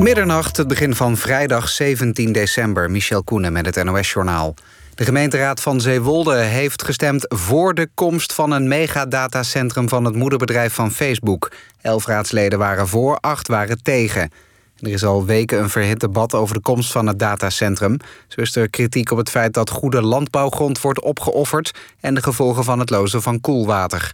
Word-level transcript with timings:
Middernacht, 0.00 0.56
het 0.56 0.68
begin 0.68 0.94
van 0.94 1.16
vrijdag 1.16 1.68
17 1.68 2.32
december. 2.32 2.90
Michel 2.90 3.24
Koenen 3.24 3.52
met 3.52 3.66
het 3.66 3.84
NOS-journaal. 3.84 4.54
De 4.94 5.04
gemeenteraad 5.04 5.60
van 5.60 5.80
Zeewolde 5.80 6.36
heeft 6.36 6.84
gestemd 6.84 7.24
voor 7.28 7.74
de 7.74 7.88
komst 7.94 8.32
van 8.32 8.50
een 8.50 8.68
megadatacentrum 8.68 9.88
van 9.88 10.04
het 10.04 10.14
moederbedrijf 10.14 10.72
van 10.74 10.90
Facebook. 10.90 11.50
Elf 11.80 12.06
raadsleden 12.06 12.58
waren 12.58 12.88
voor, 12.88 13.16
acht 13.16 13.48
waren 13.48 13.82
tegen. 13.82 14.30
Er 14.78 14.88
is 14.88 15.04
al 15.04 15.24
weken 15.24 15.58
een 15.58 15.70
verhit 15.70 16.00
debat 16.00 16.34
over 16.34 16.54
de 16.54 16.62
komst 16.62 16.92
van 16.92 17.06
het 17.06 17.18
datacentrum. 17.18 17.96
Zo 18.28 18.40
is 18.40 18.56
er 18.56 18.70
kritiek 18.70 19.10
op 19.10 19.18
het 19.18 19.30
feit 19.30 19.54
dat 19.54 19.70
goede 19.70 20.02
landbouwgrond 20.02 20.80
wordt 20.80 21.00
opgeofferd... 21.00 21.78
en 22.00 22.14
de 22.14 22.22
gevolgen 22.22 22.64
van 22.64 22.78
het 22.78 22.90
lozen 22.90 23.22
van 23.22 23.40
koelwater. 23.40 24.12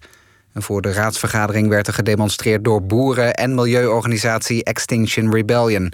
Voor 0.59 0.83
de 0.83 0.93
raadsvergadering 0.93 1.69
werd 1.69 1.87
er 1.87 1.93
gedemonstreerd 1.93 2.65
door 2.65 2.83
boeren... 2.83 3.35
en 3.35 3.55
milieuorganisatie 3.55 4.65
Extinction 4.65 5.35
Rebellion. 5.35 5.93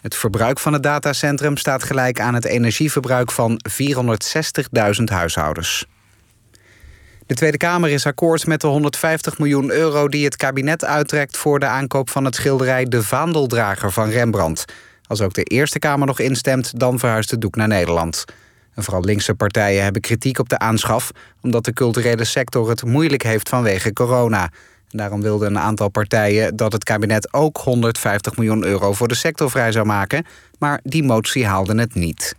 Het 0.00 0.16
verbruik 0.16 0.58
van 0.58 0.72
het 0.72 0.82
datacentrum 0.82 1.56
staat 1.56 1.82
gelijk 1.82 2.20
aan 2.20 2.34
het 2.34 2.44
energieverbruik 2.44 3.30
van 3.30 3.60
460.000 4.98 5.04
huishoudens. 5.04 5.86
De 7.26 7.34
Tweede 7.34 7.56
Kamer 7.56 7.90
is 7.90 8.06
akkoord 8.06 8.46
met 8.46 8.60
de 8.60 8.66
150 8.66 9.38
miljoen 9.38 9.70
euro 9.70 10.08
die 10.08 10.24
het 10.24 10.36
kabinet 10.36 10.84
uittrekt 10.84 11.36
voor 11.36 11.58
de 11.58 11.66
aankoop 11.66 12.10
van 12.10 12.24
het 12.24 12.34
schilderij 12.34 12.84
De 12.84 13.02
Vaandeldrager 13.02 13.92
van 13.92 14.08
Rembrandt. 14.08 14.64
Als 15.06 15.20
ook 15.20 15.34
de 15.34 15.42
Eerste 15.42 15.78
Kamer 15.78 16.06
nog 16.06 16.18
instemt, 16.18 16.80
dan 16.80 16.98
verhuist 16.98 17.30
het 17.30 17.40
doek 17.40 17.56
naar 17.56 17.68
Nederland. 17.68 18.24
Vooral 18.76 19.04
linkse 19.04 19.34
partijen 19.34 19.82
hebben 19.82 20.02
kritiek 20.02 20.38
op 20.38 20.48
de 20.48 20.58
aanschaf, 20.58 21.10
omdat 21.42 21.64
de 21.64 21.72
culturele 21.72 22.24
sector 22.24 22.68
het 22.68 22.84
moeilijk 22.84 23.22
heeft 23.22 23.48
vanwege 23.48 23.92
corona. 23.92 24.50
Daarom 24.88 25.22
wilden 25.22 25.48
een 25.48 25.58
aantal 25.58 25.88
partijen 25.88 26.56
dat 26.56 26.72
het 26.72 26.84
kabinet 26.84 27.32
ook 27.32 27.56
150 27.56 28.36
miljoen 28.36 28.64
euro 28.64 28.92
voor 28.92 29.08
de 29.08 29.14
sector 29.14 29.50
vrij 29.50 29.72
zou 29.72 29.86
maken, 29.86 30.26
maar 30.58 30.80
die 30.82 31.04
motie 31.04 31.46
haalde 31.46 31.80
het 31.80 31.94
niet. 31.94 32.34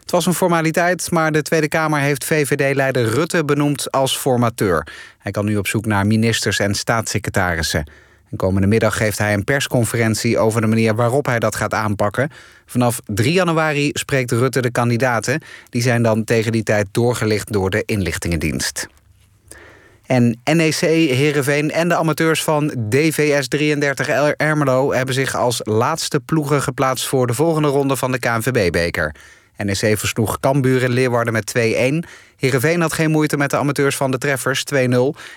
Het 0.00 0.10
was 0.12 0.26
een 0.26 0.34
formaliteit, 0.34 1.10
maar 1.10 1.32
de 1.32 1.42
Tweede 1.42 1.68
Kamer 1.68 2.00
heeft 2.00 2.24
VVD-leider 2.24 3.04
Rutte 3.04 3.44
benoemd 3.44 3.90
als 3.90 4.16
formateur. 4.18 4.86
Hij 5.18 5.32
kan 5.32 5.44
nu 5.44 5.56
op 5.56 5.66
zoek 5.66 5.86
naar 5.86 6.06
ministers 6.06 6.58
en 6.58 6.74
staatssecretarissen. 6.74 7.90
En 8.30 8.36
komende 8.36 8.66
middag 8.66 8.96
geeft 8.96 9.18
hij 9.18 9.34
een 9.34 9.44
persconferentie 9.44 10.38
over 10.38 10.60
de 10.60 10.66
manier 10.66 10.94
waarop 10.94 11.26
hij 11.26 11.38
dat 11.38 11.56
gaat 11.56 11.74
aanpakken. 11.74 12.30
Vanaf 12.66 13.00
3 13.06 13.32
januari 13.32 13.90
spreekt 13.92 14.30
Rutte 14.30 14.62
de 14.62 14.70
kandidaten. 14.70 15.40
Die 15.68 15.82
zijn 15.82 16.02
dan 16.02 16.24
tegen 16.24 16.52
die 16.52 16.62
tijd 16.62 16.86
doorgelicht 16.90 17.52
door 17.52 17.70
de 17.70 17.82
inlichtingendienst. 17.86 18.88
En 20.06 20.40
NEC, 20.44 20.80
Heerenveen 21.10 21.70
en 21.70 21.88
de 21.88 21.96
amateurs 21.96 22.42
van 22.42 22.74
DVS 22.88 23.48
33 23.48 24.08
Ermelo... 24.36 24.92
hebben 24.92 25.14
zich 25.14 25.34
als 25.36 25.60
laatste 25.62 26.20
ploegen 26.20 26.62
geplaatst 26.62 27.06
voor 27.06 27.26
de 27.26 27.34
volgende 27.34 27.68
ronde 27.68 27.96
van 27.96 28.12
de 28.12 28.18
KNVB-beker. 28.18 29.14
NEC 29.56 29.98
versloeg 29.98 30.40
Cambuur 30.40 30.84
en 30.84 30.90
Leeuwarden 30.90 31.32
met 31.32 31.54
2-1. 31.58 31.60
Heerenveen 32.36 32.80
had 32.80 32.92
geen 32.92 33.10
moeite 33.10 33.36
met 33.36 33.50
de 33.50 33.56
amateurs 33.56 33.96
van 33.96 34.10
de 34.10 34.18
treffers 34.18 34.64
2-0. 34.74 34.76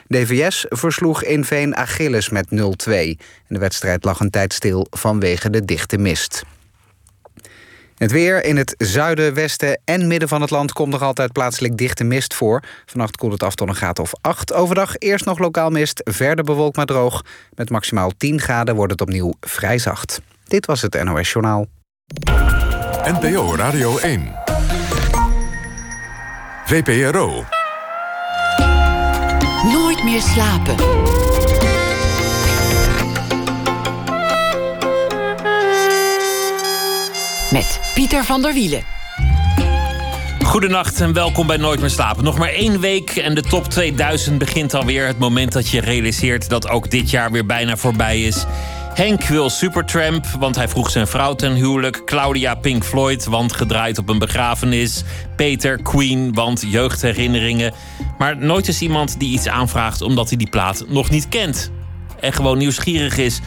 DVS 0.07 0.65
versloeg 0.69 1.23
in 1.23 1.45
Veen 1.45 1.75
Achilles 1.75 2.29
met 2.29 2.45
0-2. 2.45 2.55
De 3.47 3.59
wedstrijd 3.59 4.03
lag 4.03 4.19
een 4.19 4.29
tijd 4.29 4.53
stil 4.53 4.87
vanwege 4.89 5.49
de 5.49 5.65
dichte 5.65 5.97
mist. 5.97 6.43
Het 7.97 8.11
weer 8.11 8.43
in 8.43 8.57
het 8.57 8.75
zuiden, 8.77 9.33
westen 9.33 9.81
en 9.85 10.07
midden 10.07 10.29
van 10.29 10.41
het 10.41 10.49
land 10.49 10.73
komt 10.73 10.91
nog 10.91 11.01
altijd 11.01 11.31
plaatselijk 11.31 11.77
dichte 11.77 12.03
mist 12.03 12.33
voor. 12.33 12.63
Vannacht 12.85 13.17
koelt 13.17 13.31
het 13.31 13.43
af 13.43 13.55
tot 13.55 13.67
een 13.67 13.75
graad 13.75 13.99
of 13.99 14.11
8. 14.21 14.53
Overdag 14.53 14.97
eerst 14.97 15.25
nog 15.25 15.39
lokaal 15.39 15.69
mist, 15.69 16.01
verder 16.03 16.45
bewolkt 16.45 16.75
maar 16.75 16.85
droog. 16.85 17.25
Met 17.55 17.69
maximaal 17.69 18.11
10 18.17 18.39
graden 18.39 18.75
wordt 18.75 18.91
het 18.91 19.01
opnieuw 19.01 19.33
vrij 19.39 19.77
zacht. 19.77 20.21
Dit 20.43 20.65
was 20.65 20.81
het 20.81 21.03
NOS 21.03 21.31
Journaal. 21.31 21.67
NPO 23.07 23.55
Radio 23.55 23.97
1. 23.97 24.35
VPRO. 26.65 27.43
Nooit 29.71 30.03
meer 30.03 30.21
slapen. 30.21 30.75
Met 37.51 37.79
Pieter 37.93 38.23
van 38.23 38.41
der 38.41 38.53
Wielen. 38.53 38.83
Goedenacht 40.43 41.01
en 41.01 41.13
welkom 41.13 41.47
bij 41.47 41.57
Nooit 41.57 41.79
meer 41.79 41.89
slapen. 41.89 42.23
Nog 42.23 42.37
maar 42.37 42.49
één 42.49 42.79
week 42.79 43.09
en 43.09 43.35
de 43.35 43.41
top 43.41 43.69
2000 43.69 44.37
begint 44.37 44.73
alweer. 44.73 45.07
Het 45.07 45.17
moment 45.17 45.51
dat 45.51 45.69
je 45.69 45.81
realiseert 45.81 46.49
dat 46.49 46.69
ook 46.69 46.89
dit 46.89 47.09
jaar 47.09 47.31
weer 47.31 47.45
bijna 47.45 47.77
voorbij 47.77 48.21
is. 48.21 48.45
Henk 48.97 49.23
wil 49.23 49.49
Supertramp, 49.49 50.25
want 50.25 50.55
hij 50.55 50.67
vroeg 50.67 50.89
zijn 50.89 51.07
vrouw 51.07 51.35
ten 51.35 51.53
huwelijk. 51.53 52.05
Claudia 52.05 52.55
Pink 52.55 52.83
Floyd, 52.83 53.25
want 53.25 53.53
gedraaid 53.53 53.97
op 53.97 54.09
een 54.09 54.19
begrafenis. 54.19 55.03
Peter 55.35 55.81
Queen, 55.81 56.33
want 56.33 56.63
jeugdherinneringen. 56.67 57.73
Maar 58.17 58.37
nooit 58.37 58.67
is 58.67 58.81
iemand 58.81 59.19
die 59.19 59.29
iets 59.29 59.47
aanvraagt 59.47 60.01
omdat 60.01 60.27
hij 60.27 60.37
die 60.37 60.49
plaat 60.49 60.85
nog 60.87 61.09
niet 61.09 61.29
kent. 61.29 61.71
En 62.19 62.33
gewoon 62.33 62.57
nieuwsgierig 62.57 63.17
is. 63.17 63.39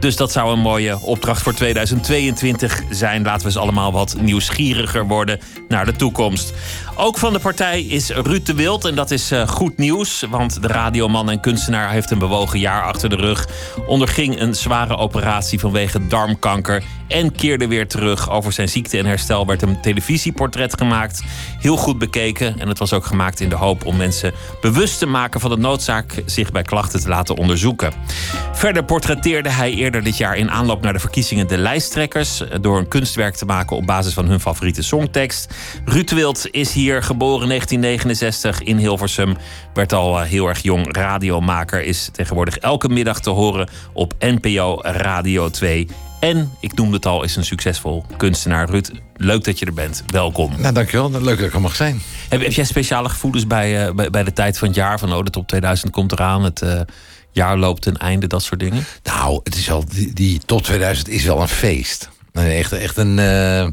Dus 0.00 0.16
dat 0.16 0.32
zou 0.32 0.52
een 0.52 0.58
mooie 0.58 1.00
opdracht 1.00 1.42
voor 1.42 1.54
2022 1.54 2.82
zijn. 2.90 3.22
Laten 3.22 3.40
we 3.40 3.46
eens 3.46 3.56
allemaal 3.56 3.92
wat 3.92 4.16
nieuwsgieriger 4.20 5.06
worden 5.06 5.40
naar 5.68 5.84
de 5.84 5.96
toekomst. 5.96 6.52
Ook 6.96 7.18
van 7.18 7.32
de 7.32 7.38
partij 7.38 7.82
is 7.82 8.10
Ruud 8.10 8.46
de 8.46 8.54
Wild. 8.54 8.84
En 8.84 8.94
dat 8.94 9.10
is 9.10 9.32
uh, 9.32 9.48
goed 9.48 9.76
nieuws. 9.76 10.24
Want 10.30 10.62
de 10.62 10.68
radioman 10.68 11.30
en 11.30 11.40
kunstenaar 11.40 11.90
heeft 11.90 12.10
een 12.10 12.18
bewogen 12.18 12.58
jaar 12.58 12.82
achter 12.82 13.08
de 13.08 13.16
rug. 13.16 13.48
Onderging 13.86 14.40
een 14.40 14.54
zware 14.54 14.96
operatie 14.96 15.60
vanwege 15.60 16.06
darmkanker. 16.06 16.82
En 17.08 17.32
keerde 17.32 17.66
weer 17.66 17.88
terug. 17.88 18.30
Over 18.30 18.52
zijn 18.52 18.68
ziekte 18.68 18.98
en 18.98 19.06
herstel 19.06 19.46
werd 19.46 19.62
een 19.62 19.80
televisieportret 19.80 20.78
gemaakt. 20.78 21.22
Heel 21.58 21.76
goed 21.76 21.98
bekeken. 21.98 22.60
En 22.60 22.68
het 22.68 22.78
was 22.78 22.92
ook 22.92 23.04
gemaakt 23.04 23.40
in 23.40 23.48
de 23.48 23.54
hoop 23.54 23.86
om 23.86 23.96
mensen 23.96 24.32
bewust 24.60 24.98
te 24.98 25.06
maken 25.06 25.40
van 25.40 25.50
de 25.50 25.56
noodzaak 25.56 26.22
zich 26.26 26.52
bij 26.52 26.62
klachten 26.62 27.00
te 27.00 27.08
laten 27.08 27.36
onderzoeken. 27.36 27.92
Verder 28.52 28.84
portretteerde 28.84 29.48
hij 29.48 29.72
eerder 29.72 30.02
dit 30.02 30.16
jaar 30.16 30.36
in 30.36 30.50
aanloop 30.50 30.82
naar 30.82 30.92
de 30.92 30.98
verkiezingen 30.98 31.48
de 31.48 31.58
lijsttrekkers. 31.58 32.42
Door 32.60 32.78
een 32.78 32.88
kunstwerk 32.88 33.34
te 33.34 33.44
maken 33.44 33.76
op 33.76 33.86
basis 33.86 34.12
van 34.12 34.26
hun 34.26 34.40
favoriete 34.40 34.82
songtekst. 34.82 35.54
Ruud 35.84 36.10
Wild 36.10 36.48
is 36.50 36.72
hier 36.72 37.02
geboren 37.02 37.42
in 37.42 37.48
1969 37.48 38.62
in 38.62 38.76
Hilversum. 38.76 39.36
Werd 39.74 39.92
al 39.92 40.20
eh, 40.20 40.28
heel 40.28 40.48
erg 40.48 40.62
jong 40.62 40.96
radiomaker. 40.96 41.82
Is 41.82 42.08
tegenwoordig 42.12 42.58
elke 42.58 42.88
middag 42.88 43.20
te 43.20 43.30
horen 43.30 43.68
op 43.92 44.14
NPO 44.18 44.78
Radio 44.82 45.50
2. 45.50 45.86
En, 46.20 46.52
ik 46.60 46.74
noemde 46.74 46.96
het 46.96 47.06
al, 47.06 47.22
is 47.24 47.36
een 47.36 47.44
succesvol 47.44 48.04
kunstenaar. 48.16 48.70
Ruud, 48.70 48.90
leuk 49.16 49.44
dat 49.44 49.58
je 49.58 49.66
er 49.66 49.74
bent. 49.74 50.02
Welkom. 50.06 50.52
Nou, 50.58 50.74
dankjewel. 50.74 51.10
Leuk 51.10 51.38
dat 51.38 51.46
ik 51.46 51.54
er 51.54 51.60
mag 51.60 51.76
zijn. 51.76 52.00
Heb, 52.28 52.42
heb 52.42 52.52
jij 52.52 52.64
speciale 52.64 53.08
gevoelens 53.08 53.46
bij, 53.46 53.86
uh, 53.86 53.94
bij, 53.94 54.10
bij, 54.10 54.24
de 54.24 54.32
tijd 54.32 54.58
van 54.58 54.68
het 54.68 54.76
jaar? 54.76 54.98
Van, 54.98 55.12
oh, 55.12 55.24
de 55.24 55.30
top 55.30 55.48
2000 55.48 55.92
komt 55.92 56.12
eraan. 56.12 56.44
Het 56.44 56.62
uh, 56.62 56.80
jaar 57.30 57.58
loopt 57.58 57.82
ten 57.82 57.96
einde, 57.96 58.26
dat 58.26 58.42
soort 58.42 58.60
dingen? 58.60 58.84
Nou, 59.02 59.40
het 59.42 59.56
is 59.56 59.70
al, 59.70 59.84
die, 59.88 60.12
die 60.12 60.40
top 60.44 60.62
2000 60.62 61.08
is 61.08 61.24
wel 61.24 61.40
een 61.40 61.48
feest. 61.48 62.08
Echt, 62.46 62.72
echt 62.72 62.96
een. 62.96 63.18
Uh, 63.18 63.66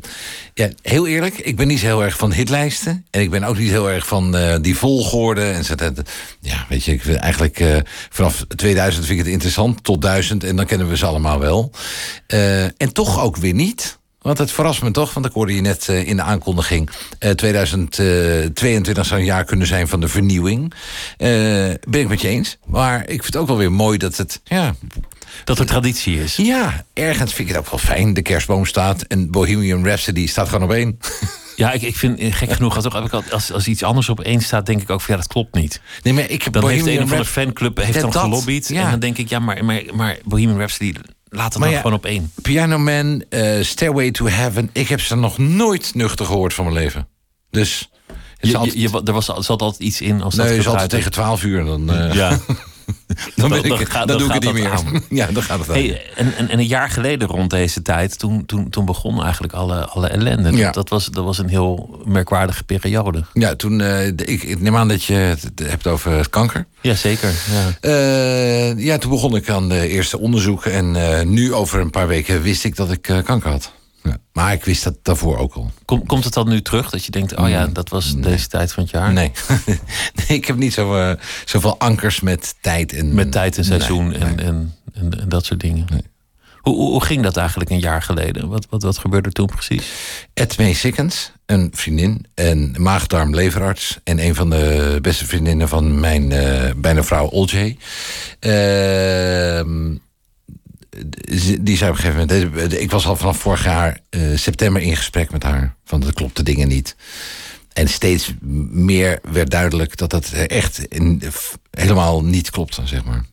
ja, 0.53 0.69
heel 0.81 1.07
eerlijk, 1.07 1.37
ik 1.37 1.55
ben 1.55 1.67
niet 1.67 1.79
zo 1.79 1.85
heel 1.85 2.03
erg 2.03 2.17
van 2.17 2.31
hitlijsten. 2.31 3.05
En 3.11 3.21
ik 3.21 3.29
ben 3.29 3.43
ook 3.43 3.57
niet 3.57 3.69
heel 3.69 3.89
erg 3.89 4.07
van 4.07 4.35
uh, 4.35 4.55
die 4.61 4.77
volgorde. 4.77 5.41
En 5.41 5.65
zo, 5.65 5.73
ja, 6.39 6.65
weet 6.69 6.83
je, 6.83 6.91
ik 6.91 7.01
vind 7.01 7.17
eigenlijk 7.17 7.59
uh, 7.59 7.77
vanaf 8.09 8.45
2000 8.55 9.05
vind 9.05 9.19
ik 9.19 9.25
het 9.25 9.33
interessant, 9.33 9.83
tot 9.83 10.01
1000. 10.01 10.43
En 10.43 10.55
dan 10.55 10.65
kennen 10.65 10.89
we 10.89 10.97
ze 10.97 11.05
allemaal 11.05 11.39
wel. 11.39 11.71
en 12.77 12.93
toch 12.93 13.21
ook 13.21 13.37
weer 13.37 13.53
niet. 13.53 13.97
Want 14.21 14.37
het 14.37 14.51
verrast 14.51 14.81
me 14.81 14.91
toch, 14.91 15.13
want 15.13 15.25
ik 15.25 15.31
hoorde 15.31 15.55
je 15.55 15.61
net 15.61 15.87
in 15.87 16.15
de 16.15 16.21
aankondiging... 16.21 16.89
Uh, 17.19 17.31
2022 17.31 19.05
zou 19.05 19.19
een 19.19 19.25
jaar 19.25 19.45
kunnen 19.45 19.67
zijn 19.67 19.87
van 19.87 19.99
de 19.99 20.07
vernieuwing. 20.07 20.73
Ben 21.17 21.99
ik 21.99 22.07
met 22.07 22.21
je 22.21 22.27
eens. 22.27 22.57
Maar 22.65 23.01
ik 23.01 23.21
vind 23.21 23.25
het 23.25 23.35
ook 23.35 23.47
wel 23.47 23.57
weer 23.57 23.71
mooi 23.71 23.97
dat 23.97 24.17
het... 24.17 24.41
Ja, 24.43 24.75
dat 25.43 25.59
er 25.59 25.65
traditie 25.65 26.21
is. 26.21 26.35
Ja, 26.35 26.85
ergens 26.93 27.33
vind 27.33 27.49
ik 27.49 27.55
het 27.55 27.63
ook 27.63 27.69
wel 27.69 27.79
fijn. 27.79 28.13
De 28.13 28.21
kerstboom 28.21 28.65
staat 28.65 29.01
en 29.01 29.31
Bohemian 29.31 29.85
Rhapsody 29.85 30.27
staat 30.27 30.49
gewoon 30.49 30.63
op 30.63 30.71
één. 30.71 30.97
Ja, 31.55 31.71
ik, 31.71 31.81
ik 31.81 31.95
vind 31.95 32.19
gek 32.35 32.51
genoeg, 32.51 32.75
als, 32.75 33.11
als, 33.31 33.51
als 33.51 33.67
iets 33.67 33.83
anders 33.83 34.09
op 34.09 34.19
één 34.19 34.41
staat, 34.41 34.65
denk 34.65 34.81
ik 34.81 34.89
ook 34.89 35.01
van 35.01 35.13
ja, 35.15 35.21
dat 35.21 35.29
klopt 35.29 35.55
niet. 35.55 35.81
Nee, 36.03 36.13
maar 36.13 36.29
ik 36.29 36.43
heb 36.43 36.53
dan 36.53 36.69
heeft 36.69 36.85
een 36.85 36.97
of 36.97 37.03
andere 37.03 37.25
fanclub 37.25 37.77
heeft 37.77 38.01
dan 38.01 38.13
gelobbyd. 38.13 38.67
Ja. 38.67 38.83
En 38.83 38.89
dan 38.89 38.99
denk 38.99 39.17
ik, 39.17 39.29
ja, 39.29 39.39
maar, 39.39 39.65
maar, 39.65 39.81
maar 39.93 40.17
Bohemian 40.25 40.57
Rhapsody, 40.57 40.93
laat 41.29 41.53
het 41.53 41.61
dan 41.61 41.71
ja, 41.71 41.77
gewoon 41.77 41.93
op 41.93 42.05
één. 42.05 42.31
Piano 42.41 42.77
Man, 42.77 43.23
uh, 43.29 43.63
Stairway 43.63 44.11
to 44.11 44.27
Heaven, 44.27 44.69
ik 44.73 44.87
heb 44.87 45.01
ze 45.01 45.15
nog 45.15 45.37
nooit 45.37 45.95
nuchter 45.95 46.25
gehoord 46.25 46.53
van 46.53 46.65
mijn 46.65 46.77
leven. 46.77 47.07
Dus... 47.49 47.89
Je, 48.39 48.59
je, 48.59 48.79
je, 48.79 49.01
er 49.05 49.13
was, 49.13 49.25
zat 49.25 49.61
altijd 49.61 49.79
iets 49.79 50.01
in 50.01 50.21
als 50.21 50.35
nee, 50.35 50.47
dat 50.47 50.55
je 50.55 50.61
zat 50.61 50.89
tegen 50.89 51.11
twaalf 51.11 51.43
uur. 51.43 51.65
Dan, 51.65 51.93
uh... 51.93 52.13
Ja. 52.13 52.39
dan, 53.35 53.49
ben 53.49 53.63
ik, 53.63 53.87
gaat- 53.89 54.07
dan 54.07 54.17
dan 54.17 54.17
doe 54.17 54.27
ik 54.27 54.33
het 54.43 54.53
niet 54.53 54.63
meer. 54.63 54.71
aan. 54.71 55.03
Ja, 55.09 55.27
dan 55.31 55.43
gaat 55.43 55.59
het 55.59 55.69
aan. 55.69 55.75
Hey, 55.75 56.01
en, 56.15 56.35
en, 56.37 56.49
en 56.49 56.59
een 56.59 56.65
jaar 56.67 56.89
geleden 56.89 57.27
rond 57.27 57.49
deze 57.49 57.81
tijd, 57.81 58.19
toen, 58.19 58.45
toen, 58.45 58.69
toen 58.69 58.85
begon 58.85 59.23
eigenlijk 59.23 59.53
alle, 59.53 59.85
alle 59.85 60.07
ellende. 60.07 60.51
Ja. 60.51 60.71
Dat, 60.71 60.89
was, 60.89 61.05
dat 61.05 61.23
was 61.23 61.37
een 61.37 61.49
heel 61.49 61.99
merkwaardige 62.05 62.63
periode. 62.63 63.23
Ja, 63.33 63.55
toen, 63.55 63.81
eh, 63.81 64.07
ik, 64.07 64.43
ik 64.43 64.61
neem 64.61 64.75
aan 64.75 64.87
dat 64.87 65.03
je 65.03 65.13
het 65.13 65.51
hebt 65.63 65.87
over 65.87 66.29
kanker. 66.29 66.65
Jazeker. 66.81 67.31
Ja. 67.51 67.89
Eh, 67.89 68.77
ja, 68.77 68.97
toen 68.97 69.11
begon 69.11 69.35
ik 69.35 69.49
aan 69.49 69.69
de 69.69 69.87
eerste 69.87 70.19
onderzoeken. 70.19 70.71
En 70.71 70.95
eh, 71.19 71.25
nu 71.25 71.53
over 71.53 71.79
een 71.79 71.89
paar 71.89 72.07
weken 72.07 72.41
wist 72.41 72.63
ik 72.63 72.75
dat 72.75 72.91
ik 72.91 73.01
kanker 73.01 73.49
had. 73.49 73.71
Ja. 74.05 74.17
Maar 74.33 74.53
ik 74.53 74.65
wist 74.65 74.83
dat 74.83 74.95
daarvoor 75.01 75.37
ook 75.37 75.53
al. 75.53 75.71
Kom, 75.85 76.05
komt 76.05 76.23
het 76.23 76.33
dan 76.33 76.49
nu 76.49 76.61
terug 76.61 76.89
dat 76.89 77.05
je 77.05 77.11
denkt, 77.11 77.35
oh 77.35 77.49
ja, 77.49 77.67
dat 77.67 77.89
was 77.89 78.15
deze 78.15 78.47
tijd 78.47 78.71
van 78.73 78.83
het 78.83 78.91
jaar? 78.91 79.13
Nee. 79.13 79.31
nee, 80.27 80.37
ik 80.37 80.45
heb 80.45 80.55
niet 80.57 80.73
zo, 80.73 80.95
eh, 80.95 81.11
zoveel 81.45 81.79
ankers 81.79 82.19
met 82.19 82.55
tijd 82.61 82.93
en... 82.93 83.13
Met 83.13 83.31
tijd 83.31 83.57
en 83.57 83.65
seizoen 83.65 84.07
Nee, 84.07 84.17
en, 84.17 84.35
nee. 84.35 84.45
En, 84.45 84.73
en, 84.93 85.19
en 85.19 85.29
dat 85.29 85.45
soort 85.45 85.59
dingen. 85.59 85.87
Hoe, 86.57 86.75
hoe, 86.75 86.89
hoe 86.91 87.03
ging 87.03 87.23
dat 87.23 87.37
eigenlijk 87.37 87.69
een 87.69 87.79
jaar 87.79 88.01
geleden? 88.01 88.47
Wat, 88.49 88.67
wat, 88.69 88.83
wat 88.83 88.97
gebeurde 88.97 89.27
er 89.27 89.33
toen 89.33 89.45
precies? 89.45 89.91
Edmee 90.33 90.73
Sikkens, 90.73 91.31
een 91.45 91.69
vriendin, 91.73 92.25
een 92.35 92.75
maagdarm-leverarts... 92.79 93.99
en 94.03 94.19
een 94.25 94.35
van 94.35 94.49
de 94.49 94.97
beste 95.01 95.25
vriendinnen 95.25 95.67
van 95.67 95.99
mijn 95.99 96.31
eh, 96.31 96.71
bijna 96.77 97.03
vrouw 97.03 97.27
Olje. 97.29 97.75
Ehm, 98.39 99.93
z- 99.93 99.97
die 101.61 101.77
zei 101.77 101.89
op 101.91 101.95
een 101.97 102.01
gegeven 102.03 102.49
moment... 102.51 102.73
Ik 102.81 102.91
was 102.91 103.05
al 103.07 103.15
vanaf 103.15 103.37
vorig 103.37 103.63
jaar 103.63 103.99
eh, 104.09 104.21
september 104.35 104.81
in 104.81 104.95
gesprek 104.95 105.31
met 105.31 105.43
haar. 105.43 105.75
Van 105.85 105.99
dat 105.99 106.13
klopt 106.13 106.35
de 106.35 106.43
dingen 106.43 106.67
niet. 106.67 106.95
En 107.73 107.87
steeds 107.89 108.33
meer 108.69 109.19
werd 109.31 109.49
duidelijk 109.49 109.97
dat 109.97 110.09
dat 110.09 110.31
echt 110.31 110.79
in- 110.85 111.21
helemaal 111.71 112.23
niet 112.23 112.49
klopte, 112.49 112.81
zeg 112.87 113.03
maar. 113.05 113.25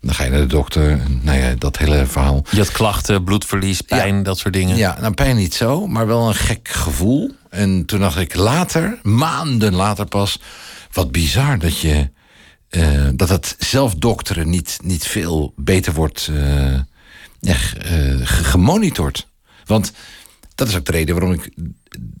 Dan 0.00 0.14
ga 0.14 0.24
je 0.24 0.30
naar 0.30 0.40
de 0.40 0.46
dokter, 0.46 1.00
nou 1.22 1.38
ja, 1.38 1.54
dat 1.58 1.78
hele 1.78 2.06
verhaal. 2.06 2.44
Je 2.50 2.56
had 2.58 2.72
klachten, 2.72 3.24
bloedverlies, 3.24 3.80
pijn, 3.80 4.22
dat 4.22 4.38
soort 4.38 4.54
dingen. 4.54 4.76
Ja, 4.76 4.98
nou 5.00 5.14
pijn 5.14 5.36
niet 5.36 5.54
zo, 5.54 5.86
maar 5.86 6.06
wel 6.06 6.28
een 6.28 6.34
gek 6.34 6.68
gevoel. 6.68 7.30
En 7.50 7.84
toen 7.84 8.00
dacht 8.00 8.18
ik 8.18 8.34
later, 8.34 8.98
maanden 9.02 9.74
later 9.74 10.06
pas... 10.06 10.40
wat 10.92 11.12
bizar 11.12 11.58
dat 11.58 11.78
je... 11.80 12.10
eh, 12.68 13.08
dat 13.14 13.28
het 13.28 13.54
zelfdokteren 13.58 14.50
niet, 14.50 14.78
niet 14.82 15.06
veel 15.06 15.52
beter 15.56 15.92
wordt 15.92 16.30
eh, 16.36 16.74
ja, 17.40 17.52
eh, 17.52 18.16
ge- 18.22 18.44
gemonitord. 18.44 19.26
Want 19.64 19.92
dat 20.54 20.68
is 20.68 20.76
ook 20.76 20.84
de 20.84 20.92
reden 20.92 21.14
waarom 21.14 21.32
ik... 21.32 21.50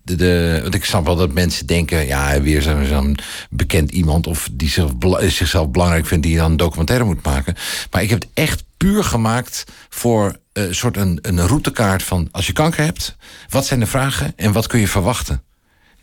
De, 0.02 0.14
de, 0.14 0.58
want 0.62 0.74
ik 0.74 0.84
snap 0.84 1.04
wel 1.04 1.16
dat 1.16 1.32
mensen 1.32 1.66
denken... 1.66 2.06
ja, 2.06 2.40
weer 2.40 2.62
zo'n 2.62 2.84
zo'n 2.84 3.18
bekend 3.50 3.90
iemand... 3.90 4.26
of 4.26 4.48
die 4.52 4.68
zich, 4.68 4.90
zichzelf 5.18 5.68
belangrijk 5.68 6.06
vindt... 6.06 6.26
die 6.26 6.36
dan 6.36 6.50
een 6.50 6.56
documentaire 6.56 7.04
moet 7.04 7.24
maken. 7.24 7.54
Maar 7.90 8.02
ik 8.02 8.10
heb 8.10 8.20
het 8.20 8.30
echt 8.34 8.64
puur 8.76 9.04
gemaakt... 9.04 9.64
voor 9.88 10.38
eh, 10.52 10.64
een 10.64 10.74
soort 10.74 10.96
een, 10.96 11.18
een 11.22 11.46
routekaart 11.46 12.02
van... 12.02 12.28
als 12.30 12.46
je 12.46 12.52
kanker 12.52 12.84
hebt, 12.84 13.16
wat 13.48 13.66
zijn 13.66 13.80
de 13.80 13.86
vragen... 13.86 14.32
en 14.36 14.52
wat 14.52 14.66
kun 14.66 14.80
je 14.80 14.88
verwachten? 14.88 15.42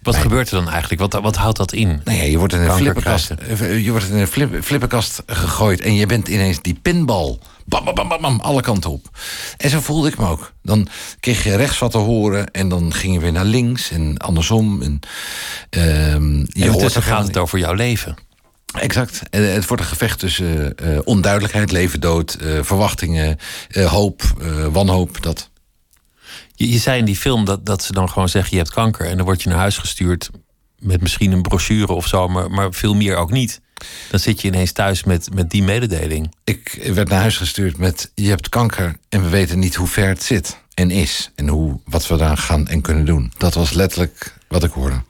Wat 0.02 0.16
gebeurt 0.16 0.50
er 0.52 0.56
dan 0.56 0.70
eigenlijk? 0.70 1.02
Wat, 1.02 1.22
wat 1.22 1.36
houdt 1.36 1.58
dat 1.58 1.74
in? 1.74 2.02
Nou 2.04 2.18
ja, 2.18 2.24
je 2.24 2.38
wordt 2.38 2.54
in 2.54 2.60
een 2.60 2.72
flipperkast, 2.72 3.30
eh, 3.30 3.84
je 3.86 3.92
wordt 3.92 4.10
in 4.10 4.16
een 4.16 4.28
flip, 4.28 4.64
flipperkast 4.64 5.24
gegooid 5.26 5.82
en 5.82 5.96
je 5.96 6.06
bent 6.06 6.28
ineens 6.28 6.62
die 6.62 6.74
pinbal. 6.82 7.40
Bam, 7.66 7.84
bam, 7.84 7.96
bam, 7.96 8.08
bam, 8.08 8.22
bam, 8.22 8.40
alle 8.40 8.62
kanten 8.62 8.92
op. 8.92 9.10
En 9.58 9.70
zo 9.70 9.80
voelde 9.80 10.08
ik 10.08 10.18
me 10.18 10.28
ook. 10.28 10.54
Dan 10.62 10.88
kreeg 11.20 11.44
je 11.44 11.56
rechts 11.56 11.80
wat 11.80 11.92
te 11.92 11.98
horen 11.98 12.52
en 12.52 12.70
dan 12.70 12.94
ging 12.94 13.14
je 13.14 13.20
weer 13.20 13.32
naar 13.32 13.46
links 13.46 13.92
en 13.92 14.18
andersom. 14.18 14.82
En, 14.82 15.00
je 15.70 15.80
En 15.80 16.46
hoort 16.46 16.68
ondertussen 16.68 17.02
er 17.02 17.08
gaat 17.08 17.28
het 17.28 17.38
over 17.38 17.60
jouw 17.60 17.74
leven. 17.74 18.16
Exact. 18.80 19.22
En 19.30 19.54
het 19.54 19.68
wordt 19.68 19.84
een 19.84 19.90
gevecht 19.90 20.20
tussen 20.20 20.78
eh, 20.78 21.00
onduidelijkheid, 21.04 21.72
leven, 21.72 22.00
dood, 22.00 22.34
eh, 22.34 22.60
verwachtingen, 22.62 23.38
eh, 23.70 23.86
hoop, 23.86 24.24
eh, 24.42 24.66
wanhoop. 24.66 25.22
Dat. 25.22 25.50
Je, 26.56 26.72
je 26.72 26.78
zei 26.78 27.00
in 27.00 27.06
die 27.06 27.16
film 27.16 27.46
dat, 27.46 27.66
dat 27.66 27.84
ze 27.84 27.94
dan 27.94 28.10
gewoon 28.10 28.30
zeggen: 28.30 28.52
je 28.52 28.58
hebt 28.58 28.74
kanker. 28.74 29.06
En 29.06 29.16
dan 29.18 29.26
word 29.26 29.42
je 29.42 29.50
naar 29.50 29.58
huis 29.58 29.78
gestuurd 29.78 30.30
met 30.80 31.02
misschien 31.02 31.32
een 31.32 31.42
brochure 31.42 31.94
of 31.94 32.08
zo, 32.08 32.28
maar, 32.28 32.52
maar 32.52 32.74
veel 32.74 32.94
meer 32.94 33.16
ook 33.16 33.32
niet. 33.32 33.62
Dan 34.10 34.20
zit 34.20 34.42
je 34.42 34.48
ineens 34.48 34.72
thuis 34.72 35.04
met, 35.04 35.34
met 35.34 35.50
die 35.50 35.64
mededeling. 35.64 36.34
Ik 36.44 36.90
werd 36.94 37.10
naar 37.10 37.20
huis 37.20 37.38
gestuurd 37.38 37.78
met 37.78 38.12
je 38.16 38.30
hebt 38.30 38.50
kanker 38.50 38.98
en 39.10 39.24
we 39.24 39.30
weten 39.30 39.60
niet 39.60 39.76
hoe 39.76 39.88
ver 39.88 40.08
het 40.08 40.24
zit 40.24 40.58
en 40.74 40.92
is. 40.92 41.32
En 41.36 41.48
hoe, 41.48 41.80
wat 41.86 42.08
we 42.08 42.14
eraan 42.14 42.38
gaan 42.38 42.68
en 42.68 42.82
kunnen 42.82 43.06
doen. 43.06 43.32
Dat 43.38 43.54
was 43.54 43.74
letterlijk 43.74 44.34
wat 44.48 44.64
ik 44.64 44.72
hoorde. 44.72 45.02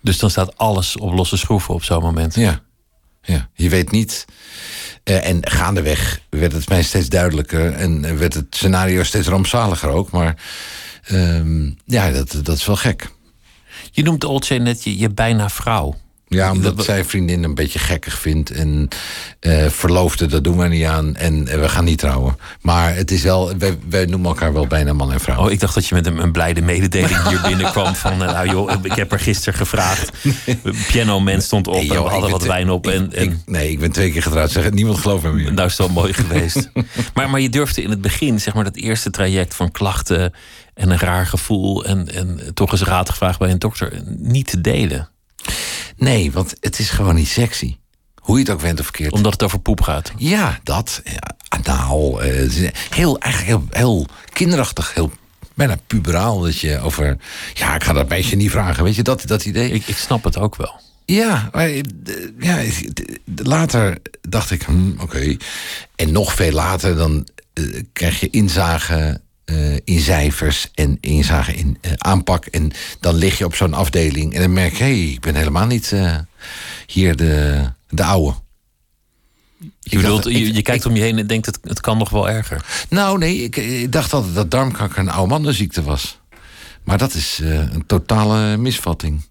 Dus 0.00 0.18
dan 0.18 0.30
staat 0.30 0.58
alles 0.58 0.96
op 0.96 1.12
losse 1.12 1.36
schroeven 1.36 1.74
op 1.74 1.82
zo'n 1.82 2.02
moment. 2.02 2.34
Ja, 2.34 2.62
ja. 3.22 3.48
je 3.54 3.68
weet 3.68 3.90
niet. 3.90 4.24
Eh, 5.04 5.28
en 5.28 5.50
gaandeweg 5.50 6.20
werd 6.30 6.52
het 6.52 6.68
mij 6.68 6.82
steeds 6.82 7.08
duidelijker. 7.08 7.72
En 7.72 8.18
werd 8.18 8.34
het 8.34 8.46
scenario 8.50 9.02
steeds 9.02 9.28
rampzaliger 9.28 9.88
ook. 9.88 10.10
Maar 10.10 10.36
ehm, 11.04 11.70
ja, 11.84 12.10
dat, 12.10 12.40
dat 12.42 12.56
is 12.56 12.66
wel 12.66 12.76
gek. 12.76 13.10
Je 13.90 14.02
noemt 14.02 14.24
Olcay 14.24 14.58
net 14.58 14.84
je, 14.84 14.98
je 14.98 15.10
bijna 15.10 15.50
vrouw. 15.50 15.96
Ja, 16.32 16.50
omdat 16.50 16.76
Dat- 16.76 16.84
zij 16.84 17.04
vriendin 17.04 17.42
een 17.44 17.54
beetje 17.54 17.78
gekkig 17.78 18.18
vindt. 18.18 18.50
En 18.50 18.88
eh 19.40 19.66
verloofde, 19.68 20.26
dat 20.26 20.44
doen 20.44 20.58
we 20.58 20.68
niet 20.68 20.84
aan. 20.84 21.16
En 21.16 21.48
eh, 21.48 21.58
we 21.60 21.68
gaan 21.68 21.84
niet 21.84 21.98
trouwen. 21.98 22.36
Maar 22.60 22.94
het 22.94 23.10
is 23.10 23.22
wel, 23.22 23.56
wij, 23.58 23.78
wij 23.88 24.04
noemen 24.04 24.28
elkaar 24.28 24.52
wel 24.52 24.66
bijna 24.66 24.92
man 24.92 25.12
en 25.12 25.20
vrouw. 25.20 25.44
Oh, 25.44 25.50
ik 25.50 25.60
dacht 25.60 25.74
dat 25.74 25.86
je 25.86 25.94
met 25.94 26.06
een, 26.06 26.18
een 26.18 26.32
blijde 26.32 26.62
mededeling 26.62 27.28
hier 27.28 27.40
binnenkwam. 27.48 27.94
Van, 27.94 28.12
eh, 28.12 28.32
nou 28.32 28.48
joh, 28.48 28.72
ik 28.82 28.92
heb 28.92 29.12
er 29.12 29.20
gisteren 29.20 29.54
gevraagd. 29.58 30.10
Piano 30.88 31.20
man 31.20 31.40
stond 31.42 31.66
op 31.66 31.74
Nee, 31.74 31.82
en 31.82 32.02
we 32.02 32.08
hadden 32.08 32.30
wat 32.30 32.42
wijn 32.44 32.70
op. 32.70 32.86
ik- 32.86 32.92
En, 32.94 33.12
en 33.12 33.22
ik- 33.22 33.36
nee, 33.46 33.70
ik 33.70 33.78
ben 33.80 33.92
twee 33.92 34.12
keer 34.12 34.22
getrouwd. 34.22 34.50
Zeg, 34.50 34.70
niemand 34.70 34.98
gelooft 34.98 35.22
me 35.22 35.32
meer. 35.32 35.52
nou 35.52 35.66
is 35.68 35.76
het 35.78 35.86
wel 35.86 35.96
mooi 36.02 36.12
geweest. 36.12 36.70
maar, 37.14 37.30
maar 37.30 37.40
je 37.40 37.48
durfde 37.48 37.82
in 37.82 37.90
het 37.90 38.00
begin, 38.00 38.40
zeg 38.40 38.54
maar, 38.54 38.64
dat 38.64 38.76
eerste 38.76 39.10
traject 39.10 39.54
van 39.54 39.70
klachten 39.70 40.32
en 40.74 40.90
een 40.90 40.98
raar 40.98 41.26
gevoel. 41.26 41.84
En, 41.84 42.14
en 42.14 42.40
toch 42.54 42.72
eens 42.72 42.82
raad 42.82 43.10
gevraagd 43.10 43.38
bij 43.38 43.50
een 43.50 43.58
dokter, 43.58 44.02
niet 44.18 44.46
te 44.46 44.60
delen. 44.60 45.08
Nee, 45.96 46.32
want 46.32 46.54
het 46.60 46.78
is 46.78 46.90
gewoon 46.90 47.14
niet 47.14 47.28
sexy. 47.28 47.76
Hoe 48.14 48.36
je 48.36 48.42
het 48.42 48.52
ook 48.52 48.60
went 48.60 48.78
of 48.78 48.84
verkeerd. 48.84 49.12
Omdat 49.12 49.32
het 49.32 49.42
over 49.42 49.58
poep 49.58 49.80
gaat. 49.80 50.12
Ja, 50.16 50.60
dat. 50.62 51.00
Ja, 51.04 51.20
eh, 52.20 52.70
heel, 52.90 53.18
eigenlijk 53.18 53.46
heel, 53.46 53.64
heel 53.70 54.06
kinderachtig. 54.32 54.94
Heel, 54.94 55.12
bijna 55.54 55.76
puberaal. 55.86 56.40
Dat 56.40 56.58
je 56.58 56.78
over... 56.78 57.16
Ja, 57.54 57.74
ik 57.74 57.84
ga 57.84 57.92
dat 57.92 58.08
meisje 58.08 58.36
niet 58.36 58.50
vragen. 58.50 58.84
Weet 58.84 58.94
je, 58.94 59.02
dat, 59.02 59.22
dat 59.26 59.44
idee. 59.44 59.70
Ik, 59.70 59.86
ik 59.86 59.96
snap 59.96 60.24
het 60.24 60.38
ook 60.38 60.56
wel. 60.56 60.80
Ja, 61.04 61.48
maar 61.52 61.66
eh, 61.66 61.82
ja, 62.38 62.62
later 63.36 63.98
dacht 64.28 64.50
ik, 64.50 64.62
hm, 64.62 65.00
oké. 65.00 65.36
En 65.96 66.12
nog 66.12 66.34
veel 66.34 66.52
later 66.52 66.96
dan 66.96 67.28
eh, 67.52 67.64
krijg 67.92 68.20
je 68.20 68.30
inzage 68.30 69.20
eh, 69.44 69.74
in 69.84 70.00
cijfers 70.00 70.68
en 70.74 70.98
inzage 71.00 71.54
in 71.54 71.78
eh, 71.80 71.92
aanpak. 71.96 72.46
En 72.46 72.72
dan 73.00 73.14
lig 73.14 73.38
je 73.38 73.44
op 73.44 73.54
zo'n 73.54 73.74
afdeling 73.74 74.34
en 74.34 74.40
dan 74.40 74.52
merk 74.52 74.72
je, 74.72 74.84
hé, 74.84 74.90
hey, 74.90 75.12
ik 75.12 75.20
ben 75.20 75.34
helemaal 75.34 75.66
niet 75.66 75.92
eh, 75.92 76.16
hier 76.86 77.16
de, 77.16 77.64
de 77.88 78.04
oude. 78.04 78.36
Je, 79.80 79.96
bedoelt, 79.96 80.24
je, 80.24 80.54
je 80.54 80.62
kijkt 80.62 80.86
om 80.86 80.96
je 80.96 81.02
heen 81.02 81.18
en 81.18 81.26
denkt, 81.26 81.46
het, 81.46 81.58
het 81.62 81.80
kan 81.80 81.98
nog 81.98 82.10
wel 82.10 82.28
erger. 82.28 82.86
Nou, 82.88 83.18
nee, 83.18 83.36
ik, 83.36 83.56
ik 83.56 83.92
dacht 83.92 84.12
altijd 84.12 84.34
dat 84.34 84.50
darmkanker 84.50 84.98
een 84.98 85.10
oude 85.10 85.30
mannenziekte 85.30 85.82
was. 85.82 86.20
Maar 86.84 86.98
dat 86.98 87.14
is 87.14 87.40
een 87.42 87.86
totale 87.86 88.56
misvatting. 88.56 89.24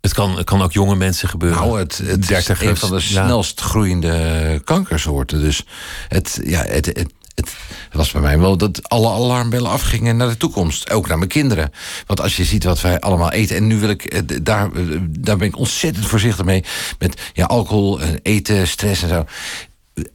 Het 0.00 0.14
kan, 0.14 0.36
het 0.36 0.46
kan 0.46 0.62
ook 0.62 0.72
jonge 0.72 0.96
mensen 0.96 1.28
gebeuren. 1.28 1.60
Nou, 1.60 1.78
het, 1.78 1.98
het 2.04 2.30
is 2.30 2.48
een 2.48 2.76
van 2.76 2.90
de 2.90 3.00
snelst 3.00 3.60
groeiende 3.60 4.60
kankersoorten. 4.64 5.40
Dus 5.40 5.66
het, 6.08 6.40
ja, 6.44 6.62
het, 6.62 6.86
het, 6.86 7.12
het 7.34 7.52
was 7.92 8.10
bij 8.10 8.20
mij 8.20 8.38
wel 8.38 8.56
dat 8.56 8.88
alle 8.88 9.08
alarmbellen 9.08 9.70
afgingen 9.70 10.16
naar 10.16 10.28
de 10.28 10.36
toekomst. 10.36 10.90
Ook 10.90 11.08
naar 11.08 11.18
mijn 11.18 11.30
kinderen. 11.30 11.72
Want 12.06 12.20
als 12.20 12.36
je 12.36 12.44
ziet 12.44 12.64
wat 12.64 12.80
wij 12.80 13.00
allemaal 13.00 13.32
eten... 13.32 13.56
en 13.56 13.66
nu 13.66 13.78
wil 13.78 13.88
ik, 13.88 14.04
eh, 14.04 14.20
daar, 14.42 14.72
eh, 14.72 14.98
daar 15.08 15.36
ben 15.36 15.48
ik 15.48 15.56
ontzettend 15.56 16.06
voorzichtig 16.06 16.44
mee... 16.44 16.64
met 16.98 17.20
ja, 17.32 17.44
alcohol, 17.44 18.00
eh, 18.00 18.08
eten, 18.22 18.68
stress 18.68 19.02
en 19.02 19.08
zo. 19.08 19.26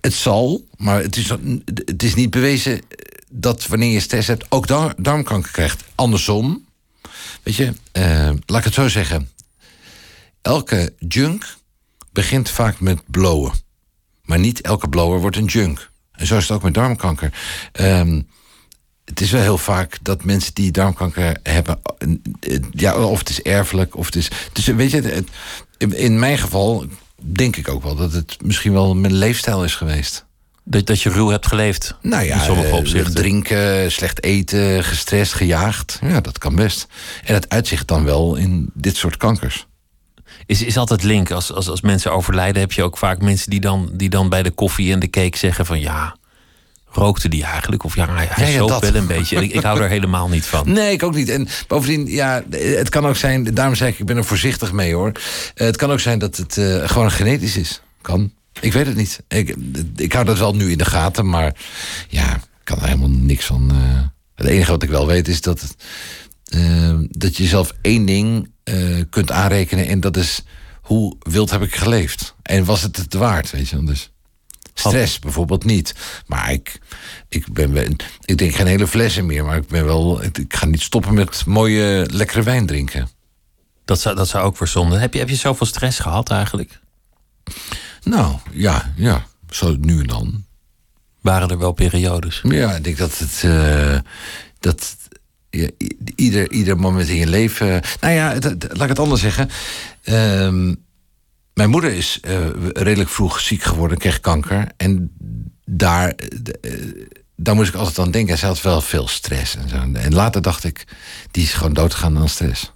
Het 0.01 0.13
zal, 0.13 0.65
maar 0.77 1.01
het 1.01 1.15
is, 1.15 1.29
het 1.85 2.03
is 2.03 2.13
niet 2.13 2.29
bewezen 2.29 2.81
dat 3.29 3.67
wanneer 3.67 3.91
je 3.91 3.99
stress 3.99 4.27
hebt... 4.27 4.45
ook 4.49 4.67
dar- 4.67 4.93
darmkanker 4.97 5.51
krijgt. 5.51 5.83
Andersom, 5.95 6.65
weet 7.43 7.55
je, 7.55 7.73
laat 8.45 8.59
ik 8.59 8.63
het 8.63 8.73
zo 8.73 8.88
zeggen 8.88 9.29
elke 10.41 10.93
junk 11.07 11.57
begint 12.11 12.49
vaak 12.49 12.79
met 12.79 13.01
blowen. 13.05 13.51
Maar 14.23 14.39
niet 14.39 14.61
elke 14.61 14.89
blower 14.89 15.19
wordt 15.19 15.35
een 15.35 15.45
junk. 15.45 15.89
En 16.19 16.27
zo 16.27 16.38
is 16.38 16.43
het 16.47 16.51
ook 16.51 16.63
met 16.63 16.73
darmkanker. 16.73 17.33
Ehm, 17.71 18.21
het 19.05 19.21
is 19.21 19.31
wel 19.31 19.41
heel 19.41 19.57
vaak 19.57 19.97
dat 20.01 20.23
mensen 20.23 20.53
die 20.53 20.71
darmkanker 20.71 21.38
hebben... 21.43 21.79
eh, 22.39 22.57
Ja, 22.71 22.95
of 22.97 23.19
het 23.19 23.29
is 23.29 23.41
erfelijk, 23.41 23.95
of 23.97 24.05
het 24.05 24.15
is... 24.15 24.31
Dus 24.53 24.65
weet 24.65 24.91
je, 24.91 25.23
in 25.77 26.19
mijn 26.19 26.38
geval 26.38 26.85
denk 27.15 27.55
ik 27.55 27.67
ook 27.69 27.83
wel... 27.83 27.95
dat 27.95 28.13
het 28.13 28.38
misschien 28.43 28.73
wel 28.73 28.95
mijn 28.95 29.13
leefstijl 29.13 29.63
is 29.63 29.75
geweest. 29.75 30.25
Dat, 30.63 30.85
dat 30.85 31.01
je 31.01 31.09
ruw 31.09 31.27
hebt 31.29 31.47
geleefd. 31.47 31.95
Nou 32.01 32.23
ja, 32.23 32.35
in 32.35 32.41
sommige 32.41 32.67
eh, 32.69 32.75
opzichten. 32.75 33.13
drinken, 33.15 33.91
slecht 33.91 34.23
eten, 34.23 34.83
gestrest, 34.83 35.33
gejaagd. 35.33 35.99
Ja, 36.01 36.21
dat 36.21 36.38
kan 36.38 36.55
best. 36.55 36.88
En 37.23 37.33
het 37.33 37.49
uitzicht 37.49 37.88
dan 37.88 38.03
wel 38.03 38.35
in 38.35 38.69
dit 38.73 38.95
soort 38.95 39.17
kankers. 39.17 39.67
Is, 40.46 40.62
is 40.63 40.77
altijd 40.77 41.03
link. 41.03 41.31
Als, 41.31 41.53
als, 41.53 41.69
als 41.69 41.81
mensen 41.81 42.12
overlijden, 42.13 42.62
heb 42.62 42.72
je 42.72 42.84
ook 42.84 42.98
vaak 42.98 43.22
mensen 43.22 43.50
die 43.50 43.60
dan, 43.60 43.89
die 43.93 44.10
dan 44.10 44.29
bij 44.29 44.43
de 44.43 44.51
koffie 44.51 44.91
en 44.93 45.00
de 45.00 45.10
cake 45.10 45.38
zeggen 45.38 45.65
van 45.65 45.79
ja. 45.79 46.17
Rookte 46.91 47.29
die 47.29 47.43
eigenlijk? 47.43 47.84
Of 47.84 47.96
ja, 47.96 48.13
hij, 48.13 48.27
hij 48.29 48.51
Ja, 48.51 48.53
ja, 48.65 48.79
wel 48.79 48.96
een 48.96 49.08
beetje. 49.08 49.41
Ik, 49.41 49.51
ik 49.53 49.63
hou 49.63 49.81
er 49.81 49.89
helemaal 49.89 50.29
niet 50.29 50.46
van. 50.46 50.72
Nee, 50.74 50.91
ik 50.91 51.03
ook 51.03 51.15
niet. 51.15 51.29
En 51.29 51.48
bovendien, 51.67 52.08
ja, 52.08 52.43
het 52.50 52.89
kan 52.89 53.05
ook 53.05 53.15
zijn, 53.15 53.43
daarom 53.53 53.75
zei 53.75 53.91
ik, 53.91 54.00
ik 54.00 54.05
ben 54.05 54.17
er 54.17 54.25
voorzichtig 54.25 54.72
mee 54.72 54.93
hoor. 54.93 55.12
Eh, 55.55 55.65
Het 55.65 55.75
kan 55.75 55.91
ook 55.91 56.00
zijn 56.00 56.19
dat 56.19 56.38
het 56.38 56.58
eh, 56.58 56.89
gewoon 56.89 57.12
genetisch 57.12 57.58
is. 57.58 57.81
Kan. 58.01 58.31
Ik 58.62 58.74
weet 58.74 58.86
het 58.86 58.96
niet. 58.96 59.24
Ik, 59.27 59.55
ik 59.96 60.13
hou 60.13 60.25
dat 60.25 60.38
wel 60.38 60.55
nu 60.55 60.72
in 60.72 60.77
de 60.77 60.86
gaten, 60.86 61.29
maar 61.29 61.55
ja, 62.08 62.36
ik 62.36 62.41
kan 62.63 62.77
er 62.79 62.86
helemaal 62.88 63.10
niks 63.10 63.46
van. 63.46 63.69
eh. 63.72 63.77
het 64.36 64.48
enige 64.48 64.72
wat 64.72 64.84
ik 64.84 64.89
wel 64.89 65.08
weet 65.08 65.27
is 65.27 65.41
dat, 65.41 65.62
het, 65.62 65.75
dat 67.12 67.38
je 67.38 67.46
zelf 67.46 67.74
één 67.81 68.05
ding 68.05 68.50
eh, 68.69 69.03
kunt 69.09 69.31
aanrekenen 69.31 69.88
en 69.88 69.99
dat 69.99 70.17
is 70.17 70.43
hoe 70.81 71.15
wild 71.19 71.49
heb 71.49 71.61
ik 71.61 71.75
geleefd? 71.75 72.35
En 72.41 72.65
was 72.65 72.81
het 72.81 72.95
het 72.97 73.13
waard, 73.13 73.51
weet 73.51 73.69
je 73.69 73.75
wel? 73.75 73.85
Dus 73.85 74.11
stress 74.73 75.19
bijvoorbeeld 75.19 75.63
niet. 75.63 75.95
Maar 76.25 76.51
ik, 76.51 76.79
ik 77.29 77.53
ben 77.53 77.95
ik 78.25 78.38
drink 78.38 78.55
geen 78.55 78.67
hele 78.67 78.88
flessen 78.88 79.25
meer, 79.25 79.45
maar 79.45 79.57
ik 79.57 79.67
ben 79.67 79.85
wel, 79.85 80.23
ik, 80.23 80.45
ga 80.55 80.65
niet 80.65 80.81
stoppen 80.81 81.13
met 81.13 81.45
mooie 81.45 82.07
lekkere 82.11 82.43
wijn 82.43 82.65
drinken. 82.65 83.09
Dat 83.85 83.99
zou, 83.99 84.15
dat 84.15 84.27
zou 84.27 84.45
ook 84.45 84.57
verzonden. 84.57 84.99
Heb 84.99 85.13
je, 85.13 85.19
heb 85.19 85.29
je 85.29 85.35
zoveel 85.35 85.67
stress 85.67 85.99
gehad 85.99 86.29
eigenlijk? 86.31 86.79
Nou, 88.03 88.35
ja, 88.51 88.93
ja, 88.95 89.25
zo 89.49 89.75
nu 89.79 89.99
en 89.99 90.07
dan. 90.07 90.45
Waren 91.21 91.49
er 91.49 91.57
wel 91.57 91.71
periodes? 91.71 92.41
Ja, 92.43 92.75
ik 92.75 92.83
denk 92.83 92.97
dat 92.97 93.17
het. 93.17 93.43
eh, 93.43 93.99
dat 94.59 94.97
ieder, 96.15 96.51
ieder 96.51 96.77
moment 96.77 97.09
in 97.09 97.15
je 97.15 97.27
leven. 97.27 97.81
Nou 98.01 98.13
ja, 98.13 98.33
laat 98.59 98.81
ik 98.81 98.89
het 98.89 98.99
anders 98.99 99.21
zeggen. 99.21 99.49
Ehm, 100.03 100.73
mijn 101.53 101.69
moeder 101.69 101.93
is 101.93 102.19
eh, 102.21 102.47
redelijk 102.73 103.09
vroeg 103.09 103.39
ziek 103.39 103.63
geworden, 103.63 103.97
kreeg 103.97 104.19
kanker. 104.19 104.67
En 104.77 105.11
daar, 105.65 106.09
eh, 106.09 106.71
daar 107.35 107.55
moest 107.55 107.69
ik 107.69 107.75
altijd 107.75 107.99
aan 107.99 108.11
denken. 108.11 108.37
Zij 108.37 108.47
had 108.47 108.61
wel 108.61 108.81
veel 108.81 109.07
stress 109.07 109.55
en 109.55 109.69
zo. 109.69 109.75
En 109.93 110.13
later 110.13 110.41
dacht 110.41 110.63
ik, 110.63 110.83
die 111.31 111.43
is 111.43 111.53
gewoon 111.53 111.73
doodgegaan 111.73 112.17
aan 112.17 112.29
stress. 112.29 112.71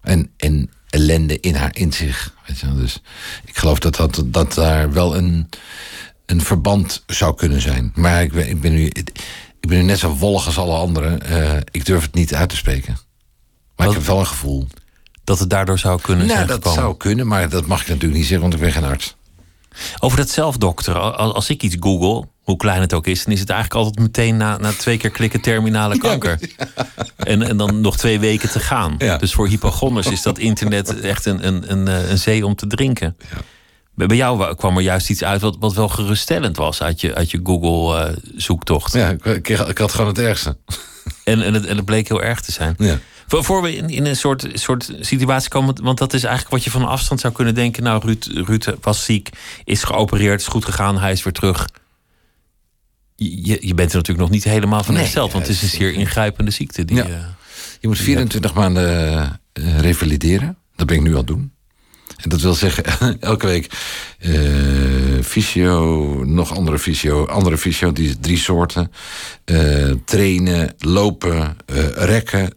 En, 0.00 0.30
en 0.36 0.70
ellende 0.90 1.40
in 1.40 1.54
haar 1.54 1.76
in 1.76 1.92
zich. 1.92 2.34
Weet 2.46 2.58
je 2.58 2.66
wel. 2.66 2.76
Dus 2.76 3.02
ik 3.44 3.56
geloof 3.56 3.78
dat, 3.78 3.96
dat, 3.96 4.22
dat 4.26 4.54
daar 4.54 4.92
wel 4.92 5.16
een, 5.16 5.48
een 6.26 6.40
verband 6.40 7.02
zou 7.06 7.34
kunnen 7.34 7.60
zijn. 7.60 7.92
Maar 7.94 8.22
ik 8.22 8.32
ben, 8.32 8.48
ik 8.48 8.60
ben, 8.60 8.72
nu, 8.72 8.90
ik 9.60 9.68
ben 9.68 9.78
nu 9.78 9.84
net 9.84 9.98
zo 9.98 10.14
wollig 10.16 10.46
als 10.46 10.58
alle 10.58 10.74
anderen. 10.76 11.22
Eh, 11.22 11.56
ik 11.70 11.84
durf 11.84 12.02
het 12.02 12.14
niet 12.14 12.34
uit 12.34 12.48
te 12.48 12.56
spreken. 12.56 12.96
Maar 13.76 13.86
ik 13.88 13.92
heb 13.94 14.02
wel 14.06 14.18
een 14.18 14.26
gevoel. 14.26 14.66
Dat 15.24 15.38
het 15.38 15.50
daardoor 15.50 15.78
zou 15.78 16.00
kunnen 16.00 16.24
Nou, 16.26 16.36
zijn 16.36 16.48
dat 16.48 16.56
gekomen? 16.56 16.80
zou 16.82 16.96
kunnen, 16.96 17.26
maar 17.26 17.48
dat 17.48 17.66
mag 17.66 17.80
ik 17.80 17.86
natuurlijk 17.88 18.14
niet 18.14 18.22
zeggen, 18.26 18.40
want 18.40 18.54
ik 18.54 18.60
ben 18.60 18.72
geen 18.72 18.84
arts. 18.90 19.16
Over 19.98 20.18
dat 20.18 20.28
zelfdokteren. 20.30 21.16
Al- 21.16 21.34
Als 21.34 21.50
ik 21.50 21.62
iets 21.62 21.76
google, 21.80 22.28
hoe 22.42 22.56
klein 22.56 22.80
het 22.80 22.94
ook 22.94 23.06
is... 23.06 23.24
dan 23.24 23.32
is 23.34 23.40
het 23.40 23.50
eigenlijk 23.50 23.84
altijd 23.84 24.06
meteen 24.06 24.36
na, 24.36 24.56
na 24.56 24.70
twee 24.72 24.96
keer 24.96 25.10
klikken 25.10 25.40
terminale 25.40 25.98
kanker. 26.08 26.38
En, 27.16 27.42
en 27.42 27.56
dan 27.56 27.80
nog 27.80 27.96
twee 27.96 28.20
weken 28.20 28.50
te 28.50 28.60
gaan. 28.60 28.94
Ja. 28.98 29.16
Dus 29.16 29.32
voor 29.32 29.48
hypochonders 29.48 30.06
is 30.06 30.22
dat 30.22 30.38
internet 30.38 31.00
echt 31.00 31.24
een, 31.26 31.46
een, 31.46 31.70
een, 31.72 31.88
eh, 31.88 32.10
een 32.10 32.18
zee 32.18 32.46
om 32.46 32.54
te 32.54 32.66
drinken. 32.66 33.16
Bij 33.96 34.16
jou 34.16 34.38
wa- 34.38 34.54
kwam 34.54 34.76
er 34.76 34.82
juist 34.82 35.10
iets 35.10 35.24
uit 35.24 35.40
wat, 35.40 35.56
wat 35.60 35.74
wel 35.74 35.88
geruststellend 35.88 36.56
was... 36.56 36.82
uit 36.82 37.00
je, 37.00 37.14
uit 37.14 37.30
je 37.30 37.40
Google-zoektocht. 37.42 38.92
Ja, 38.92 39.08
ik, 39.22 39.48
ik, 39.48 39.78
had 39.78 39.92
gewoon 39.92 40.06
het 40.10 40.18
ergste. 40.18 40.56
En, 41.24 41.42
en, 41.42 41.54
het, 41.54 41.66
en 41.66 41.76
het 41.76 41.84
bleek 41.84 42.08
heel 42.08 42.22
erg 42.22 42.40
te 42.40 42.52
zijn. 42.52 42.74
Ja. 42.78 42.98
Voor, 43.26 43.44
voor 43.44 43.62
we 43.62 43.76
in, 43.76 43.88
in 43.88 44.06
een 44.06 44.16
soort, 44.16 44.46
soort 44.52 44.92
situatie 45.00 45.48
komen, 45.48 45.82
want 45.82 45.98
dat 45.98 46.12
is 46.14 46.22
eigenlijk 46.24 46.54
wat 46.54 46.64
je 46.64 46.70
van 46.70 46.84
afstand 46.88 47.20
zou 47.20 47.32
kunnen 47.32 47.54
denken. 47.54 47.82
Nou, 47.82 48.02
Ruud, 48.06 48.24
Ruud 48.24 48.66
was 48.80 49.04
ziek, 49.04 49.28
is 49.64 49.82
geopereerd, 49.82 50.40
is 50.40 50.46
goed 50.46 50.64
gegaan, 50.64 50.98
hij 50.98 51.12
is 51.12 51.22
weer 51.22 51.32
terug. 51.32 51.68
Je, 53.14 53.58
je 53.66 53.74
bent 53.74 53.90
er 53.90 53.96
natuurlijk 53.96 54.18
nog 54.18 54.30
niet 54.30 54.44
helemaal 54.44 54.82
van 54.84 54.92
Nee, 54.94 55.02
hersteld, 55.02 55.32
want 55.32 55.46
het 55.46 55.56
is 55.56 55.62
een 55.62 55.68
zeer 55.68 55.92
ingrijpende 55.92 56.50
ziekte. 56.50 56.84
Die, 56.84 56.96
Ja. 56.96 57.04
eh, 57.04 57.10
Je 57.80 57.88
moet 57.88 57.98
24 57.98 58.54
maanden 58.54 59.40
eh, 59.52 59.78
revalideren. 59.80 60.56
Dat 60.76 60.86
ben 60.86 60.96
ik 60.96 61.02
nu 61.02 61.10
aan 61.10 61.16
het 61.16 61.26
doen. 61.26 61.52
En 62.16 62.28
dat 62.28 62.40
wil 62.40 62.54
zeggen, 62.54 62.84
elke 63.20 63.46
week 63.46 63.72
eh 64.18 64.32
fysio, 65.22 66.04
nog 66.24 66.54
andere 66.56 66.78
fysio, 66.78 67.26
andere 67.26 67.58
fysio, 67.58 67.92
die 67.92 68.18
drie 68.20 68.38
soorten. 68.38 68.92
eh, 69.44 69.90
trainen, 70.04 70.74
lopen, 70.78 71.56
eh, 71.66 71.88
rekken, 71.88 72.54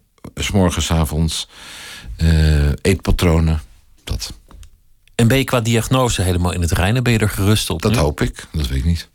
's 0.78 0.92
avonds. 0.92 1.48
eh, 2.18 2.70
eetpatronen. 2.82 3.62
Dat, 4.04 4.34
En 5.16 5.28
ben 5.28 5.38
je 5.38 5.44
qua 5.44 5.62
diagnose 5.62 6.22
helemaal 6.22 6.54
in 6.54 6.62
het 6.62 6.72
reinen? 6.72 7.04
Ben 7.04 7.14
je 7.14 7.20
er 7.20 7.30
gerust 7.30 7.70
op? 7.70 7.82
dat 7.82 7.92
nu? 7.92 7.98
hoop 7.98 8.22
ik, 8.22 8.46
dat 8.52 8.68
weet 8.68 8.78
ik 8.78 8.86
niet. 8.86 9.10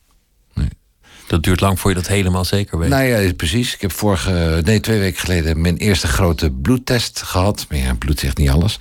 Dat 1.26 1.42
duurt 1.42 1.60
lang 1.60 1.80
voor 1.80 1.90
je 1.90 1.96
dat 1.96 2.06
helemaal 2.06 2.44
zeker 2.44 2.78
weet. 2.78 2.88
Nou 2.88 3.02
ja, 3.04 3.32
precies. 3.34 3.74
Ik 3.74 3.80
heb 3.80 3.92
vorige, 3.92 4.60
nee, 4.64 4.80
twee 4.80 4.98
weken 4.98 5.20
geleden 5.20 5.60
mijn 5.60 5.76
eerste 5.76 6.06
grote 6.06 6.50
bloedtest 6.50 7.22
gehad. 7.22 7.66
Maar 7.68 7.78
ja, 7.78 7.94
bloed 7.94 8.18
zegt 8.18 8.36
niet 8.38 8.50
alles. 8.50 8.76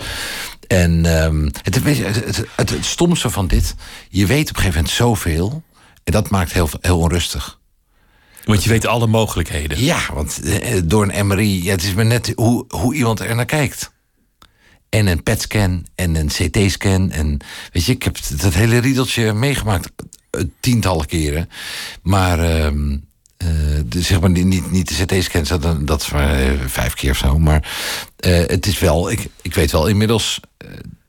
En 0.68 1.06
ehm, 1.06 1.50
het, 1.62 1.84
het, 1.84 2.46
het, 2.56 2.86
stomste 2.86 3.30
van 3.30 3.48
dit, 3.48 3.76
je 4.10 4.26
weet 4.26 4.50
op 4.50 4.56
een 4.56 4.62
gegeven 4.62 4.76
moment 4.76 4.96
zoveel. 4.96 5.64
En 6.04 6.12
dat 6.12 6.30
maakt 6.30 6.54
heel, 6.54 6.70
heel 6.82 7.00
onrustig. 7.00 7.60
Want 8.46 8.64
je 8.64 8.70
weet 8.70 8.86
alle 8.86 9.08
mogelijkheden. 9.08 9.84
Ja, 9.84 10.00
want 10.14 10.42
eh, 10.42 10.82
door 10.86 11.10
een 11.10 11.28
MRI, 11.28 11.64
ja, 11.64 11.72
het 11.72 11.84
is 11.84 11.94
maar 11.94 12.06
net 12.06 12.34
hoe, 12.36 12.66
hoe 12.68 12.96
iemand 12.96 13.20
er 13.20 13.36
naar 13.36 13.46
kijkt. 13.46 13.92
En 14.90 15.08
een 15.08 15.24
PET-scan 15.24 15.86
en 15.96 16.16
een 16.16 16.28
CT-scan. 16.28 17.12
En 17.12 17.38
weet 17.72 17.86
je, 17.86 17.92
ik 17.92 18.04
heb 18.04 18.18
dat 18.42 18.54
hele 18.54 18.78
riedeltje 18.78 19.34
meegemaakt 19.34 19.92
eh, 20.30 20.42
tientallen 20.60 21.06
keren. 21.06 21.50
Maar 22.02 22.40
ehm, 22.40 22.98
eh, 23.44 23.82
de, 23.86 24.02
zeg 24.02 24.20
maar 24.20 24.30
niet, 24.30 24.72
niet, 24.72 24.88
de 24.88 25.06
CT-scans, 25.06 25.50
dat, 25.50 25.88
dat 25.88 26.02
is 26.02 26.10
maar 26.10 26.40
eh, 26.40 26.52
vijf 26.66 26.94
keer 26.94 27.12
of 27.12 27.18
zo. 27.18 27.40
Maar 27.40 27.72
eh, 28.16 28.38
het 28.38 28.66
is 28.66 28.80
wel, 28.80 29.12
ik, 29.12 29.28
ik 29.42 29.54
weet 29.54 29.72
wel 29.72 29.88
inmiddels 29.88 30.40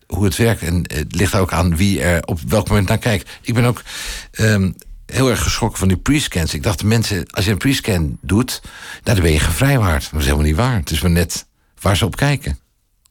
hoe 0.06 0.24
het 0.24 0.36
werkt. 0.36 0.62
En 0.62 0.84
het 0.92 1.14
ligt 1.14 1.34
ook 1.34 1.52
aan 1.52 1.76
wie 1.76 2.02
er 2.02 2.24
op 2.24 2.40
welk 2.48 2.68
moment 2.68 2.88
naar 2.88 2.98
kijkt. 2.98 3.30
Ik 3.42 3.54
ben 3.54 3.64
ook 3.64 3.82
ehm, 4.30 4.70
heel 5.06 5.30
erg 5.30 5.42
geschrokken 5.42 5.78
van 5.78 5.88
die 5.88 5.96
pre-scans. 5.96 6.54
Ik 6.54 6.62
dacht, 6.62 6.78
de 6.78 6.86
mensen, 6.86 7.26
als 7.30 7.44
je 7.44 7.50
een 7.50 7.58
pre-scan 7.58 8.18
doet, 8.20 8.60
nou, 9.02 9.16
dan 9.16 9.20
ben 9.20 9.32
je 9.32 9.40
gevrijwaard. 9.40 10.08
Dat 10.10 10.20
is 10.20 10.26
helemaal 10.26 10.46
niet 10.46 10.56
waar. 10.56 10.76
Het 10.76 10.90
is 10.90 11.00
maar 11.00 11.10
net 11.10 11.46
waar 11.80 11.96
ze 11.96 12.04
op 12.04 12.16
kijken. 12.16 12.58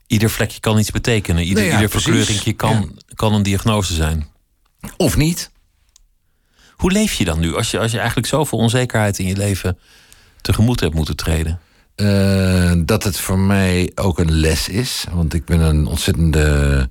Ieder 0.08 0.30
vlekje 0.30 0.60
kan 0.60 0.80
iets 0.80 0.92
betekenen. 0.92 1.44
Ieder, 1.44 1.64
Nee, 1.64 1.72
ja, 1.72 1.76
ieder 1.76 1.90
verkleuringje 1.90 2.54
kan, 2.54 3.00
kan 3.16 3.34
een 3.34 3.44
diagnose 3.44 3.94
zijn. 3.94 4.28
Of 4.98 5.18
niet. 5.18 5.52
Hoe 6.76 6.92
leef 6.92 7.14
je 7.14 7.26
dan 7.26 7.40
nu 7.40 7.56
als 7.56 7.72
je, 7.72 7.80
als 7.80 7.92
je 7.92 7.98
eigenlijk 7.98 8.28
zoveel 8.28 8.58
onzekerheid 8.58 9.20
in 9.20 9.28
je 9.28 9.36
leven 9.36 9.78
tegemoet 10.42 10.80
hebt 10.80 10.94
moeten 10.94 11.16
treden? 11.16 11.60
Eh, 11.96 12.72
dat 12.78 13.04
het 13.04 13.20
voor 13.20 13.40
mij 13.40 13.92
ook 13.96 14.20
een 14.20 14.32
les 14.32 14.70
is. 14.70 15.06
Want 15.12 15.34
ik 15.34 15.46
ben 15.46 15.60
een 15.60 15.86
ontzettende. 15.86 16.90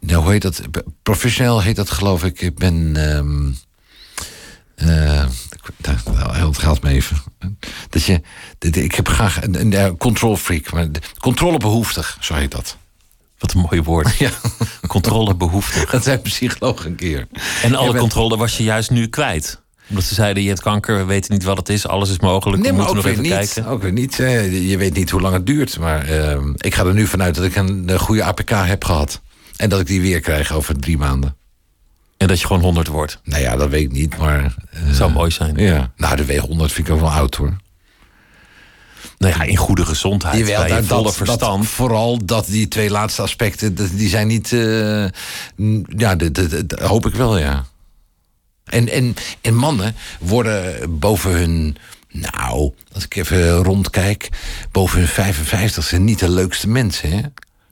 nou, 0.00 0.22
hoe 0.22 0.30
heet 0.30 0.42
dat? 0.42 0.62
Professioneel 1.02 1.62
heet 1.62 1.76
dat, 1.76 1.90
geloof 1.90 2.24
ik. 2.24 2.40
Ik 2.40 2.54
ben. 2.54 2.96
het 4.76 6.58
gaat 6.58 6.82
me 6.82 6.90
even. 6.90 7.22
Dat 7.88 8.04
je, 8.04 8.20
ik 8.58 8.94
heb 8.94 9.08
graag 9.08 9.42
een, 9.42 9.72
een, 9.76 9.96
control 9.96 10.36
freak, 10.36 10.72
maar 10.72 10.88
controlebehoeftig, 11.18 12.16
zo 12.20 12.34
heet 12.34 12.50
dat. 12.50 12.76
Wat 13.42 13.52
een 13.54 13.60
mooi 13.70 13.82
woord. 13.82 14.16
Ja, 14.16 14.30
Controlebehoeftig. 14.86 15.90
dat 15.90 16.02
zei 16.04 16.16
een 16.16 16.22
psycholoog 16.22 16.84
een 16.84 16.94
keer. 16.94 17.26
En 17.62 17.74
alle 17.74 17.86
bent- 17.86 17.98
controle 17.98 18.36
was 18.36 18.56
je 18.56 18.62
juist 18.62 18.90
nu 18.90 19.06
kwijt. 19.06 19.60
Omdat 19.88 20.04
ze 20.04 20.14
zeiden, 20.14 20.42
je 20.42 20.48
hebt 20.48 20.60
kanker, 20.62 20.96
we 20.96 21.04
weten 21.04 21.32
niet 21.32 21.44
wat 21.44 21.56
het 21.56 21.68
is. 21.68 21.86
Alles 21.86 22.10
is 22.10 22.18
mogelijk, 22.20 22.62
Nee, 22.62 22.70
we 22.70 22.76
moeten 22.76 22.96
nog 22.96 23.04
even 23.06 23.22
niet. 23.22 23.32
kijken. 23.32 23.66
Ook 23.66 23.82
weer 23.82 23.92
niet. 23.92 24.18
eh, 24.20 24.70
Je 24.70 24.76
weet 24.78 24.94
niet 24.94 25.10
hoe 25.10 25.20
lang 25.20 25.34
het 25.34 25.46
duurt. 25.46 25.78
Maar 25.78 26.04
ehm, 26.08 26.52
ik 26.56 26.74
ga 26.74 26.84
er 26.84 26.94
nu 26.94 27.06
vanuit 27.06 27.34
dat 27.34 27.44
ik 27.44 27.56
een, 27.56 27.82
een 27.88 27.98
goede 27.98 28.24
APK 28.24 28.50
heb 28.50 28.84
gehad. 28.84 29.20
En 29.56 29.68
dat 29.68 29.80
ik 29.80 29.86
die 29.86 30.00
weer 30.00 30.20
krijg 30.20 30.52
over 30.52 30.78
drie 30.80 30.98
maanden. 30.98 31.36
En 32.16 32.26
dat 32.28 32.40
je 32.40 32.46
gewoon 32.46 32.62
100 32.62 32.86
wordt. 32.86 33.20
Nou 33.24 33.42
ja, 33.42 33.56
dat 33.56 33.68
weet 33.68 33.82
ik 33.82 33.92
niet, 33.92 34.16
maar... 34.18 34.54
eh, 34.70 34.80
Zou 34.92 35.12
mooi 35.12 35.30
zijn. 35.30 35.56
Ja. 35.56 35.92
Nou, 35.96 36.16
de 36.16 36.24
W100 36.26 36.72
vind 36.72 36.78
ik 36.78 36.90
ook 36.90 37.00
wel 37.00 37.10
oud, 37.10 37.34
hoor. 37.34 37.56
Nou 39.22 39.34
ja, 39.34 39.42
in 39.42 39.56
goede 39.56 39.84
gezondheid, 39.86 40.34
bij 40.44 40.62
je 40.62 40.68
daar- 40.68 40.84
volle 40.84 41.12
verstand. 41.12 41.66
vooral 41.68 42.24
dat 42.24 42.46
die 42.46 42.68
twee 42.68 42.90
laatste 42.90 43.22
aspecten, 43.22 43.74
dat- 43.74 43.90
die 43.92 44.08
zijn 44.08 44.26
niet... 44.26 44.52
eh, 44.52 45.04
ja, 45.96 46.14
dat, 46.16 46.34
dat- 46.34 46.68
dat 46.68 46.80
hoop 46.80 47.06
ik 47.06 47.14
wel, 47.14 47.38
ja. 47.38 47.64
En, 48.64 48.88
en, 48.88 49.14
en 49.40 49.54
mannen 49.54 49.94
worden 50.20 50.98
boven 50.98 51.30
hun... 51.30 51.76
Nou, 52.10 52.72
als 52.92 53.04
ik 53.04 53.16
even 53.16 53.54
rondkijk... 53.54 54.28
boven 54.72 54.98
hun 54.98 55.08
55 55.08 55.84
zijn 55.84 56.04
niet 56.04 56.18
de 56.18 56.28
leukste 56.30 56.68
mensen, 56.68 57.10
hè? 57.10 57.20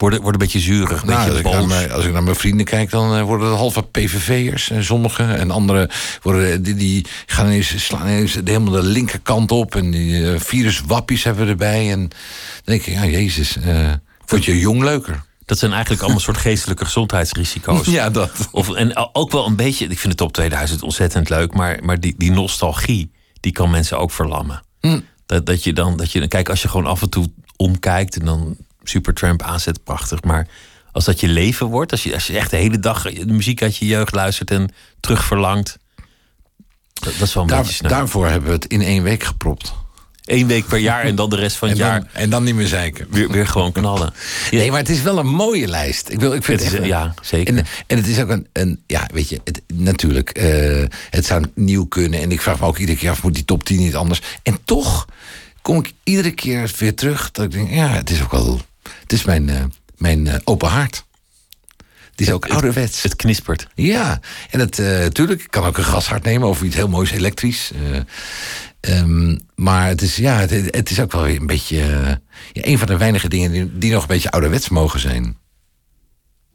Worden, 0.00 0.20
worden 0.22 0.40
een 0.40 0.46
beetje 0.46 0.60
zuurig, 0.72 1.00
een 1.02 1.06
Nou, 1.08 1.18
als, 1.18 1.26
beetje 1.26 1.38
ik 1.48 1.50
naar 1.54 1.60
boos. 1.60 1.68
mijn, 1.68 1.92
als 1.92 2.04
ik 2.04 2.12
naar 2.12 2.22
mijn 2.22 2.36
vrienden 2.36 2.66
kijk, 2.66 2.90
dan 2.90 3.16
eh, 3.16 3.22
worden 3.22 3.48
het 3.48 3.56
halve 3.56 3.82
PVV'ers. 3.82 4.70
En 4.70 4.84
sommigen. 4.84 5.36
En 5.38 5.50
anderen 5.50 5.90
worden, 6.22 6.62
die, 6.62 6.74
die 6.74 7.06
gaan 7.26 7.46
ineens, 7.46 7.84
slaan 7.84 8.06
ineens 8.06 8.32
de- 8.32 8.40
helemaal 8.44 8.72
de 8.72 8.82
linkerkant 8.82 9.50
op. 9.52 9.74
En 9.74 9.90
die 9.90 10.12
uh, 10.20 10.38
viruswappies 10.40 11.24
hebben 11.24 11.44
we 11.44 11.50
erbij. 11.50 11.90
En 11.90 11.98
dan 11.98 12.10
denk 12.64 12.82
ik, 12.82 12.94
ja, 12.94 13.04
jezus, 13.06 13.56
eh 13.56 13.92
vond 14.24 14.44
je 14.44 14.58
jong 14.58 14.82
leuker. 14.82 15.22
Dat 15.44 15.58
zijn 15.58 15.72
eigenlijk 15.72 16.02
allemaal 16.02 16.20
soort 16.20 16.36
geestelijke 16.36 16.84
gezondheidsrisico's. 16.84 17.86
Ja, 17.86 18.10
dat. 18.10 18.30
Of, 18.50 18.74
en 18.74 19.10
ook 19.12 19.32
wel 19.32 19.46
een 19.46 19.56
beetje, 19.56 19.86
ik 19.86 19.98
vind 19.98 20.12
de 20.12 20.18
top 20.24 20.32
2000 20.32 20.82
ontzettend 20.82 21.28
leuk, 21.28 21.54
maar, 21.54 21.78
maar 21.82 22.00
die, 22.00 22.14
die 22.16 22.30
nostalgie, 22.30 23.10
die 23.40 23.52
kan 23.52 23.70
mensen 23.70 23.98
ook 23.98 24.10
verlammen. 24.10 24.62
Hm. 24.80 25.00
Dat, 25.26 25.46
dat 25.46 25.64
je 25.64 25.72
dan, 25.72 25.96
dat 25.96 26.12
je, 26.12 26.28
kijk, 26.28 26.48
als 26.48 26.62
je 26.62 26.68
gewoon 26.68 26.86
af 26.86 27.02
en 27.02 27.08
toe 27.10 27.30
omkijkt 27.56 28.18
en 28.18 28.24
dan 28.24 28.56
Supertramp 28.82 29.42
aanzet, 29.42 29.84
prachtig. 29.84 30.22
Maar 30.22 30.46
als 30.92 31.04
dat 31.04 31.20
je 31.20 31.28
leven 31.28 31.66
wordt, 31.66 31.92
als 31.92 32.02
je, 32.02 32.14
als 32.14 32.26
je 32.26 32.36
echt 32.38 32.50
de 32.50 32.56
hele 32.56 32.78
dag 32.78 33.02
de 33.02 33.26
muziek 33.32 33.62
uit 33.62 33.76
je 33.76 33.86
jeugd 33.86 34.14
luistert 34.14 34.50
en 34.50 34.70
terug 35.00 35.24
verlangt, 35.24 35.78
dat, 36.92 37.12
dat 37.18 37.28
is 37.28 37.34
wel 37.34 37.42
een 37.42 37.48
Daar, 37.48 37.58
beetje 37.60 37.74
snel. 37.74 37.90
daarvoor 37.90 38.26
hebben 38.28 38.48
we 38.48 38.54
het 38.54 38.64
in 38.66 38.82
één 38.82 39.02
week 39.02 39.22
gepropt. 39.22 39.72
Eén 40.24 40.46
week 40.46 40.66
per 40.66 40.78
jaar 40.78 41.02
en 41.04 41.14
dan 41.14 41.30
de 41.30 41.36
rest 41.36 41.56
van 41.56 41.68
het 41.68 41.78
En 41.78 41.84
jaar 41.86 42.02
en 42.12 42.30
dan 42.30 42.44
niet 42.44 42.54
meer 42.54 42.66
zeiken. 42.66 43.06
weer, 43.10 43.30
weer 43.30 43.46
gewoon 43.46 43.72
knallen. 43.72 44.12
Nee, 44.50 44.70
maar 44.70 44.78
het 44.80 44.88
is 44.88 45.02
wel 45.02 45.18
een 45.18 45.26
mooie 45.28 45.66
lijst. 45.66 46.08
Ik, 46.08 46.20
wil, 46.20 46.32
ik 46.34 46.44
vind 46.44 46.60
Het 46.60 46.68
het, 46.72 46.80
is- 46.82 46.88
echt- 46.90 46.98
ja, 47.00 47.14
zeker. 47.22 47.56
En, 47.56 47.66
en 47.86 47.96
het 47.96 48.06
is 48.06 48.18
ook 48.20 48.28
een, 48.28 48.46
een 48.52 48.82
ja, 48.86 49.08
weet 49.12 49.28
je, 49.28 49.40
het, 49.44 49.62
natuurlijk, 49.74 50.30
eh, 50.30 50.84
het 51.10 51.24
zou 51.26 51.44
nieuw 51.54 51.84
kunnen. 51.86 52.20
En 52.20 52.32
ik 52.32 52.40
vraag 52.40 52.60
me 52.60 52.66
ook 52.66 52.78
iedere 52.78 52.98
keer 52.98 53.10
af, 53.10 53.22
moet 53.22 53.34
die 53.34 53.44
top 53.44 53.64
10 53.64 53.78
niet 53.78 53.96
anders? 53.96 54.20
En 54.42 54.58
toch 54.64 55.06
kom 55.62 55.78
ik 55.78 55.92
iedere 56.02 56.30
keer 56.30 56.72
weer 56.78 56.94
terug 56.94 57.30
dat 57.30 57.44
ik 57.44 57.50
denk, 57.50 57.70
ja, 57.70 57.88
het 57.88 58.10
is 58.10 58.22
ook 58.22 58.30
wel, 58.32 58.60
het 59.10 59.18
is 59.18 59.24
mijn, 59.24 59.48
eh, 59.48 59.64
mijn 59.96 60.26
eh, 60.26 60.34
open 60.44 60.68
hart. 60.68 61.04
Het 62.10 62.20
is 62.28 62.30
ook 62.30 62.46
ouderwets. 62.48 63.02
Het 63.02 63.16
knispert. 63.16 63.66
Ja, 63.74 64.20
en 64.50 64.60
het, 64.60 64.78
eh 64.78 65.06
tuurlijk, 65.06 65.40
ik 65.42 65.50
kan 65.50 65.64
ook 65.64 65.78
een 65.78 65.84
gashart 65.84 66.22
nemen 66.24 66.48
of 66.48 66.62
iets 66.62 66.74
heel 66.76 66.88
moois 66.88 67.10
elektrisch. 67.10 67.70
eh, 68.80 68.98
ehm, 68.98 69.38
maar 69.54 69.86
het 69.88 70.02
is, 70.02 70.16
ja, 70.16 70.36
het, 70.38 70.50
het 70.50 70.90
is 70.90 71.00
ook 71.00 71.12
wel 71.12 71.22
weer 71.22 71.40
een 71.40 71.46
beetje, 71.46 71.80
eh, 71.82 72.08
ja, 72.52 72.62
een 72.66 72.78
van 72.78 72.86
de 72.86 72.96
weinige 72.96 73.28
dingen 73.28 73.52
die, 73.52 73.78
die 73.78 73.92
nog 73.92 74.02
een 74.02 74.08
beetje 74.08 74.30
ouderwets 74.30 74.68
mogen 74.68 75.00
zijn. 75.00 75.38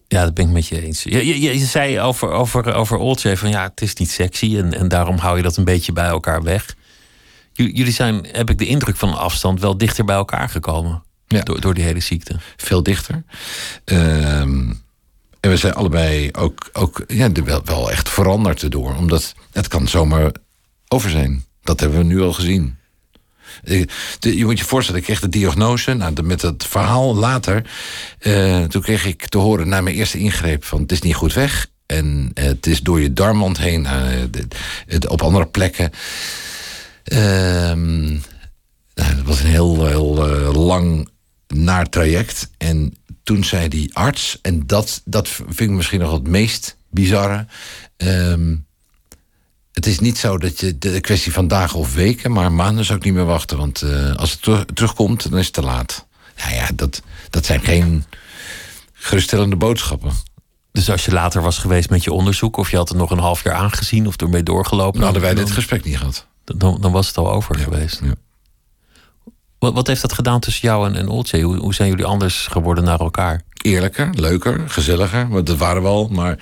Ja, 0.07 0.23
dat 0.23 0.33
ben 0.33 0.45
ik 0.45 0.51
met 0.51 0.67
je 0.67 0.81
eens. 0.81 1.03
Je, 1.03 1.25
je, 1.41 1.59
je 1.59 1.65
zei 1.65 1.99
over, 1.99 2.29
over, 2.29 2.73
over 2.73 2.97
Olcay 2.97 3.37
van 3.37 3.49
ja, 3.49 3.63
het 3.63 3.81
is 3.81 3.93
niet 3.93 4.11
sexy 4.11 4.57
en, 4.57 4.73
en 4.73 4.87
daarom 4.87 5.17
hou 5.17 5.37
je 5.37 5.43
dat 5.43 5.57
een 5.57 5.63
beetje 5.63 5.93
bij 5.93 6.07
elkaar 6.07 6.43
weg. 6.43 6.75
J- 7.53 7.63
Jullie 7.73 7.93
zijn, 7.93 8.25
heb 8.31 8.49
ik 8.49 8.57
de 8.57 8.67
indruk 8.67 8.95
van 8.97 9.17
afstand, 9.17 9.59
wel 9.59 9.77
dichter 9.77 10.05
bij 10.05 10.15
elkaar 10.15 10.49
gekomen. 10.49 11.03
Ja. 11.27 11.41
Door, 11.41 11.61
door 11.61 11.73
die 11.73 11.83
hele 11.83 11.99
ziekte. 11.99 12.35
veel 12.57 12.83
dichter. 12.83 13.23
Ehm, 13.85 14.69
en 15.39 15.49
we 15.49 15.57
zijn 15.57 15.73
allebei 15.73 16.29
ook, 16.31 16.69
ook 16.73 17.03
ja, 17.07 17.31
wel, 17.31 17.61
wel 17.65 17.91
echt 17.91 18.09
veranderd 18.09 18.63
erdoor. 18.63 18.95
Omdat 18.95 19.33
het 19.51 19.67
kan 19.67 19.87
zomaar 19.87 20.31
over 20.87 21.09
zijn. 21.09 21.45
Dat 21.63 21.79
hebben 21.79 21.97
we 21.97 22.03
nu 22.03 22.21
al 22.21 22.33
gezien. 22.33 22.77
Je 24.19 24.45
moet 24.45 24.59
je 24.59 24.65
voorstellen, 24.65 24.99
ik 24.99 25.05
kreeg 25.05 25.19
de 25.19 25.29
diagnose. 25.29 25.93
Nou, 25.93 26.21
met 26.23 26.41
het 26.41 26.65
verhaal 26.65 27.15
later. 27.15 27.69
eh, 28.19 28.63
toen 28.63 28.81
kreeg 28.81 29.05
ik 29.05 29.27
te 29.27 29.37
horen 29.37 29.67
na 29.69 29.81
mijn 29.81 29.95
eerste 29.95 30.17
ingreep 30.17 30.63
van 30.65 30.81
het 30.81 30.91
is 30.91 31.01
niet 31.01 31.15
goed 31.15 31.33
weg. 31.33 31.67
En 31.85 32.31
eh, 32.33 32.43
het 32.45 32.67
is 32.67 32.81
door 32.81 33.01
je 33.01 33.13
darmwand 33.13 33.57
heen. 33.57 33.85
eh, 33.85 34.01
de- 34.31 34.47
het- 34.87 35.07
op 35.07 35.21
andere 35.21 35.45
plekken. 35.47 35.91
Ehm, 37.03 38.03
nou, 38.93 39.15
dat 39.15 39.23
was 39.25 39.39
een 39.39 39.45
heel, 39.49 39.85
heel 39.87 40.53
lang 40.53 41.09
naar 41.63 41.89
traject. 41.89 42.49
En 42.57 42.97
toen 43.23 43.43
zei 43.43 43.67
die 43.67 43.95
arts, 43.95 44.39
en 44.41 44.67
dat, 44.67 45.01
dat 45.05 45.27
vind 45.29 45.59
ik 45.59 45.69
misschien 45.69 45.99
nog 45.99 46.11
het 46.11 46.27
meest 46.27 46.77
bizarre. 46.89 47.45
ehm, 47.97 48.55
het 49.71 49.85
is 49.85 49.99
niet 49.99 50.17
zo 50.17 50.37
dat 50.37 50.59
je 50.59 50.77
de 50.77 50.99
kwestie 50.99 51.31
van 51.31 51.47
dagen 51.47 51.79
of 51.79 51.93
weken, 51.93 52.31
maar 52.31 52.51
maanden 52.51 52.85
zou 52.85 52.97
ik 52.97 53.03
niet 53.05 53.13
meer 53.13 53.25
wachten. 53.25 53.57
Want 53.57 53.81
eh, 53.81 54.15
als 54.15 54.31
het 54.31 54.41
terug- 54.41 54.65
terugkomt, 54.73 55.29
dan 55.29 55.39
is 55.39 55.45
het 55.45 55.53
te 55.53 55.61
laat. 55.61 56.05
Nou 56.37 56.53
ja, 56.53 56.69
dat, 56.75 57.01
dat 57.29 57.45
zijn 57.45 57.61
geen 57.61 58.03
geruststellende 58.93 59.55
boodschappen. 59.55 60.11
Dus 60.71 60.89
als 60.89 61.05
je 61.05 61.11
later 61.11 61.41
was 61.41 61.57
geweest 61.57 61.89
met 61.89 62.03
je 62.03 62.11
onderzoek, 62.11 62.57
of 62.57 62.71
je 62.71 62.77
had 62.77 62.89
er 62.89 62.95
nog 62.95 63.11
een 63.11 63.19
half 63.19 63.43
jaar 63.43 63.53
aangezien 63.53 64.07
of 64.07 64.15
ermee 64.17 64.43
doorgelopen, 64.43 64.93
Dan 64.93 65.03
hadden 65.03 65.21
wij 65.21 65.33
dan, 65.33 65.43
dit 65.43 65.53
gesprek 65.53 65.83
niet 65.83 65.97
gehad. 65.97 66.27
dan, 66.43 66.81
dan 66.81 66.91
was 66.91 67.07
het 67.07 67.17
al 67.17 67.31
over 67.31 67.59
geweest. 67.59 67.99
Ja. 68.03 68.13
Wat, 69.59 69.73
wat 69.73 69.87
heeft 69.87 70.01
dat 70.01 70.13
gedaan 70.13 70.39
tussen 70.39 70.67
jou 70.67 70.87
en, 70.89 70.95
en 70.95 71.07
Olcay? 71.07 71.41
Hoe, 71.41 71.57
hoe 71.57 71.73
zijn 71.73 71.89
jullie 71.89 72.05
anders 72.05 72.47
geworden 72.47 72.83
naar 72.83 72.99
elkaar? 72.99 73.41
eerlijker, 73.65 74.09
leuker, 74.13 74.63
gezelliger. 74.69 75.27
Want 75.29 75.47
dat 75.47 75.57
waren 75.57 75.81
we 75.81 75.87
al. 75.87 76.07
Maar 76.07 76.37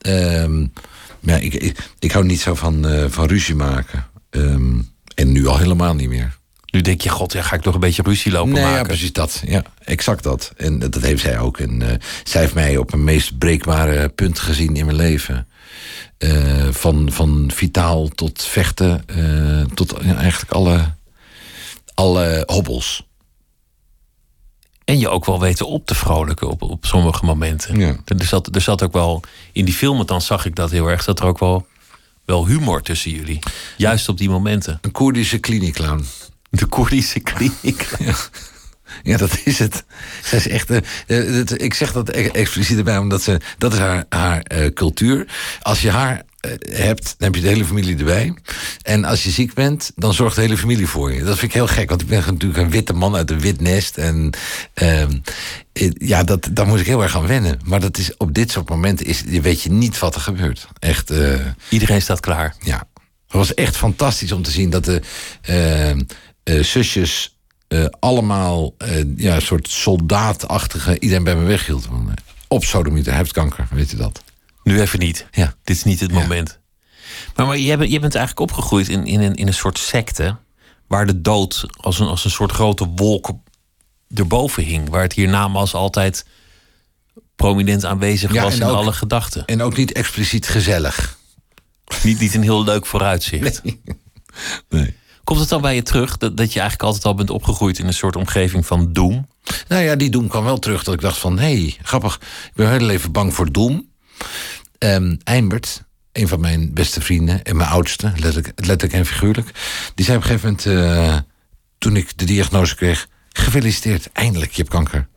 ehm, 0.00 0.66
ja, 1.20 1.36
ik, 1.36 1.54
ik, 1.54 1.76
ik 1.98 2.12
hou 2.12 2.24
niet 2.24 2.40
zo 2.40 2.54
van, 2.54 2.86
eh, 2.88 3.04
van 3.08 3.26
ruzie 3.26 3.54
maken. 3.54 4.06
Ehm, 4.30 4.78
en 5.14 5.32
nu 5.32 5.46
al 5.46 5.58
helemaal 5.58 5.94
niet 5.94 6.08
meer. 6.08 6.36
Nu 6.70 6.80
denk 6.80 7.00
je, 7.00 7.08
god, 7.08 7.32
ja, 7.32 7.42
ga 7.42 7.56
ik 7.56 7.62
toch 7.62 7.74
een 7.74 7.80
beetje 7.80 8.02
ruzie 8.02 8.32
lopen 8.32 8.52
Nee, 8.52 8.62
maken? 8.62 8.78
ja, 8.78 8.84
precies 8.84 9.12
dat. 9.12 9.42
Ja, 9.46 9.62
exact 9.84 10.22
dat. 10.22 10.52
En 10.56 10.78
dat 10.78 10.94
heeft 10.94 11.22
zij 11.22 11.38
ook. 11.38 11.58
En 11.58 11.82
eh, 11.82 11.96
zij 12.24 12.40
heeft 12.40 12.54
mij 12.54 12.76
op 12.76 12.90
mijn 12.90 13.04
meest 13.04 13.38
breekbare 13.38 14.08
punt 14.08 14.38
gezien 14.38 14.76
in 14.76 14.84
mijn 14.84 14.96
leven. 14.96 15.46
Eh, 16.18 16.68
van, 16.70 17.08
van 17.12 17.50
vitaal 17.54 18.08
tot 18.08 18.42
vechten, 18.42 19.04
tot 19.74 19.94
ja, 20.02 20.14
eigenlijk 20.16 20.52
alle, 20.52 20.94
alle 21.94 22.42
hobbels. 22.46 23.06
En 24.84 24.98
je 24.98 25.08
ook 25.08 25.24
wel 25.24 25.40
weten 25.40 25.66
op 25.66 25.86
te 25.86 25.94
vrolijken 25.94 26.48
op, 26.48 26.62
op 26.62 26.84
sommige 26.86 27.24
momenten. 27.24 27.78
Ja. 27.78 27.96
Er, 28.04 28.24
zat, 28.24 28.54
er 28.54 28.60
zat 28.60 28.82
ook 28.82 28.92
wel, 28.92 29.22
in 29.52 29.64
die 29.64 29.74
film, 29.74 30.06
dan 30.06 30.20
zag 30.20 30.44
ik 30.46 30.54
dat 30.56 30.70
heel 30.70 30.86
erg, 30.86 31.02
zat 31.02 31.18
er 31.20 31.26
ook 31.26 31.38
wel, 31.38 31.66
wel 32.24 32.46
humor 32.46 32.82
tussen 32.82 33.10
jullie. 33.10 33.38
Juist 33.76 34.08
op 34.08 34.18
die 34.18 34.30
momenten. 34.30 34.78
Een 34.80 34.90
Koerdische 34.92 35.38
kliniekclown. 35.38 36.04
De 36.50 36.66
Koerdische 36.66 37.20
kliniek. 37.20 37.88
Ja, 39.02 39.16
dat 39.16 39.38
is 39.44 39.58
het. 39.58 39.84
Zij 40.24 40.38
is 40.38 40.48
echt. 40.48 40.70
eh, 40.70 40.76
eh, 41.06 41.34
het- 41.34 41.62
ik 41.62 41.74
zeg 41.74 41.92
dat 41.92 42.08
e- 42.08 42.26
expliciet 42.28 42.78
erbij, 42.78 42.98
omdat 42.98 43.22
ze. 43.22 43.40
Dat 43.58 43.72
is 43.72 43.78
haar, 43.78 44.04
haar 44.08 44.40
eh, 44.42 44.72
cultuur. 44.72 45.32
Als 45.62 45.82
je 45.82 45.90
haar 45.90 46.22
hebt, 46.70 47.04
dan 47.04 47.14
heb 47.18 47.34
je 47.34 47.40
de 47.40 47.48
hele 47.48 47.64
familie 47.64 47.96
erbij. 47.98 48.34
En 48.82 49.04
als 49.04 49.22
je 49.22 49.30
ziek 49.30 49.54
bent, 49.54 49.92
dan 49.96 50.14
zorgt 50.14 50.34
de 50.36 50.40
hele 50.42 50.56
familie 50.56 50.86
voor 50.86 51.12
je. 51.12 51.18
Dat 51.22 51.38
vind 51.38 51.50
ik 51.50 51.56
heel 51.56 51.66
gek, 51.66 51.88
want 51.88 52.00
ik 52.00 52.06
ben 52.06 52.18
natuurlijk 52.26 52.56
een 52.60 52.70
witte 52.70 52.92
man 52.92 53.14
uit 53.16 53.30
een 53.30 53.40
wit 53.40 53.60
nest. 53.60 53.96
En 53.98 54.30
ehm, 54.74 55.18
eh, 55.72 55.90
ja, 55.94 56.22
dat, 56.24 56.48
daar 56.52 56.66
moet 56.66 56.80
ik 56.80 56.86
heel 56.86 57.02
erg 57.02 57.16
aan 57.16 57.26
wennen. 57.26 57.60
Maar 57.64 57.80
dat 57.80 57.98
is, 57.98 58.16
op 58.16 58.34
dit 58.34 58.50
soort 58.50 58.68
momenten 58.68 59.06
is, 59.06 59.22
je 59.26 59.40
weet 59.40 59.62
je 59.62 59.70
niet 59.72 59.98
wat 59.98 60.14
er 60.14 60.20
gebeurt. 60.20 60.68
Echt. 60.78 61.10
eh, 61.10 61.40
Iedereen 61.68 62.02
staat 62.02 62.20
klaar. 62.20 62.54
ja, 62.60 62.76
het 63.26 63.36
was 63.40 63.54
echt 63.54 63.76
fantastisch 63.76 64.32
om 64.32 64.42
te 64.42 64.50
zien 64.50 64.70
dat 64.70 64.84
de 64.84 65.00
eh, 65.42 65.90
eh, 65.90 65.96
zusjes 66.60 67.36
eh, 67.68 67.84
allemaal 68.00 68.74
eh, 68.78 68.88
ja, 69.16 69.34
een 69.34 69.42
soort 69.42 69.68
soldaatachtige 69.68 70.98
iedereen 70.98 71.24
bij 71.24 71.36
me 71.36 71.44
weghield. 71.44 71.84
Eh, 71.84 71.92
op 72.48 72.64
sodomieter, 72.64 73.10
hij 73.12 73.20
heeft 73.20 73.32
kanker, 73.32 73.66
weet 73.70 73.90
je 73.90 73.96
dat? 73.96 74.22
Nu 74.62 74.80
even 74.80 74.98
niet. 74.98 75.26
Ja. 75.30 75.54
Dit 75.64 75.76
is 75.76 75.84
niet 75.84 76.00
het 76.00 76.10
Ja. 76.10 76.18
moment. 76.18 76.60
Maar, 77.36 77.46
maar 77.46 77.58
je, 77.58 77.76
bent, 77.76 77.90
je 77.90 77.98
bent 78.00 78.14
eigenlijk 78.14 78.50
opgegroeid 78.50 78.88
in, 78.88 79.06
in, 79.06 79.20
een, 79.20 79.34
in 79.34 79.46
een 79.46 79.54
soort 79.54 79.78
secte... 79.78 80.36
waar 80.86 81.06
de 81.06 81.20
dood 81.20 81.66
als 81.76 81.98
een, 81.98 82.06
als 82.06 82.24
een 82.24 82.30
soort 82.30 82.52
grote 82.52 82.86
wolk 82.96 83.30
erboven 84.14 84.62
hing. 84.64 84.88
Waar 84.88 85.02
het 85.02 85.12
hiernamaals 85.12 85.74
altijd 85.74 86.26
prominent 87.36 87.84
aanwezig 87.84 88.32
Ja, 88.32 88.42
was 88.42 88.54
in 88.54 88.64
ook- 88.64 88.76
alle 88.76 88.92
gedachten. 88.92 89.44
En 89.44 89.62
ook 89.62 89.76
niet 89.76 89.92
expliciet 89.92 90.48
gezellig. 90.48 91.18
Niet, 92.02 92.20
niet 92.20 92.34
een 92.34 92.42
heel 92.42 92.64
leuk 92.64 92.86
vooruitzicht. 92.86 93.62
Nee. 94.68 94.94
Komt 95.24 95.40
het 95.40 95.48
dan 95.48 95.60
bij 95.60 95.74
je 95.74 95.82
terug 95.82 96.16
dat, 96.16 96.36
dat 96.36 96.52
je 96.52 96.60
eigenlijk 96.60 96.88
altijd 96.88 97.04
al 97.04 97.14
bent 97.14 97.30
opgegroeid 97.30 97.78
in 97.78 97.86
een 97.86 97.94
soort 97.94 98.16
omgeving 98.16 98.66
van 98.66 98.92
doem? 98.92 99.26
Nou 99.68 99.82
ja, 99.82 99.96
die 99.96 100.10
Doem 100.10 100.28
kwam 100.28 100.44
wel 100.44 100.58
terug 100.58 100.84
dat 100.84 100.94
ik 100.94 101.00
dacht 101.00 101.18
van... 101.18 101.38
hé, 101.38 101.60
hey, 101.62 101.76
grappig, 101.82 102.14
ik 102.46 102.52
ben 102.54 102.70
heel 102.70 102.90
even 102.90 103.12
bang 103.12 103.34
voor 103.34 103.52
Doem. 103.52 103.90
Eimbert, 105.24 105.82
een 106.12 106.28
van 106.28 106.40
mijn 106.40 106.74
beste 106.74 107.00
vrienden 107.00 107.42
en 107.42 107.56
mijn 107.56 107.68
oudste, 107.68 108.12
letterlijk, 108.16 108.52
letterlijk 108.54 108.92
en 108.92 109.06
figuurlijk... 109.06 109.50
die 109.94 110.04
zei 110.04 110.16
op 110.16 110.22
een 110.22 110.28
gegeven 110.28 110.58
moment, 110.64 110.88
eh, 110.88 111.16
toen 111.78 111.96
ik 111.96 112.18
de 112.18 112.24
diagnose 112.24 112.76
kreeg... 112.76 113.08
gefeliciteerd, 113.32 114.08
eindelijk, 114.12 114.50
je 114.50 114.56
hebt 114.56 114.74
kanker. 114.74 115.08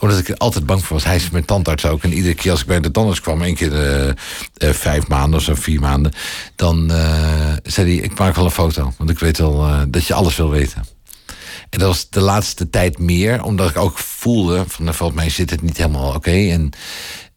Omdat 0.00 0.18
ik 0.18 0.28
er 0.28 0.36
altijd 0.36 0.66
bang 0.66 0.84
voor 0.84 0.96
was. 0.96 1.04
Hij 1.04 1.16
is 1.16 1.30
mijn 1.30 1.44
tandarts 1.44 1.84
ook. 1.84 2.02
En 2.02 2.12
iedere 2.12 2.34
keer 2.34 2.50
als 2.50 2.60
ik 2.60 2.66
bij 2.66 2.80
de 2.80 2.90
tandarts 2.90 3.20
kwam, 3.20 3.42
één 3.42 3.54
keer 3.54 3.72
eh, 3.72 4.08
eh, 4.08 4.14
vijf 4.74 5.08
maanden 5.08 5.38
of 5.38 5.44
zo, 5.44 5.54
vier 5.54 5.80
maanden... 5.80 6.12
dan 6.56 6.90
zei 7.62 7.96
hij, 7.96 8.04
ik 8.04 8.18
maak 8.18 8.34
wel 8.34 8.44
een 8.44 8.50
foto. 8.50 8.92
Want 8.98 9.10
ik 9.10 9.18
weet 9.18 9.38
eh, 9.38 9.82
dat 9.88 10.06
je 10.06 10.14
alles 10.14 10.36
wil 10.36 10.50
weten. 10.50 10.84
En 11.70 11.78
dat 11.78 11.88
was 11.88 12.10
de 12.10 12.20
laatste 12.20 12.70
tijd 12.70 12.98
meer, 12.98 13.42
omdat 13.42 13.70
ik 13.70 13.76
ook 13.76 13.98
voelde 13.98 14.64
van 14.68 14.84
nou, 14.84 14.96
volgens 14.96 15.20
mij 15.20 15.30
zit 15.30 15.50
het 15.50 15.62
niet 15.62 15.76
helemaal 15.76 16.14
oké. 16.14 16.30
En 16.30 16.70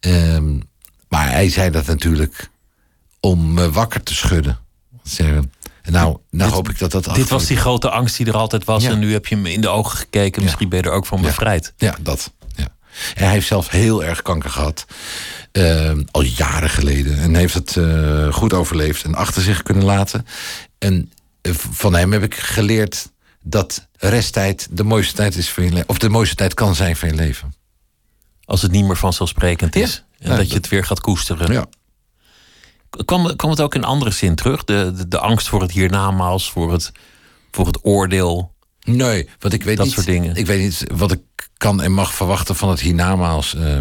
ehm, 0.00 0.58
maar 1.14 1.30
hij 1.30 1.50
zei 1.50 1.70
dat 1.70 1.86
natuurlijk 1.86 2.50
om 3.20 3.54
me 3.54 3.70
wakker 3.70 4.02
te 4.02 4.14
schudden. 4.14 4.58
Zeggen, 5.02 5.52
nou, 5.82 6.18
nou 6.30 6.52
hoop 6.52 6.68
ik 6.68 6.78
dat 6.78 6.90
dat 6.90 7.14
Dit 7.14 7.28
was 7.28 7.46
die 7.46 7.56
grote 7.56 7.90
angst 7.90 8.16
die 8.16 8.26
er 8.26 8.36
altijd 8.36 8.64
was. 8.64 8.82
Ja. 8.82 8.90
En 8.90 8.98
nu 8.98 9.12
heb 9.12 9.26
je 9.26 9.34
hem 9.34 9.46
in 9.46 9.60
de 9.60 9.68
ogen 9.68 9.98
gekeken. 9.98 10.42
Misschien 10.42 10.68
ben 10.68 10.78
je 10.78 10.84
er 10.84 10.92
ook 10.92 11.06
van 11.06 11.22
bevrijd. 11.22 11.72
Ja, 11.76 11.96
dat. 12.00 12.32
Ja. 12.54 12.68
En 13.14 13.24
hij 13.24 13.32
heeft 13.32 13.46
zelf 13.46 13.68
heel 13.68 14.04
erg 14.04 14.22
kanker 14.22 14.50
gehad. 14.50 14.86
ehm, 15.52 16.02
al 16.10 16.22
jaren 16.22 16.70
geleden. 16.70 17.18
En 17.18 17.34
heeft 17.34 17.54
het 17.54 17.76
eh, 17.76 18.32
goed 18.32 18.52
overleefd 18.52 19.04
en 19.04 19.14
achter 19.14 19.42
zich 19.42 19.62
kunnen 19.62 19.84
laten. 19.84 20.26
En 20.78 21.12
eh, 21.40 21.52
van 21.54 21.94
hem 21.94 22.12
heb 22.12 22.22
ik 22.22 22.34
geleerd 22.34 23.10
dat 23.42 23.88
resttijd 23.96 24.68
de 24.70 24.84
mooiste 24.84 25.14
tijd 25.14 25.36
is 25.36 25.50
van 25.50 25.64
je 25.64 25.70
leven. 25.70 25.88
Of 25.88 25.98
de 25.98 26.08
mooiste 26.08 26.34
tijd 26.34 26.54
kan 26.54 26.74
zijn 26.74 26.96
van 26.96 27.08
je 27.08 27.14
leven. 27.14 27.54
Als 28.44 28.62
het 28.62 28.70
niet 28.70 28.84
meer 28.84 28.96
vanzelfsprekend 28.96 29.76
is. 29.76 30.04
En 30.30 30.36
dat 30.36 30.48
je 30.48 30.54
het 30.56 30.68
weer 30.68 30.84
gaat 30.84 31.00
koesteren. 31.00 31.52
Ja. 31.52 31.66
Kwam, 33.04 33.36
kwam 33.36 33.50
het 33.50 33.60
ook 33.60 33.74
in 33.74 33.84
andere 33.84 34.10
zin 34.10 34.34
terug? 34.34 34.64
De, 34.64 34.92
de, 34.96 35.08
de 35.08 35.18
angst 35.18 35.48
voor 35.48 35.60
het 35.62 35.70
hiernamaals, 35.70 36.50
voor 36.50 36.72
het, 36.72 36.92
voor 37.50 37.66
het 37.66 37.78
oordeel. 37.84 38.52
Nee, 38.80 39.28
want 39.38 39.54
ik 39.54 39.62
weet 39.62 39.76
Dat 39.76 39.86
niet. 39.86 39.94
soort 39.94 40.06
dingen. 40.06 40.36
Ik 40.36 40.46
weet 40.46 40.60
niet 40.60 40.84
wat 40.94 41.12
ik 41.12 41.20
kan 41.56 41.82
en 41.82 41.92
mag 41.92 42.14
verwachten 42.14 42.56
van 42.56 42.68
het 42.68 42.80
hiernamaals. 42.80 43.54
Eh, 43.54 43.78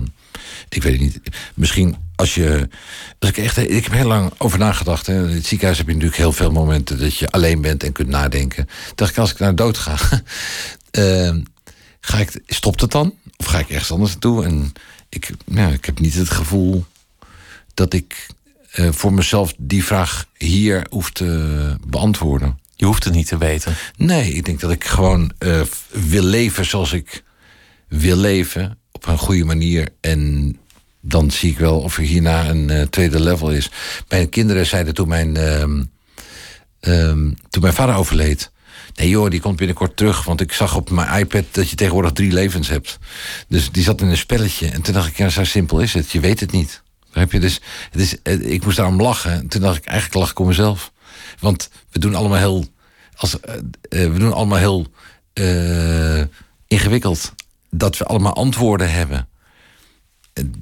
ik 0.69 0.83
weet 0.83 0.91
het 0.91 1.01
niet. 1.01 1.19
Misschien 1.53 1.95
als 2.15 2.35
je. 2.35 2.69
Als 3.19 3.29
ik, 3.29 3.37
echt, 3.37 3.57
ik 3.57 3.83
heb 3.83 3.93
heel 3.93 4.07
lang 4.07 4.31
over 4.37 4.59
nagedacht. 4.59 5.07
Hè. 5.07 5.27
In 5.27 5.35
het 5.35 5.45
ziekenhuis 5.45 5.77
heb 5.77 5.87
je 5.87 5.93
natuurlijk 5.93 6.21
heel 6.21 6.31
veel 6.33 6.51
momenten 6.51 6.99
dat 6.99 7.17
je 7.17 7.29
alleen 7.29 7.61
bent 7.61 7.83
en 7.83 7.91
kunt 7.91 8.07
nadenken. 8.07 8.69
Dacht 8.95 9.11
ik, 9.11 9.17
als 9.17 9.31
ik 9.31 9.39
naar 9.39 9.55
dood 9.55 9.77
ga, 9.77 9.97
eh, 10.91 11.35
ga 11.99 12.17
ik, 12.17 12.41
stopt 12.47 12.81
het 12.81 12.91
dan? 12.91 13.13
Of 13.37 13.45
ga 13.45 13.59
ik 13.59 13.69
ergens 13.69 13.91
anders 13.91 14.11
naartoe? 14.11 14.45
En 14.45 14.73
ik, 15.13 15.29
ja, 15.45 15.67
ik 15.67 15.85
heb 15.85 15.99
niet 15.99 16.13
het 16.13 16.29
gevoel 16.29 16.85
dat 17.73 17.93
ik 17.93 18.27
eh, 18.71 18.91
voor 18.91 19.13
mezelf 19.13 19.53
die 19.57 19.83
vraag 19.83 20.25
hier 20.37 20.85
hoef 20.89 21.11
te 21.11 21.77
beantwoorden. 21.87 22.59
Je 22.75 22.85
hoeft 22.85 23.03
het 23.03 23.13
niet 23.13 23.27
te 23.27 23.37
weten. 23.37 23.75
Nee, 23.97 24.33
ik 24.33 24.45
denk 24.45 24.59
dat 24.59 24.71
ik 24.71 24.83
gewoon 24.83 25.31
eh, 25.37 25.61
wil 25.89 26.23
leven 26.23 26.65
zoals 26.65 26.93
ik 26.93 27.23
wil 27.87 28.17
leven. 28.17 28.77
Op 28.91 29.07
een 29.07 29.17
goede 29.17 29.43
manier. 29.43 29.87
En 30.01 30.57
dan 31.01 31.31
zie 31.31 31.51
ik 31.51 31.57
wel 31.57 31.79
of 31.79 31.97
er 31.97 32.03
hierna 32.03 32.49
een 32.49 32.69
eh, 32.69 32.81
tweede 32.81 33.19
level 33.19 33.51
is. 33.51 33.71
Mijn 34.09 34.29
kinderen 34.29 34.65
zeiden 34.65 34.93
toen 34.93 35.07
mijn, 35.07 35.37
ehm, 35.37 35.83
ehm, 36.79 37.31
toen 37.49 37.61
mijn 37.61 37.73
vader 37.73 37.95
overleed. 37.95 38.51
Nee 38.95 39.09
joh, 39.09 39.29
die 39.29 39.39
komt 39.39 39.55
binnenkort 39.55 39.97
terug. 39.97 40.23
Want 40.23 40.41
ik 40.41 40.51
zag 40.51 40.75
op 40.75 40.89
mijn 40.89 41.19
iPad 41.19 41.43
dat 41.51 41.69
je 41.69 41.75
tegenwoordig 41.75 42.11
drie 42.11 42.31
levens 42.31 42.67
hebt. 42.67 42.99
Dus 43.47 43.71
die 43.71 43.83
zat 43.83 44.01
in 44.01 44.07
een 44.07 44.17
spelletje. 44.17 44.69
En 44.69 44.81
toen 44.81 44.93
dacht 44.93 45.07
ik, 45.07 45.17
ja, 45.17 45.29
zo 45.29 45.43
simpel 45.43 45.79
is 45.79 45.93
het. 45.93 46.11
Je 46.11 46.19
weet 46.19 46.39
het 46.39 46.51
niet. 46.51 46.81
Heb 47.11 47.31
je 47.31 47.39
dus, 47.39 47.61
het 47.91 48.01
is, 48.01 48.21
eh, 48.21 48.51
ik 48.51 48.63
moest 48.63 48.77
daarom 48.77 49.01
lachen. 49.01 49.31
En 49.31 49.47
toen 49.47 49.61
dacht 49.61 49.77
ik, 49.77 49.85
eigenlijk 49.85 50.19
lach 50.19 50.31
ik 50.31 50.39
om 50.39 50.47
mezelf. 50.47 50.91
Want 51.39 51.69
we 51.89 51.99
doen 51.99 52.15
allemaal 52.15 52.37
heel, 52.37 52.65
als, 53.15 53.39
eh, 53.39 53.55
eh, 53.55 54.11
we 54.11 54.19
doen 54.19 54.33
allemaal 54.33 54.57
heel 54.57 54.87
ingewikkeld. 56.67 57.33
Dat 57.69 57.97
we 57.97 58.05
allemaal 58.05 58.35
antwoorden 58.35 58.91
hebben. 58.91 59.27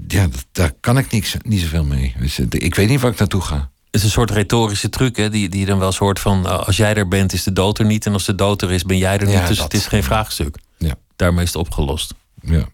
Ja, 0.07 0.27
daar 0.51 0.71
kan 0.79 0.97
ik 0.97 1.11
niks, 1.11 1.35
niet 1.41 1.61
zoveel 1.61 1.85
mee. 1.85 2.15
Ik 2.49 2.75
weet 2.75 2.89
niet 2.89 3.01
waar 3.01 3.11
ik 3.11 3.19
naartoe 3.19 3.41
ga. 3.41 3.70
Het 3.91 3.99
is 3.99 4.03
een 4.03 4.13
soort 4.13 4.31
retorische 4.31 4.89
truc, 4.89 5.15
hè, 5.17 5.29
die, 5.29 5.49
die 5.49 5.65
dan 5.65 5.77
wel 5.77 5.87
eens 5.87 5.97
hoort 5.97 6.19
van... 6.19 6.45
eh, 6.47 6.59
als 6.67 6.77
jij 6.77 6.93
er 6.95 7.07
bent, 7.07 7.33
is 7.33 7.43
de 7.43 7.53
dood 7.53 7.79
er 7.79 7.85
niet. 7.85 8.05
En 8.05 8.13
als 8.13 8.25
de 8.25 8.35
dood 8.35 8.61
er 8.61 8.71
is, 8.71 8.83
ben 8.83 8.97
jij 8.97 9.17
er 9.17 9.29
Ja, 9.29 9.39
niet. 9.39 9.47
Dus 9.47 9.57
dat. 9.57 9.71
het 9.71 9.81
is 9.81 9.87
geen 9.87 10.03
vraagstuk. 10.03 10.55
Ja. 10.77 10.95
Daarmee 11.15 11.43
is 11.43 11.53
het 11.53 11.61
opgelost. 11.61 12.13
Ja. 12.41 12.65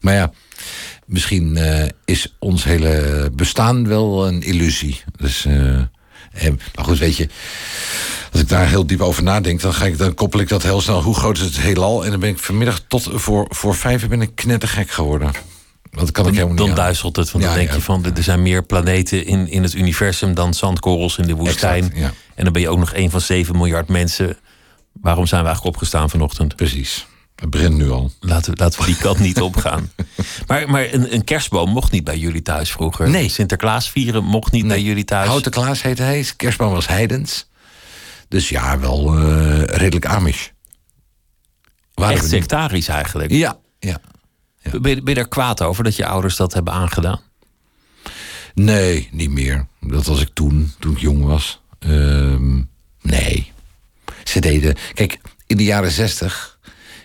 Maar 0.00 0.14
ja, 0.14 0.32
misschien 1.06 1.56
eh, 1.56 1.88
is 2.04 2.34
ons 2.38 2.64
hele 2.64 3.30
bestaan 3.32 3.88
wel 3.88 4.26
een 4.26 4.42
illusie. 4.42 5.02
Dus, 5.16 5.44
eh, 5.44 5.54
en, 6.32 6.60
maar 6.74 6.84
goed, 6.84 6.98
weet 6.98 7.16
je, 7.16 7.28
als 8.32 8.40
ik 8.40 8.48
daar 8.48 8.68
heel 8.68 8.86
diep 8.86 9.00
over 9.00 9.22
nadenk, 9.22 9.60
dan, 9.60 9.74
ga 9.74 9.84
ik, 9.84 9.98
dan 9.98 10.14
koppel 10.14 10.40
ik 10.40 10.48
dat 10.48 10.62
heel 10.62 10.80
snel. 10.80 11.02
Hoe 11.02 11.14
groot 11.14 11.36
is 11.36 11.42
het 11.42 11.60
heelal? 11.60 12.04
En 12.04 12.10
dan 12.10 12.20
ben 12.20 12.28
ik 12.28 12.38
vanmiddag 12.38 12.80
tot 12.88 13.08
voor, 13.12 13.46
voor 13.48 13.74
vijf 13.74 14.08
ben 14.08 14.22
ik 14.22 14.34
knettergek 14.34 14.90
geworden. 14.90 15.30
Want 15.94 16.06
dat 16.06 16.10
kan 16.10 16.26
ik 16.26 16.32
helemaal 16.32 16.50
niet 16.54 16.58
Dan 16.62 16.70
aan. 16.70 16.74
duizelt 16.76 17.16
het. 17.16 17.30
Want 17.30 17.44
Ja, 17.44 17.50
dan 17.50 17.58
denk 17.58 17.70
ja. 17.70 17.76
je 17.76 17.82
van, 17.82 18.04
er 18.04 18.22
zijn 18.22 18.42
meer 18.42 18.62
planeten 18.62 19.26
in, 19.26 19.48
in 19.48 19.62
het 19.62 19.74
universum... 19.74 20.34
dan 20.34 20.54
zandkorrels 20.54 21.18
in 21.18 21.26
de 21.26 21.34
woestijn. 21.34 21.92
Exact. 21.92 22.14
En 22.34 22.44
dan 22.44 22.52
ben 22.52 22.62
je 22.62 22.68
ook 22.68 22.78
nog 22.78 22.94
een 22.94 23.10
van 23.10 23.20
7 23.20 23.56
miljard 23.56 23.88
mensen. 23.88 24.36
Waarom 24.92 25.26
zijn 25.26 25.40
we 25.40 25.46
eigenlijk 25.46 25.76
opgestaan 25.76 26.10
vanochtend? 26.10 26.56
Precies. 26.56 27.06
Het 27.34 27.50
begint 27.50 27.76
nu 27.76 27.90
al. 27.90 28.10
Laten 28.20 28.52
we, 28.52 28.58
laten 28.60 28.80
we 28.80 28.86
die 28.86 28.96
kant 28.96 29.18
niet 29.18 29.40
opgaan. 29.40 29.90
Maar, 30.46 30.70
maar 30.70 30.92
een, 30.92 31.14
een 31.14 31.24
kerstboom 31.24 31.70
mocht 31.70 31.92
niet 31.92 32.04
bij 32.04 32.18
jullie 32.18 32.42
thuis 32.42 32.70
vroeger. 32.70 33.10
Nee. 33.10 33.28
Sinterklaas 33.28 33.90
vieren 33.90 34.24
mocht 34.24 34.52
niet 34.52 34.66
bij 34.66 34.82
jullie 34.82 35.04
thuis. 35.04 35.28
Houten 35.28 35.50
Klaas 35.50 35.82
heette 35.82 36.02
hij. 36.02 36.26
Kerstboom 36.36 36.72
was 36.72 36.86
heidens. 36.88 37.48
Dus 38.28 38.48
ja, 38.48 38.78
wel 38.78 39.18
eh, 39.18 39.62
redelijk 39.62 40.06
Amish. 40.06 40.48
Waren 41.94 42.14
Echt 42.16 42.28
sectarisch 42.28 42.88
eigenlijk. 42.88 43.30
Ja, 43.30 43.58
ja. 43.78 44.00
Ben, 44.70 44.94
je, 44.94 45.02
ben 45.02 45.14
je 45.14 45.14
daar 45.14 45.28
kwaad 45.28 45.62
over 45.62 45.84
dat 45.84 45.96
je 45.96 46.06
ouders 46.06 46.36
dat 46.36 46.54
hebben 46.54 46.72
aangedaan? 46.72 47.20
Nee, 48.54 49.08
niet 49.12 49.30
meer. 49.30 49.66
Dat 49.80 50.06
was 50.06 50.20
ik 50.20 50.30
toen, 50.32 50.72
toen 50.78 50.92
ik 50.92 50.98
jong 50.98 51.24
was. 51.24 51.60
Ehm, 51.78 52.62
nee. 53.00 53.52
Ze 54.24 54.40
deden... 54.40 54.76
Kijk, 54.94 55.18
in 55.46 55.56
de 55.56 55.64
jaren 55.64 55.90
zestig 55.90 56.58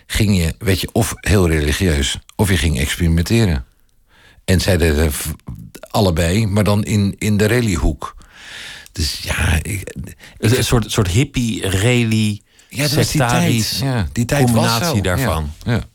ging 0.06 0.36
je, 0.36 0.54
weet 0.58 0.80
je, 0.80 0.88
of 0.92 1.12
heel 1.16 1.48
religieus... 1.48 2.18
of 2.36 2.48
je 2.48 2.56
ging 2.56 2.78
experimenteren. 2.78 3.64
En 4.44 4.60
zij 4.60 4.76
deden 4.76 5.12
allebei, 5.80 6.46
maar 6.46 6.64
dan 6.64 6.84
in, 6.84 7.14
in 7.18 7.36
de 7.36 7.46
rallyhoek. 7.46 8.16
Dus 8.92 9.18
ja... 9.18 9.58
Ik, 9.62 9.94
Een 10.38 10.56
een 10.56 10.64
soort, 10.64 10.90
soort 10.92 11.08
hippie, 11.08 11.70
rally, 11.70 12.40
ja, 12.68 12.82
was 12.82 12.92
die 12.92 13.04
sectarisch 13.04 13.78
tijd. 13.78 13.92
Ja, 13.92 14.08
die 14.12 14.24
tijd 14.24 14.44
combinatie 14.44 15.02
daarvan. 15.02 15.52
Ja, 15.64 15.72
ja. 15.72 15.88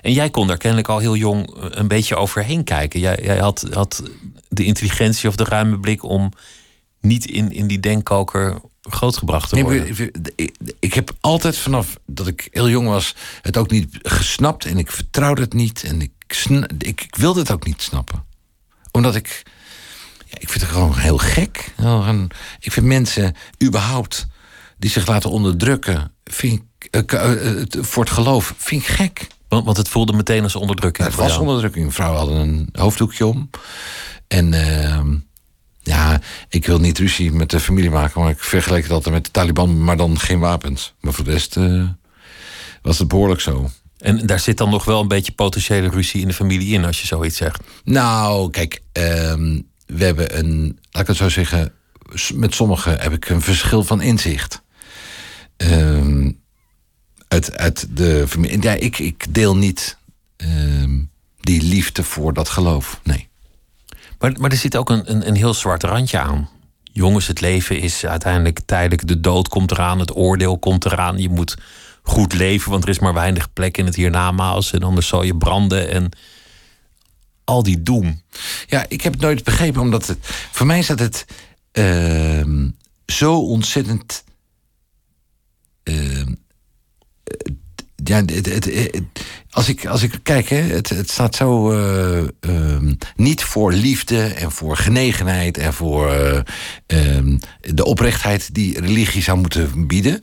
En 0.00 0.12
jij 0.12 0.30
kon 0.30 0.46
daar 0.46 0.56
kennelijk 0.56 0.88
al 0.88 0.98
heel 0.98 1.16
jong 1.16 1.56
eh, 1.56 1.64
een 1.70 1.88
beetje 1.88 2.16
overheen 2.16 2.64
kijken. 2.64 3.00
Jij, 3.00 3.18
jij 3.22 3.38
had, 3.38 3.66
had 3.72 4.02
de 4.48 4.64
intelligentie 4.64 5.28
of 5.28 5.36
de 5.36 5.44
ruime 5.44 5.78
blik 5.78 6.02
om 6.02 6.32
niet 7.00 7.26
in, 7.26 7.52
in 7.52 7.66
die 7.66 7.80
denkkoker 7.80 8.60
grootgebracht 8.82 9.48
te 9.48 9.62
worden. 9.62 10.12
ik, 10.78 10.94
heb 10.94 11.12
altijd 11.20 11.56
vanaf 11.56 11.98
dat 12.06 12.26
ik 12.26 12.48
heel 12.50 12.68
jong 12.68 12.86
was 12.86 13.14
het 13.42 13.56
ook 13.56 13.70
niet 13.70 13.98
gesnapt 14.02 14.64
en 14.64 14.78
ik 14.78 14.90
vertrouwde 14.90 15.42
het 15.42 15.52
niet 15.52 15.84
en 15.84 16.00
ik, 16.00 16.10
ik, 16.78 17.00
ik 17.00 17.16
wilde 17.16 17.40
het 17.40 17.50
ook 17.50 17.66
niet 17.66 17.82
snappen. 17.82 18.24
Omdat 18.90 19.14
ik, 19.14 19.42
ja, 20.26 20.38
ik 20.38 20.48
vind 20.48 20.60
het 20.60 20.70
gewoon 20.70 20.98
heel 20.98 21.18
gek. 21.18 21.74
Ik 22.60 22.72
vind 22.72 22.86
mensen 22.86 23.34
überhaupt 23.62 24.26
die 24.78 24.90
zich 24.90 25.06
laten 25.06 25.30
onderdrukken 25.30 26.12
vind 26.24 26.62
ik, 26.78 27.12
eh, 27.12 27.60
eh, 27.60 27.66
voor 27.70 28.04
het 28.04 28.12
geloof, 28.12 28.54
vind 28.56 28.82
ik 28.82 28.88
gek. 28.88 29.26
Want, 29.50 29.64
want 29.64 29.76
het 29.76 29.88
voelde 29.88 30.12
meteen 30.12 30.42
als 30.42 30.56
onderdrukking. 30.56 31.06
Het 31.06 31.16
was 31.16 31.28
jou. 31.28 31.40
onderdrukking. 31.40 31.94
Vrouwen 31.94 32.18
hadden 32.18 32.36
een 32.36 32.68
hoofddoekje 32.72 33.26
om. 33.26 33.50
En 34.28 34.54
ehm, 34.54 35.16
ja, 35.82 36.20
ik 36.48 36.66
wil 36.66 36.78
niet 36.78 36.98
ruzie 36.98 37.32
met 37.32 37.50
de 37.50 37.60
familie 37.60 37.90
maken, 37.90 38.20
maar 38.20 38.30
ik 38.30 38.38
vergelijk 38.38 38.82
het 38.82 38.92
altijd 38.92 39.14
met 39.14 39.24
de 39.24 39.30
Taliban, 39.30 39.84
maar 39.84 39.96
dan 39.96 40.18
geen 40.18 40.38
wapens. 40.38 40.94
Maar 41.00 41.12
voor 41.12 41.24
de 41.24 41.30
rest 41.30 41.56
eh, 41.56 41.88
was 42.82 42.98
het 42.98 43.08
behoorlijk 43.08 43.40
zo. 43.40 43.70
En 43.98 44.26
daar 44.26 44.40
zit 44.40 44.56
dan 44.56 44.70
nog 44.70 44.84
wel 44.84 45.00
een 45.00 45.08
beetje 45.08 45.32
potentiële 45.32 45.88
ruzie 45.88 46.20
in 46.20 46.28
de 46.28 46.34
familie 46.34 46.74
in 46.74 46.84
als 46.84 47.00
je 47.00 47.06
zoiets 47.06 47.36
zegt. 47.36 47.62
Nou, 47.84 48.50
kijk, 48.50 48.82
ehm, 48.92 49.60
we 49.86 50.04
hebben 50.04 50.38
een, 50.38 50.78
laat 50.90 51.02
ik 51.02 51.08
het 51.08 51.16
zo 51.16 51.28
zeggen, 51.28 51.72
met 52.34 52.54
sommigen 52.54 53.00
heb 53.00 53.12
ik 53.12 53.28
een 53.28 53.40
verschil 53.40 53.84
van 53.84 54.00
inzicht. 54.00 54.62
Ehm, 55.56 56.30
uit, 57.30 57.56
uit 57.56 57.86
de 57.90 58.24
familie. 58.28 58.62
Ja, 58.62 58.72
ik, 58.72 58.98
ik 58.98 59.34
deel 59.34 59.56
niet 59.56 59.96
ehm, 60.36 60.98
die 61.40 61.62
liefde 61.62 62.02
voor 62.02 62.34
dat 62.34 62.48
geloof. 62.48 63.00
Nee. 63.02 63.28
Maar, 64.18 64.32
maar 64.40 64.50
er 64.50 64.56
zit 64.56 64.76
ook 64.76 64.90
een, 64.90 65.10
een, 65.10 65.26
een 65.28 65.36
heel 65.36 65.54
zwart 65.54 65.82
randje 65.82 66.18
aan. 66.18 66.48
Jongens, 66.92 67.26
het 67.26 67.40
leven 67.40 67.80
is 67.80 68.06
uiteindelijk 68.06 68.60
tijdelijk. 68.66 69.06
De 69.06 69.20
dood 69.20 69.48
komt 69.48 69.70
eraan, 69.70 69.98
het 69.98 70.16
oordeel 70.16 70.58
komt 70.58 70.84
eraan. 70.84 71.18
Je 71.18 71.28
moet 71.28 71.56
goed 72.02 72.32
leven, 72.32 72.70
want 72.70 72.82
er 72.82 72.88
is 72.90 72.98
maar 72.98 73.14
weinig 73.14 73.52
plek 73.52 73.76
in 73.78 73.84
het 73.86 73.94
hiernamaals. 73.94 74.72
En 74.72 74.82
anders 74.82 75.06
zal 75.08 75.22
je 75.22 75.36
branden 75.36 75.90
en 75.90 76.08
al 77.44 77.62
die 77.62 77.82
doem. 77.82 78.22
Ja, 78.66 78.84
ik 78.88 79.00
heb 79.00 79.12
het 79.12 79.22
nooit 79.22 79.44
begrepen, 79.44 79.80
omdat 79.80 80.06
het, 80.06 80.18
voor 80.52 80.66
mij 80.66 80.82
staat 80.82 80.98
het 80.98 81.24
ehm, 81.72 82.68
zo 83.06 83.40
ontzettend. 83.40 84.24
ehm, 85.82 86.20
eh, 86.20 86.26
ja, 88.04 88.24
als, 89.50 89.68
ik, 89.68 89.86
als 89.86 90.02
ik 90.02 90.20
kijk, 90.22 90.48
hè, 90.48 90.56
het, 90.56 91.10
staat 91.10 91.34
zo 91.34 91.72
eh, 91.72 92.28
ehm, 92.40 92.94
niet 93.16 93.42
voor 93.42 93.72
liefde 93.72 94.22
en 94.22 94.50
voor 94.52 94.76
genegenheid 94.76 95.58
en 95.58 95.74
voor 95.74 96.12
eh, 96.12 96.40
ehm, 96.86 97.38
de 97.60 97.84
oprechtheid 97.84 98.54
die 98.54 98.80
religie 98.80 99.22
zou 99.22 99.38
moeten 99.38 99.86
bieden. 99.86 100.22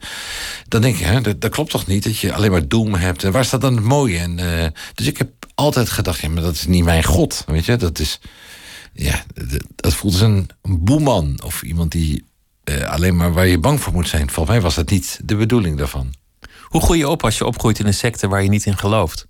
Dan 0.68 0.82
denk 0.82 0.96
je, 0.96 1.06
hè, 1.06 1.22
dat, 1.22 1.42
dat 1.42 1.52
klopt 1.52 1.72
toch 1.72 1.88
niet 1.88 2.04
dat 2.04 2.18
je 2.18 2.34
alleen 2.34 2.52
maar 2.52 2.68
doem 2.68 2.94
hebt. 2.94 3.24
Waar 3.24 3.46
staat 3.46 3.62
dan 3.62 3.76
het 3.76 3.84
mooie? 3.84 4.18
En, 4.18 4.40
eh, 4.40 4.68
dus 4.94 5.06
ik 5.08 5.18
heb 5.18 5.30
altijd 5.56 5.90
gedacht, 5.90 6.20
ja, 6.20 6.30
maar 6.30 6.44
dat 6.44 6.54
is 6.54 6.66
niet 6.66 6.84
mijn 6.84 7.04
God. 7.04 7.44
Weet 7.48 7.66
je, 7.66 7.76
dat 7.76 8.00
is. 8.00 8.20
Ja, 8.94 9.24
dat, 9.76 9.94
voelt 9.94 10.14
als 10.14 10.22
een, 10.22 10.50
boeman 10.62 11.40
of 11.44 11.62
iemand 11.62 11.92
die 11.92 12.26
alleen 12.86 13.16
maar 13.16 13.34
waar 13.34 13.48
je 13.48 13.60
bang 13.60 13.82
voor 13.82 13.94
moet 13.94 14.08
zijn. 14.08 14.30
Volgens 14.30 14.56
mij 14.56 14.62
was 14.62 14.76
dat 14.76 14.90
niet 14.90 15.20
de 15.24 15.36
bedoeling 15.36 15.78
daarvan. 15.78 16.14
Hoe 16.68 16.82
groei 16.82 17.00
je 17.00 17.08
op 17.08 17.24
als 17.24 17.38
je 17.38 17.46
opgroeit 17.46 17.80
in 17.80 17.86
een 17.86 17.94
secte 17.94 18.28
waar 18.28 18.44
je 18.44 18.50
niet 18.50 18.66
in 18.66 18.78
gelooft? 18.78 19.28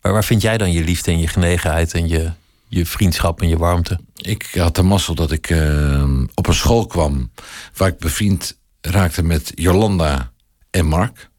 Waar, 0.00 0.12
waar 0.12 0.24
vind 0.24 0.42
jij 0.42 0.58
dan 0.58 0.72
je 0.72 0.84
liefde 0.84 1.10
en 1.10 1.18
je 1.18 1.28
genegenheid 1.28 1.94
en 1.94 2.08
je, 2.08 2.30
je 2.68 2.86
vriendschap 2.86 3.40
en 3.40 3.48
je 3.48 3.58
warmte? 3.58 3.98
Ik 4.16 4.48
had 4.54 4.74
de 4.74 4.82
mazzel 4.82 5.14
dat 5.14 5.32
ik 5.32 5.50
eh, 5.50 6.10
op 6.34 6.46
een 6.46 6.54
school 6.54 6.86
kwam 6.86 7.30
waar 7.74 7.88
ik 7.88 7.98
bevriend 7.98 8.58
raakte 8.80 9.22
met 9.22 9.52
Jolanda 9.54 10.32
en 10.70 10.86
Mark. 10.86 11.30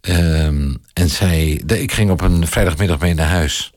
Ehm, 0.00 0.74
en 0.92 1.10
zij, 1.10 1.62
ik 1.66 1.92
ging 1.92 2.10
op 2.10 2.20
een 2.20 2.46
vrijdagmiddag 2.46 2.98
mee 2.98 3.14
naar 3.14 3.28
huis. 3.28 3.72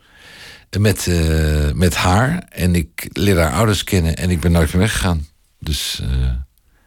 met, 0.79 1.07
eh, 1.07 1.71
met 1.71 1.95
haar. 1.95 2.45
En 2.49 2.75
ik 2.75 3.09
leerde 3.11 3.41
haar 3.41 3.53
ouders 3.53 3.83
kennen 3.83 4.15
en 4.15 4.29
ik 4.29 4.39
ben 4.39 4.51
nooit 4.51 4.73
meer 4.73 4.81
weggegaan. 4.81 5.27
Dus 5.59 6.01
eh, 6.03 6.31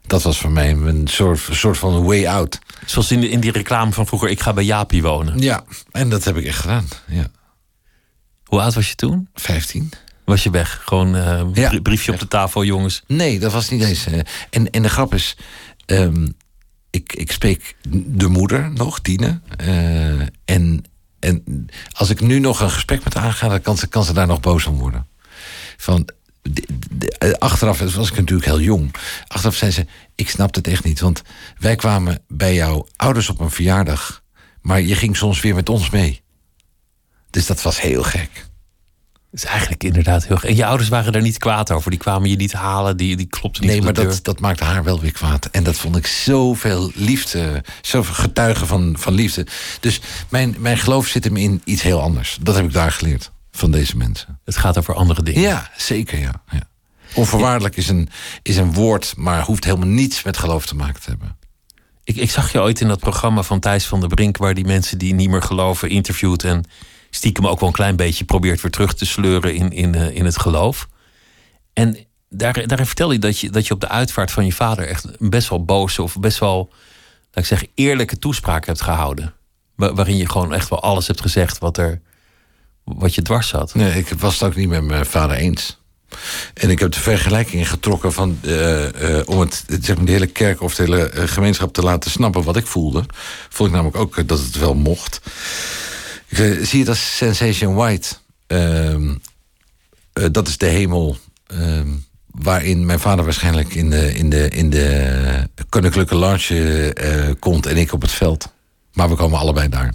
dat 0.08 0.22
was 0.22 0.38
voor 0.38 0.50
mij 0.50 0.70
een 0.70 1.06
soort, 1.06 1.40
soort 1.50 1.78
van 1.78 2.04
way 2.04 2.26
out. 2.26 2.58
Zoals 2.86 3.10
in, 3.10 3.20
de, 3.20 3.28
in 3.28 3.40
die 3.40 3.52
reclame 3.52 3.92
van 3.92 4.06
vroeger, 4.06 4.28
ik 4.28 4.40
ga 4.40 4.52
bij 4.52 4.64
Jaapie 4.64 5.02
wonen. 5.02 5.38
Ja, 5.38 5.64
en 5.90 6.08
dat 6.10 6.24
heb 6.24 6.36
ik 6.36 6.44
echt 6.44 6.58
gedaan. 6.60 6.88
Ja. 7.06 7.26
Hoe 8.44 8.60
oud 8.60 8.74
was 8.74 8.88
je 8.88 8.94
toen? 8.94 9.28
15. 9.34 9.90
Was 10.24 10.42
je 10.42 10.50
weg? 10.50 10.80
Gewoon 10.84 11.16
uh, 11.16 11.40
Ja. 11.52 11.80
briefje 11.82 12.12
op 12.12 12.18
de 12.18 12.28
tafel, 12.28 12.64
jongens. 12.64 13.02
Nee, 13.06 13.38
dat 13.38 13.52
was 13.52 13.68
niet 13.70 13.82
eens. 13.82 14.06
eh, 14.06 14.18
en, 14.50 14.70
en 14.70 14.82
de 14.82 14.88
grap 14.88 15.14
is, 15.14 15.36
ehm, 15.86 16.28
ik, 16.90 17.12
ik 17.12 17.32
spreek 17.32 17.76
de 18.06 18.28
moeder 18.28 18.70
nog, 18.70 19.00
Tine. 19.00 19.40
eh, 19.56 20.20
en, 20.44 20.84
en 21.20 21.66
als 21.92 22.10
ik 22.10 22.20
nu 22.20 22.38
nog 22.38 22.60
een 22.60 22.70
gesprek 22.70 23.04
met 23.04 23.14
haar 23.14 23.24
aanga, 23.24 23.48
dan 23.48 23.60
kan 23.60 23.76
ze, 23.76 23.86
kan 23.86 24.04
ze 24.04 24.12
daar 24.12 24.26
nog 24.26 24.40
boos 24.40 24.66
om 24.66 24.78
worden. 24.78 25.06
Van, 25.76 26.08
achteraf 27.38 27.78
was 27.78 28.10
ik 28.10 28.16
natuurlijk 28.16 28.48
heel 28.48 28.60
jong. 28.60 28.94
Achteraf 29.26 29.54
zei 29.54 29.70
ze, 29.70 29.86
ik 30.14 30.30
snap 30.30 30.54
het 30.54 30.68
echt 30.68 30.84
niet. 30.84 31.00
Want 31.00 31.22
wij 31.58 31.76
kwamen 31.76 32.22
bij 32.28 32.54
jouw 32.54 32.86
ouders 32.96 33.28
op 33.28 33.40
een 33.40 33.50
verjaardag. 33.50 34.22
Maar 34.62 34.80
je 34.80 34.94
ging 34.94 35.16
soms 35.16 35.40
weer 35.40 35.54
met 35.54 35.68
ons 35.68 35.90
mee. 35.90 36.22
Dus 37.30 37.46
dat 37.46 37.62
was 37.62 37.80
heel 37.80 38.02
gek. 38.02 38.46
Dat 39.30 39.40
is 39.42 39.44
eigenlijk 39.44 39.84
inderdaad 39.84 40.26
heel... 40.26 40.40
En 40.40 40.56
je 40.56 40.66
ouders 40.66 40.88
waren 40.88 41.12
er 41.12 41.22
niet 41.22 41.38
kwaad 41.38 41.70
over. 41.70 41.90
Die 41.90 41.98
kwamen 41.98 42.30
je 42.30 42.36
niet 42.36 42.52
halen, 42.52 42.96
die, 42.96 43.16
die 43.16 43.26
klopten 43.26 43.62
niet 43.62 43.70
Nee, 43.70 43.82
maar 43.82 43.92
dat, 43.92 44.18
dat 44.22 44.40
maakte 44.40 44.64
haar 44.64 44.84
wel 44.84 45.00
weer 45.00 45.12
kwaad. 45.12 45.46
En 45.46 45.64
dat 45.64 45.76
vond 45.76 45.96
ik 45.96 46.06
zoveel 46.06 46.90
liefde, 46.94 47.64
zoveel 47.80 48.14
getuigen 48.14 48.66
van, 48.66 48.96
van 48.98 49.12
liefde. 49.12 49.46
Dus 49.80 50.00
mijn, 50.28 50.56
mijn 50.58 50.78
geloof 50.78 51.06
zit 51.06 51.24
hem 51.24 51.36
in 51.36 51.60
iets 51.64 51.82
heel 51.82 52.00
anders. 52.00 52.38
Dat 52.40 52.54
heb 52.54 52.64
ik 52.64 52.72
daar 52.72 52.92
geleerd 52.92 53.30
van 53.58 53.70
deze 53.70 53.96
mensen. 53.96 54.40
Het 54.44 54.56
gaat 54.56 54.78
over 54.78 54.94
andere 54.94 55.22
dingen. 55.22 55.40
Ja, 55.40 55.70
zeker 55.76 56.18
ja. 56.18 56.42
ja. 56.50 56.68
Onvoorwaardelijk 57.14 57.76
is 57.76 57.88
een, 57.88 58.08
is 58.42 58.56
een 58.56 58.72
woord, 58.72 59.14
maar 59.16 59.42
hoeft 59.42 59.64
helemaal 59.64 59.88
niets 59.88 60.22
met 60.22 60.36
geloof 60.36 60.66
te 60.66 60.76
maken 60.76 61.00
te 61.00 61.10
hebben. 61.10 61.36
Ik, 62.04 62.16
ik 62.16 62.30
zag 62.30 62.52
je 62.52 62.60
ooit 62.60 62.80
in 62.80 62.88
dat 62.88 62.98
programma 62.98 63.42
van 63.42 63.60
Thijs 63.60 63.86
van 63.86 64.00
der 64.00 64.08
Brink... 64.08 64.36
waar 64.36 64.54
die 64.54 64.64
mensen 64.64 64.98
die 64.98 65.14
niet 65.14 65.30
meer 65.30 65.42
geloven 65.42 65.88
interviewt... 65.88 66.44
en 66.44 66.64
stiekem 67.10 67.46
ook 67.46 67.60
wel 67.60 67.68
een 67.68 67.74
klein 67.74 67.96
beetje 67.96 68.24
probeert 68.24 68.60
weer 68.60 68.70
terug 68.70 68.94
te 68.94 69.06
sleuren 69.06 69.54
in, 69.54 69.72
in, 69.72 69.94
eh, 69.94 70.16
in 70.16 70.24
het 70.24 70.38
geloof. 70.38 70.88
En 71.72 71.96
daar, 72.28 72.66
daar 72.66 72.86
vertelde 72.86 73.14
je 73.14 73.20
dat, 73.20 73.40
je 73.40 73.50
dat 73.50 73.66
je 73.66 73.74
op 73.74 73.80
de 73.80 73.88
uitvaart 73.88 74.30
van 74.30 74.44
je 74.44 74.52
vader... 74.52 74.86
echt 74.88 75.04
een 75.04 75.30
best 75.30 75.48
wel 75.48 75.64
boze 75.64 76.02
of 76.02 76.18
best 76.18 76.38
wel, 76.38 76.68
laat 77.30 77.44
ik 77.44 77.44
zeggen, 77.44 77.68
eerlijke 77.74 78.18
toespraak 78.18 78.66
hebt 78.66 78.80
gehouden. 78.80 79.34
Wa- 79.74 79.94
waarin 79.94 80.16
je 80.16 80.28
gewoon 80.28 80.54
echt 80.54 80.68
wel 80.68 80.82
alles 80.82 81.06
hebt 81.06 81.20
gezegd 81.20 81.58
wat, 81.58 81.78
er, 81.78 82.00
wat 82.96 83.14
je 83.14 83.22
dwars 83.22 83.48
zat. 83.48 83.74
Nee, 83.74 83.98
ik 83.98 84.08
was 84.08 84.32
het 84.32 84.42
ook 84.42 84.56
niet 84.56 84.68
met 84.68 84.84
mijn 84.84 85.06
vader 85.06 85.36
eens. 85.36 85.78
En 86.54 86.70
ik 86.70 86.78
heb 86.78 86.92
de 86.92 87.00
vergelijking 87.00 87.68
getrokken 87.68 88.12
van, 88.12 88.38
eh, 88.42 89.18
eh, 89.18 89.28
om 89.28 89.40
het, 89.40 89.64
zeg 89.80 89.96
maar, 89.96 90.04
de 90.04 90.12
hele 90.12 90.26
kerk 90.26 90.60
of 90.60 90.74
de 90.74 90.82
hele 90.82 91.10
eh, 91.10 91.28
gemeenschap 91.28 91.72
te 91.72 91.82
laten 91.82 92.10
snappen 92.10 92.42
wat 92.42 92.56
ik 92.56 92.66
voelde. 92.66 93.04
Vond 93.48 93.68
ik 93.68 93.74
namelijk 93.74 93.96
ook 93.96 94.28
dat 94.28 94.38
het 94.38 94.58
wel 94.58 94.74
mocht. 94.74 95.20
Ik 96.28 96.58
zie 96.62 96.80
het 96.80 96.88
als 96.88 97.16
Sensation 97.16 97.74
White. 97.74 98.08
Ehm, 98.46 99.14
eh, 100.12 100.24
dat 100.32 100.48
is 100.48 100.56
de 100.56 100.66
hemel 100.66 101.16
ehm, 101.46 101.88
waarin 102.26 102.86
mijn 102.86 103.00
vader 103.00 103.24
waarschijnlijk 103.24 103.74
in 103.74 103.90
de, 103.90 104.14
in 104.14 104.30
de, 104.30 104.48
in 104.48 104.70
de 104.70 105.48
koninklijke 105.68 106.14
lounge 106.14 107.36
komt 107.38 107.66
en 107.66 107.76
ik 107.76 107.92
op 107.92 108.02
het 108.02 108.10
veld. 108.10 108.52
Maar 108.92 109.08
we 109.08 109.14
komen 109.14 109.38
allebei 109.38 109.68
daar. 109.68 109.94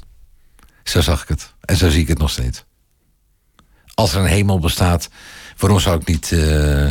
Zo 0.84 1.02
zag 1.02 1.22
ik 1.22 1.28
het. 1.28 1.54
En 1.62 1.78
zo 1.78 1.90
zie 1.90 2.02
ik 2.02 2.08
het 2.08 2.18
nog 2.18 2.30
steeds. 2.30 2.64
Als 3.94 4.14
er 4.14 4.20
een 4.20 4.26
hemel 4.28 4.60
bestaat, 4.60 5.10
waarom 5.58 5.80
zou 5.80 6.00
ik 6.00 6.08
niet. 6.08 6.32
eh, 6.32 6.88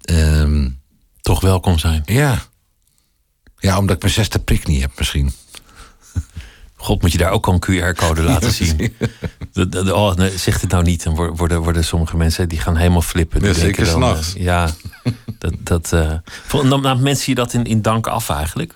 ehm, 0.00 0.68
Toch 1.20 1.40
welkom 1.40 1.78
zijn. 1.78 2.02
ja. 2.06 2.38
Ja, 3.58 3.78
omdat 3.78 3.96
ik 3.96 4.02
mijn 4.02 4.14
zesde 4.14 4.38
prik 4.38 4.66
niet 4.66 4.80
heb, 4.80 4.90
misschien. 4.98 5.32
God, 6.76 7.02
moet 7.02 7.12
je 7.12 7.18
daar 7.18 7.30
ook 7.30 7.46
al 7.46 7.52
een 7.52 7.60
QR-code 7.94 8.22
laten 8.32 8.52
zien. 8.52 8.94
Oh, 9.92 10.14
nee, 10.14 10.38
zeg 10.38 10.60
het 10.60 10.70
nou 10.70 10.82
niet. 10.84 11.02
Dan 11.02 11.14
wor- 11.14 11.36
worden, 11.36 11.60
worden 11.62 11.84
sommige 11.84 12.16
mensen 12.16 12.48
die 12.48 12.60
gaan 12.60 12.76
helemaal 12.76 13.02
flippen. 13.02 13.40
Die 13.40 13.48
Ja, 13.48 13.54
zeker 13.54 13.86
s'nachts. 13.86 14.34
eh, 14.34 14.42
ja, 14.42 14.70
dat. 15.38 15.54
dat 15.62 15.90
nam- 16.62 16.80
namen 16.82 17.02
mensen 17.02 17.24
je 17.28 17.34
dat 17.34 17.52
in, 17.52 17.64
in 17.64 17.82
dank 17.82 18.06
af 18.06 18.30
eigenlijk? 18.30 18.74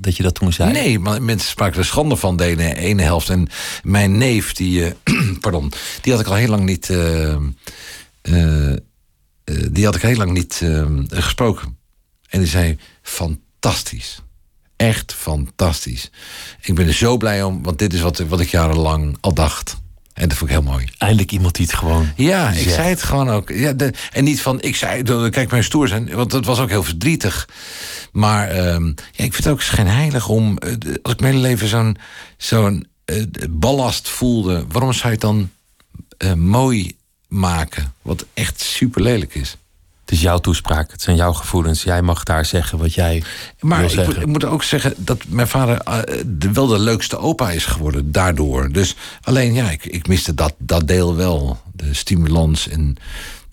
Dat, 0.00 0.16
je 0.16 0.22
dat 0.22 0.34
toen 0.34 0.52
zei? 0.52 0.72
Nee, 0.72 0.98
maar 0.98 1.22
mensen 1.22 1.50
spraken 1.50 1.78
er 1.78 1.84
schande 1.84 2.16
van 2.16 2.36
de 2.36 2.74
ene, 2.76 3.02
helft. 3.02 3.28
En 3.28 3.48
mijn 3.82 4.18
neef, 4.18 4.52
die, 4.52 4.84
eh, 4.84 4.92
pardon, 5.40 5.72
die 6.00 6.12
had 6.12 6.20
ik 6.20 6.26
al 6.26 6.34
heel 6.34 6.48
lang 6.48 6.64
niet. 6.64 6.90
eh, 6.90 7.34
eh, 8.22 8.76
die 9.70 9.84
had 9.84 9.94
ik 9.94 10.02
heel 10.02 10.16
lang 10.16 10.32
niet 10.32 10.62
gesproken. 11.08 11.78
En 12.28 12.38
die 12.38 12.48
zei: 12.48 12.78
fantastisch. 13.02 14.22
Echt 14.76 15.14
fantastisch. 15.14 16.10
Ik 16.60 16.74
ben 16.74 16.86
er 16.86 16.92
zo 16.92 17.16
blij 17.16 17.42
om, 17.42 17.62
want 17.62 17.78
dit 17.78 17.92
is 17.92 18.00
wat, 18.00 18.18
wat 18.18 18.40
ik 18.40 18.48
jarenlang 18.48 19.16
al 19.20 19.34
dacht. 19.34 19.76
En 20.18 20.28
dat 20.28 20.38
vond 20.38 20.50
ik 20.50 20.56
heel 20.56 20.70
mooi. 20.70 20.88
Eindelijk 20.98 21.32
iemand 21.32 21.54
die 21.54 21.66
het 21.66 21.74
gewoon. 21.74 22.08
Ja, 22.16 22.50
ik 22.50 22.68
zei 22.68 22.88
het 22.88 23.02
gewoon 23.02 23.30
ook. 23.30 23.48
Ja, 23.48 23.72
de, 23.72 23.92
en 24.12 24.24
niet 24.24 24.40
van, 24.40 24.60
ik 24.60 24.76
zei, 24.76 25.02
kijk 25.30 25.50
mijn 25.50 25.64
stoer 25.64 25.88
zijn, 25.88 26.14
want 26.14 26.30
dat 26.30 26.44
was 26.44 26.58
ook 26.60 26.68
heel 26.68 26.82
verdrietig. 26.82 27.48
Maar 28.12 28.48
ehm, 28.48 28.86
ja, 28.86 29.24
ik 29.24 29.32
vind 29.32 29.36
het 29.36 29.48
ook 29.48 29.62
schijnheilig 29.62 30.28
om, 30.28 30.58
eh, 30.58 30.72
als 31.02 31.12
ik 31.12 31.20
mijn 31.20 31.32
hele 31.34 31.46
leven 31.46 31.68
zo'n 31.68 31.96
zo'n 32.36 32.86
eh, 33.04 33.22
ballast 33.50 34.08
voelde, 34.08 34.64
waarom 34.68 34.92
zou 34.92 35.06
je 35.06 35.12
het 35.12 35.20
dan 35.20 35.50
eh, 36.18 36.32
mooi 36.32 36.96
maken? 37.28 37.94
Wat 38.02 38.26
echt 38.34 38.60
super 38.60 39.02
lelijk 39.02 39.34
is. 39.34 39.56
Het 40.08 40.16
is 40.16 40.22
jouw 40.22 40.38
toespraak, 40.38 40.90
het 40.90 41.02
zijn 41.02 41.16
jouw 41.16 41.32
gevoelens. 41.32 41.82
Jij 41.82 42.02
mag 42.02 42.22
daar 42.22 42.44
zeggen 42.44 42.78
wat 42.78 42.94
jij 42.94 43.22
Maar 43.60 43.80
wil 43.80 43.88
ik 43.88 43.96
moet, 43.96 44.04
zeggen. 44.04 44.22
ik 44.22 44.28
moet 44.28 44.44
ook 44.44 44.62
zeggen 44.62 44.94
dat 44.96 45.24
mijn 45.28 45.48
vader 45.48 45.80
eh, 45.80 45.98
de, 46.26 46.52
wel 46.52 46.66
de 46.66 46.78
leukste 46.78 47.18
opa 47.18 47.50
is 47.50 47.64
geworden 47.64 48.12
daardoor. 48.12 48.72
Dus 48.72 48.96
alleen, 49.22 49.54
ja, 49.54 49.70
ik, 49.70 49.84
ik 49.84 50.08
miste 50.08 50.34
dat, 50.34 50.54
dat 50.58 50.88
deel 50.88 51.16
wel. 51.16 51.60
De 51.72 51.94
stimulans 51.94 52.68
en 52.68 52.96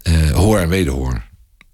eh, 0.01 0.31
hoor 0.31 0.59
en 0.59 0.69
wederhoor. 0.69 1.23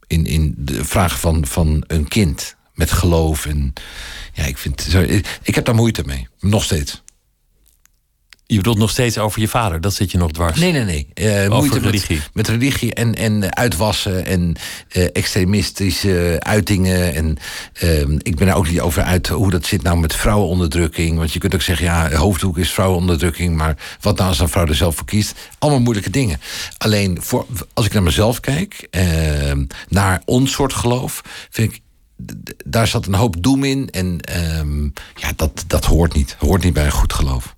In, 0.08 0.26
in 0.26 0.54
de 0.58 0.86
vraag 0.86 1.20
van, 1.20 1.46
van 1.46 1.84
een 1.88 2.08
kind 2.08 2.56
met 2.74 2.91
geloof. 2.91 3.46
En 3.46 3.74
ja, 4.34 4.44
ik 4.44 4.58
vind. 4.58 4.82
Zo, 4.82 5.02
ik, 5.02 5.39
ik 5.44 5.56
heb 5.56 5.65
daar 5.65 5.76
moeite 5.76 6.04
mee. 6.06 6.28
Nog 6.39 6.63
steeds. 6.63 7.02
Je 8.51 8.57
bedoelt 8.57 8.77
nog 8.77 8.89
steeds 8.89 9.17
over 9.17 9.41
je 9.41 9.47
vader, 9.47 9.81
dat 9.81 9.93
zit 9.93 10.11
je 10.11 10.17
nog 10.17 10.31
dwars. 10.31 10.59
Nee, 10.59 10.71
nee, 10.71 10.83
nee. 10.83 11.07
Eh, 11.13 11.49
moeite 11.49 11.79
religie. 11.79 12.15
Met, 12.15 12.29
met 12.33 12.47
religie 12.47 12.93
en, 12.93 13.15
en 13.15 13.55
uitwassen 13.55 14.25
en 14.25 14.55
eh, 14.89 15.07
extremistische 15.13 16.35
uitingen. 16.39 17.13
En 17.13 17.37
ehm, 17.73 18.17
ik 18.17 18.35
ben 18.35 18.47
er 18.47 18.55
ook 18.55 18.69
niet 18.69 18.79
over 18.79 19.03
uit 19.03 19.27
hoe 19.27 19.49
dat 19.49 19.65
zit 19.65 19.83
nou 19.83 19.99
met 19.99 20.15
vrouwenonderdrukking. 20.15 21.17
Want 21.17 21.33
je 21.33 21.39
kunt 21.39 21.53
ook 21.53 21.61
zeggen, 21.61 21.85
ja, 21.85 22.11
hoofddoek 22.11 22.57
is 22.57 22.71
vrouwenonderdrukking. 22.71 23.55
Maar 23.55 23.77
wat 24.01 24.17
nou 24.17 24.29
als 24.29 24.39
een 24.39 24.49
vrouw 24.49 24.65
er 24.65 24.75
zelf 24.75 24.95
voor 24.95 25.05
kiest? 25.05 25.33
Allemaal 25.59 25.81
moeilijke 25.81 26.09
dingen. 26.09 26.39
Alleen 26.77 27.17
voor, 27.21 27.45
als 27.73 27.85
ik 27.85 27.93
naar 27.93 28.03
mezelf 28.03 28.39
kijk, 28.39 28.87
ehm, 28.89 29.65
naar 29.89 30.21
ons 30.25 30.51
soort 30.51 30.73
geloof, 30.73 31.21
vind 31.49 31.73
ik. 31.73 31.81
Daar 32.65 32.87
zat 32.87 33.05
een 33.05 33.13
hoop 33.13 33.43
doem 33.43 33.63
in. 33.63 33.89
En 33.89 34.19
ehm, 34.19 34.83
ja, 35.15 35.31
dat, 35.35 35.63
dat 35.67 35.85
hoort 35.85 36.13
niet. 36.13 36.35
Hoort 36.39 36.63
niet 36.63 36.73
bij 36.73 36.85
een 36.85 36.91
goed 36.91 37.13
geloof. 37.13 37.55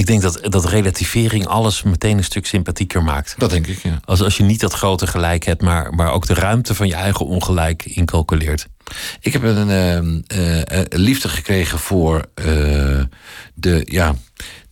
Ik 0.00 0.06
denk 0.06 0.22
dat, 0.22 0.38
dat 0.42 0.64
relativering 0.64 1.46
alles 1.46 1.82
meteen 1.82 2.16
een 2.16 2.24
stuk 2.24 2.46
sympathieker 2.46 3.02
maakt. 3.02 3.34
Dat 3.38 3.50
denk 3.50 3.66
ik, 3.66 3.82
ja. 3.82 4.00
Als, 4.04 4.22
als 4.22 4.36
je 4.36 4.42
niet 4.42 4.60
dat 4.60 4.72
grote 4.72 5.06
gelijk 5.06 5.44
hebt, 5.44 5.62
maar, 5.62 5.94
maar 5.94 6.12
ook 6.12 6.26
de 6.26 6.34
ruimte 6.34 6.74
van 6.74 6.86
je 6.86 6.94
eigen 6.94 7.26
ongelijk 7.26 7.84
incalculeert. 7.84 8.66
Ik 9.20 9.32
heb 9.32 9.42
een 9.42 9.70
ehm, 9.70 10.20
eh, 10.26 10.80
eh, 10.80 10.86
liefde 10.88 11.28
gekregen 11.28 11.78
voor 11.78 12.24
eh, 12.34 12.44
de, 13.54 13.82
ja, 13.84 14.14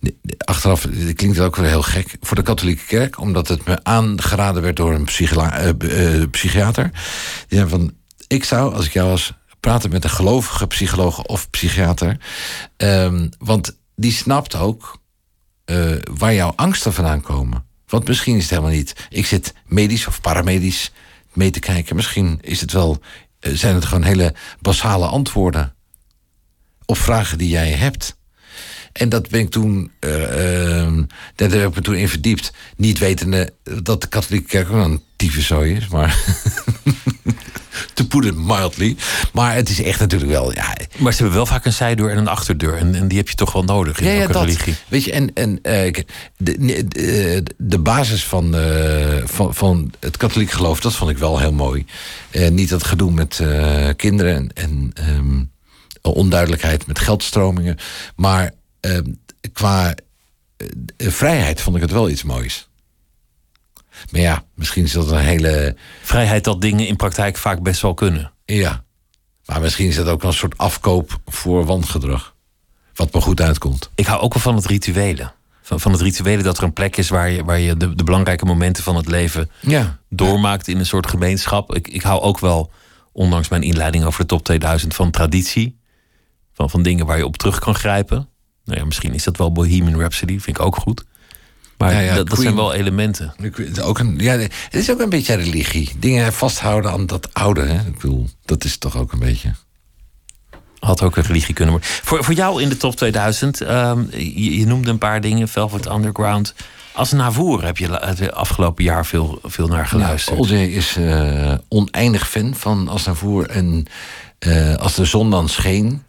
de- 0.01 0.15
de- 0.23 0.35
achteraf 0.39 0.81
dit 0.81 1.17
klinkt 1.17 1.37
het 1.37 1.47
ook 1.47 1.57
weer 1.57 1.69
heel 1.69 1.83
gek, 1.83 2.17
voor 2.21 2.37
de 2.37 2.43
katholieke 2.43 2.85
kerk, 2.87 3.21
omdat 3.21 3.49
het 3.49 3.65
me 3.67 3.85
aangeraden 3.85 4.63
werd 4.63 4.77
door 4.77 4.95
een 4.95 5.05
psychiater. 6.31 6.91
Die 7.49 7.59
zei 7.59 7.69
van, 7.69 7.93
ik 8.27 8.45
zou, 8.45 8.75
als 8.75 8.87
ik 8.87 8.93
jou 8.93 9.09
was, 9.09 9.33
praten 9.61 9.91
met 9.91 10.05
een 10.05 10.11
gelovige 10.11 10.67
psycholoog 10.67 11.23
of 11.23 11.51
psychiater, 11.51 12.17
Ehm, 12.77 13.29
want 13.39 13.77
die 13.97 14.13
snapt 14.13 14.55
ook 14.55 14.98
eh, 15.69 15.97
waar 16.19 16.35
jouw 16.35 16.53
angsten 16.57 16.93
vandaan 16.93 17.21
komen. 17.21 17.65
Want 17.87 18.09
misschien 18.09 18.37
is 18.37 18.43
het 18.43 18.51
helemaal 18.51 18.73
niet. 18.73 19.07
Ik 19.09 19.27
zit 19.27 19.55
medisch 19.67 20.07
of 20.07 20.21
paramedisch 20.21 20.93
mee 21.33 21.51
te 21.51 21.59
kijken. 21.59 21.97
Misschien 21.97 22.39
is 22.41 22.61
het 22.61 22.73
wel, 22.73 23.01
eh, 23.41 23.53
zijn 23.53 23.75
het 23.75 23.85
gewoon 23.85 24.03
hele 24.03 24.35
basale 24.61 25.07
antwoorden 25.07 25.75
op 26.85 26.97
vragen 26.97 27.39
die 27.39 27.49
jij 27.49 27.71
hebt. 27.71 28.18
En 28.99 29.09
dat 29.09 29.29
ben 29.29 29.41
ik 29.41 29.51
toen, 29.51 29.91
eh, 30.01 30.81
ehm, 30.81 31.03
daar 31.35 31.51
heb 31.51 31.69
ik 31.69 31.75
me 31.75 31.81
toen 31.81 31.95
in 31.95 32.09
verdiept. 32.09 32.53
Niet 32.77 32.99
wetende 32.99 33.53
dat 33.83 34.01
de 34.01 34.09
katholieke 34.09 34.49
kerk 34.49 34.71
ook 34.71 34.85
een 34.85 35.03
tyfuszooi 35.17 35.75
is, 35.75 35.89
maar... 35.89 36.19
to 37.95 38.05
put 38.05 38.25
it 38.25 38.37
mildly. 38.37 38.97
Maar 39.33 39.55
het 39.55 39.69
is 39.69 39.83
echt 39.83 40.01
natuurlijk 40.01 40.31
wel... 40.31 40.53
Ja, 40.53 40.77
Maar 40.97 41.13
ze 41.13 41.19
hebben 41.19 41.37
wel 41.37 41.47
vaak 41.47 41.65
een 41.65 41.73
zijdeur 41.73 42.11
en 42.11 42.19
een 42.19 42.29
achterdeur. 42.29 42.77
En, 42.77 42.95
en 42.95 43.09
die 43.09 43.19
heb 43.19 43.29
je 43.29 43.35
toch 43.35 43.53
wel 43.53 43.63
nodig 43.63 44.01
in 44.01 44.07
ja, 44.07 44.13
ja, 44.13 44.21
elke 44.21 44.33
dat. 44.33 44.43
religie. 44.43 44.75
Weet 44.89 45.05
je, 45.05 45.13
en, 45.13 45.33
en 45.35 45.59
eh, 45.63 45.93
de, 46.37 46.87
de, 46.89 47.43
de 47.57 47.79
basis 47.79 48.25
van, 48.25 48.55
eh, 48.55 49.23
van, 49.25 49.55
van 49.55 49.93
het 50.01 50.17
katholiek 50.17 50.51
geloof, 50.51 50.81
dat 50.81 50.95
vond 50.95 51.11
ik 51.11 51.19
wel 51.19 51.39
heel 51.39 51.53
mooi. 51.53 51.87
Niet 52.51 52.69
dat 52.69 52.85
gedoe 52.85 53.11
met 53.11 53.43
kinderen 53.97 54.35
en, 54.35 54.51
en 54.55 54.91
ehm, 54.95 55.43
onduidelijkheid 56.03 56.87
met 56.87 56.99
geldstromingen. 56.99 57.77
Maar 58.17 58.53
ehm, 58.81 59.13
qua 59.53 59.95
eh, 60.57 61.11
vrijheid 61.11 61.61
vond 61.61 61.77
ik 61.77 61.83
het 61.83 61.91
wel 61.91 62.09
iets 62.09 62.23
moois. 62.23 62.69
Maar 64.11 64.21
ja, 64.21 64.45
misschien 64.55 64.85
is 64.85 64.93
dat 64.93 65.11
een 65.11 65.19
hele. 65.19 65.77
Vrijheid 66.03 66.45
dat 66.45 66.61
dingen 66.61 66.87
in 66.87 66.97
praktijk 66.97 67.37
vaak 67.37 67.63
best 67.63 67.81
wel 67.83 67.95
kunnen. 67.95 68.33
Ja. 68.45 68.85
Maar 69.45 69.61
misschien 69.61 69.89
is 69.89 69.97
dat 69.97 70.07
ook 70.09 70.23
een 70.23 70.33
soort 70.33 70.59
afkoop 70.59 71.21
voor 71.27 71.65
wangedrag. 71.65 72.35
Wat 72.95 73.13
me 73.13 73.21
goed 73.21 73.41
uitkomt. 73.41 73.91
Ik 73.95 74.07
hou 74.07 74.21
ook 74.21 74.35
wel 74.35 74.43
van 74.43 74.55
het 74.57 74.67
rituele. 74.67 75.33
Van, 75.63 75.81
van 75.81 75.93
het 75.93 76.01
rituele 76.01 76.43
dat 76.43 76.59
er 76.59 76.65
een 76.65 76.73
plek 76.73 76.97
is 76.97 77.09
waar 77.09 77.31
je, 77.31 77.45
waar 77.45 77.59
je 77.59 77.77
de, 77.77 77.95
de 77.95 78.05
belangrijke 78.05 78.45
momenten 78.45 78.83
van 78.83 78.97
het 78.97 79.07
leven 79.07 79.51
Ja. 79.61 79.99
doormaakt 80.09 80.69
in 80.69 80.79
een 80.79 80.87
soort 80.87 81.07
gemeenschap. 81.07 81.75
Ik, 81.75 81.89
ik 81.89 82.03
hou 82.03 82.21
ook 82.21 82.39
wel, 82.39 82.71
ondanks 83.13 83.49
mijn 83.49 83.63
inleiding 83.63 84.05
over 84.05 84.21
de 84.21 84.27
top 84.27 84.45
2000, 84.45 84.95
van 84.95 85.11
traditie. 85.11 85.79
Van, 86.55 86.71
van 86.71 86.83
dingen 86.83 87.07
waar 87.07 87.17
je 87.19 87.27
op 87.27 87.37
terug 87.37 87.59
kan 87.59 87.75
grijpen. 87.75 88.29
Nou 88.69 88.81
ja, 88.81 88.87
misschien 88.87 89.15
is 89.15 89.25
dat 89.25 89.37
wel 89.37 89.53
Bohemian 89.53 89.99
Rhapsody, 89.99 90.39
vind 90.41 90.59
ik 90.59 90.65
ook 90.65 90.77
goed. 90.77 91.05
Maar 91.79 91.93
Ja, 91.93 91.99
ja, 92.01 92.15
dat, 92.15 92.17
dat 92.17 92.29
Queen. 92.29 92.43
zijn 92.43 92.55
wel 92.55 92.73
elementen. 92.75 93.35
Ook 93.83 93.99
een, 93.99 94.19
ja, 94.19 94.33
het 94.39 94.75
is 94.75 94.91
ook 94.91 95.01
een 95.01 95.09
beetje 95.09 95.35
religie. 95.35 95.91
Dingen 95.99 96.33
vasthouden 96.33 96.91
aan 96.91 97.07
dat 97.07 97.35
oude. 97.35 97.61
Hè? 97.61 97.87
Ik 97.87 97.99
bedoel, 97.99 98.29
dat 98.45 98.65
is 98.65 98.79
toch 98.79 98.97
ook 98.97 99.13
een 99.13 99.19
beetje. 99.19 99.55
Had 100.79 101.03
ook 101.03 101.17
een 101.17 101.23
religie 101.23 101.55
kunnen 101.55 101.75
worden. 101.75 101.91
Voor, 102.03 102.25
voor 102.25 102.35
jou 102.35 102.63
in 102.63 102.69
de 102.69 102.77
top 102.77 102.97
2000, 102.97 103.61
ehm, 103.61 104.03
je, 104.11 104.59
je 104.59 104.67
noemde 104.67 104.91
een 104.91 104.99
paar 104.99 105.21
dingen. 105.21 105.49
Velvet 105.49 105.87
Underground. 105.87 106.55
Als 106.93 107.13
Navour 107.13 107.65
heb 107.65 107.77
je 107.79 107.89
het 107.93 108.33
afgelopen 108.33 108.85
jaar 108.85 109.07
veel, 109.07 109.39
veel 109.43 109.67
naar 109.69 109.87
geluisterd. 109.87 110.39
Olje 110.39 110.73
is 110.73 110.97
eh, 110.97 111.55
oneindig 111.69 112.29
fan 112.29 112.55
van 112.55 112.89
Asnavoer. 112.89 113.49
En 113.49 113.87
eh, 114.39 114.75
als 114.75 114.95
de 114.95 115.05
zon 115.05 115.31
dan 115.31 115.49
scheen. 115.49 116.03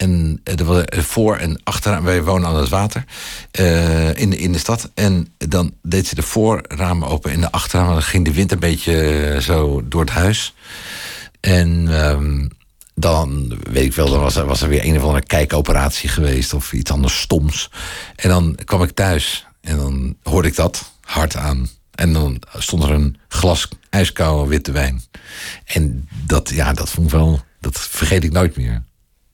En 0.00 0.40
eh, 0.44 0.58
er 0.58 0.64
was 0.64 0.84
eh, 0.84 1.00
voor 1.00 1.36
en 1.36 1.60
achteraan. 1.64 2.04
Wij 2.04 2.22
wonen 2.22 2.48
aan 2.48 2.56
het 2.56 2.68
water. 2.68 3.04
eh, 3.50 4.14
in, 4.14 4.30
de, 4.30 4.36
in 4.36 4.52
de 4.52 4.58
stad. 4.58 4.90
En 4.94 5.32
dan 5.38 5.74
deed 5.82 6.06
ze 6.06 6.14
de 6.14 6.22
voorramen 6.22 7.08
open. 7.08 7.30
En 7.30 7.40
de 7.40 7.50
achterramen. 7.52 7.92
Dan 7.92 8.02
ging 8.02 8.24
de 8.24 8.32
wind 8.32 8.52
een 8.52 8.58
beetje 8.58 9.36
zo 9.40 9.88
door 9.88 10.00
het 10.00 10.10
huis. 10.10 10.54
En 11.40 11.88
ehm, 11.90 12.48
dan 12.94 13.58
weet 13.70 13.84
ik 13.84 13.94
wel, 13.94 14.10
dan 14.10 14.20
was 14.20 14.36
er, 14.36 14.46
was 14.46 14.62
er 14.62 14.68
weer 14.68 14.84
een 14.84 14.96
of 14.96 15.02
andere 15.02 15.26
kijkoperatie 15.26 16.08
geweest 16.08 16.54
of 16.54 16.72
iets 16.72 16.90
anders 16.90 17.20
stoms. 17.20 17.70
En 18.16 18.28
dan 18.28 18.58
kwam 18.64 18.82
ik 18.82 18.90
thuis 18.90 19.46
en 19.60 19.76
dan 19.76 20.16
hoorde 20.22 20.48
ik 20.48 20.56
dat 20.56 20.92
hard 21.00 21.36
aan. 21.36 21.68
En 21.94 22.12
dan 22.12 22.42
stond 22.58 22.82
er 22.82 22.90
een 22.90 23.16
glas 23.28 23.68
ijskoude 23.90 24.48
witte 24.48 24.72
wijn. 24.72 25.02
En 25.64 26.08
dat, 26.26 26.50
ja, 26.50 26.72
dat 26.72 26.90
vond 26.90 27.06
ik 27.06 27.12
wel, 27.12 27.40
dat 27.60 27.78
vergeet 27.78 28.24
ik 28.24 28.32
nooit 28.32 28.56
meer. 28.56 28.82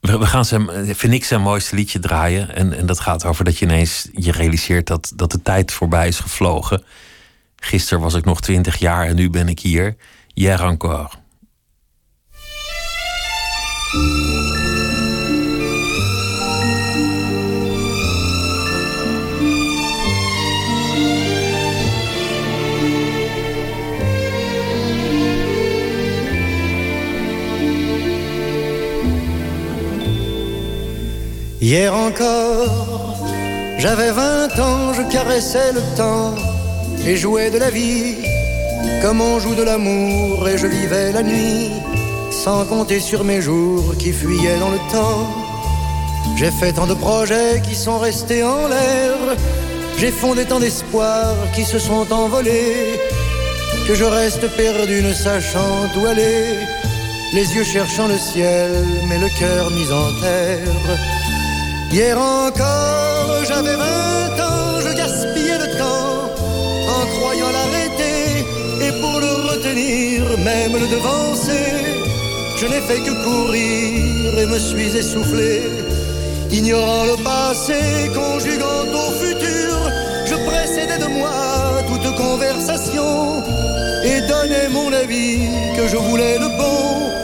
We, 0.06 0.26
gaan 0.26 0.46
vind 0.94 1.12
ik 1.12 1.24
zijn 1.24 1.40
mooiste 1.40 1.74
liedje 1.74 1.98
draaien. 1.98 2.54
En, 2.54 2.72
en 2.72 2.86
dat 2.86 3.00
gaat 3.00 3.24
over 3.24 3.44
dat 3.44 3.58
je 3.58 3.64
ineens 3.64 4.08
je 4.12 4.32
realiseert 4.32 4.86
dat, 4.86 5.12
dat 5.14 5.30
de 5.30 5.42
tijd 5.42 5.72
voorbij 5.72 6.08
is 6.08 6.20
gevlogen. 6.20 6.84
Gisteren 7.56 8.02
was 8.02 8.14
ik 8.14 8.24
nog 8.24 8.40
twintig 8.40 8.76
jaar 8.76 9.06
en 9.06 9.16
nu 9.16 9.30
ben 9.30 9.48
ik 9.48 9.60
hier. 9.60 9.96
Hier 10.34 10.60
encore. 10.60 11.08
Hier 31.68 31.92
encore, 31.92 33.26
j'avais 33.76 34.12
vingt 34.12 34.56
ans, 34.60 34.92
je 34.94 35.02
caressais 35.10 35.72
le 35.72 35.80
temps 35.96 36.32
et 37.04 37.16
jouais 37.16 37.50
de 37.50 37.58
la 37.58 37.70
vie 37.70 38.14
comme 39.02 39.20
on 39.20 39.40
joue 39.40 39.56
de 39.56 39.64
l'amour 39.64 40.48
et 40.48 40.58
je 40.58 40.68
vivais 40.68 41.10
la 41.10 41.24
nuit 41.24 41.72
sans 42.30 42.64
compter 42.66 43.00
sur 43.00 43.24
mes 43.24 43.40
jours 43.40 43.96
qui 43.98 44.12
fuyaient 44.12 44.60
dans 44.60 44.70
le 44.70 44.78
temps. 44.92 45.26
J'ai 46.36 46.52
fait 46.52 46.72
tant 46.72 46.86
de 46.86 46.94
projets 46.94 47.60
qui 47.64 47.74
sont 47.74 47.98
restés 47.98 48.44
en 48.44 48.68
l'air, 48.68 49.16
j'ai 49.98 50.12
fondé 50.12 50.44
tant 50.44 50.60
d'espoirs 50.60 51.50
qui 51.52 51.64
se 51.64 51.80
sont 51.80 52.06
envolés 52.12 53.00
que 53.88 53.96
je 53.96 54.04
reste 54.04 54.46
perdu 54.56 55.02
ne 55.02 55.12
sachant 55.12 55.90
où 55.96 56.06
aller, 56.06 56.60
les 57.34 57.56
yeux 57.56 57.64
cherchant 57.64 58.06
le 58.06 58.18
ciel 58.18 58.70
mais 59.08 59.18
le 59.18 59.28
cœur 59.40 59.68
mis 59.72 59.90
en 59.90 60.08
terre. 60.22 61.00
Hier 61.92 62.18
encore, 62.18 63.44
j'avais 63.48 63.76
vingt 63.76 64.40
ans, 64.40 64.80
je 64.80 64.96
gaspillais 64.96 65.58
le 65.58 65.78
temps 65.78 66.30
en 66.88 67.06
croyant 67.16 67.50
l'arrêter 67.50 68.44
et 68.82 68.92
pour 69.00 69.20
le 69.20 69.32
retenir, 69.50 70.22
même 70.44 70.72
le 70.72 70.88
devancer. 70.88 71.72
Je 72.56 72.66
n'ai 72.66 72.80
fait 72.80 73.00
que 73.00 73.12
courir 73.24 74.38
et 74.38 74.46
me 74.46 74.58
suis 74.58 74.96
essoufflé, 74.96 75.62
ignorant 76.50 77.04
le 77.04 77.22
passé, 77.22 78.10
conjuguant 78.14 78.86
au 78.92 79.10
futur. 79.22 79.76
Je 80.26 80.34
précédais 80.34 80.98
de 80.98 81.06
moi 81.06 81.30
toute 81.88 82.16
conversation 82.16 83.42
et 84.04 84.20
donnais 84.22 84.68
mon 84.70 84.92
avis 84.92 85.48
que 85.76 85.86
je 85.86 85.96
voulais 85.96 86.38
le 86.38 86.48
bon 86.58 87.15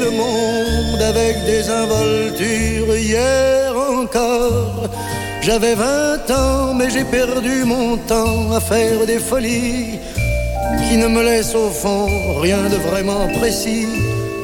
le 0.00 0.10
monde 0.10 1.02
avec 1.02 1.44
des 1.44 1.68
involtures. 1.68 2.96
Hier 2.96 3.74
encore, 3.76 4.88
j'avais 5.42 5.74
vingt 5.74 6.30
ans, 6.30 6.74
mais 6.74 6.90
j'ai 6.90 7.04
perdu 7.04 7.64
mon 7.64 7.96
temps 7.96 8.52
à 8.52 8.60
faire 8.60 9.06
des 9.06 9.18
folies 9.18 9.98
qui 10.88 10.96
ne 10.96 11.08
me 11.08 11.22
laissent 11.22 11.54
au 11.54 11.70
fond 11.70 12.08
rien 12.40 12.62
de 12.68 12.76
vraiment 12.76 13.28
précis 13.38 13.86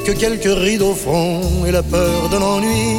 que 0.05 0.11
quelques 0.11 0.57
rides 0.65 0.81
au 0.81 0.93
front 0.93 1.41
et 1.65 1.71
la 1.71 1.83
peur 1.83 2.29
de 2.29 2.37
l'ennui. 2.37 2.97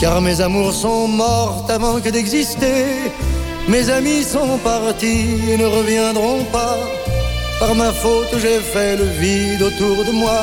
Car 0.00 0.20
mes 0.20 0.40
amours 0.40 0.74
sont 0.74 1.08
mortes 1.08 1.70
avant 1.70 2.00
que 2.00 2.10
d'exister. 2.10 2.84
Mes 3.68 3.88
amis 3.90 4.22
sont 4.22 4.58
partis 4.62 5.50
et 5.50 5.56
ne 5.56 5.66
reviendront 5.66 6.44
pas. 6.52 6.78
Par 7.58 7.74
ma 7.74 7.90
faute, 7.92 8.34
j'ai 8.42 8.60
fait 8.60 8.96
le 8.96 9.06
vide 9.20 9.62
autour 9.62 10.04
de 10.04 10.12
moi. 10.12 10.42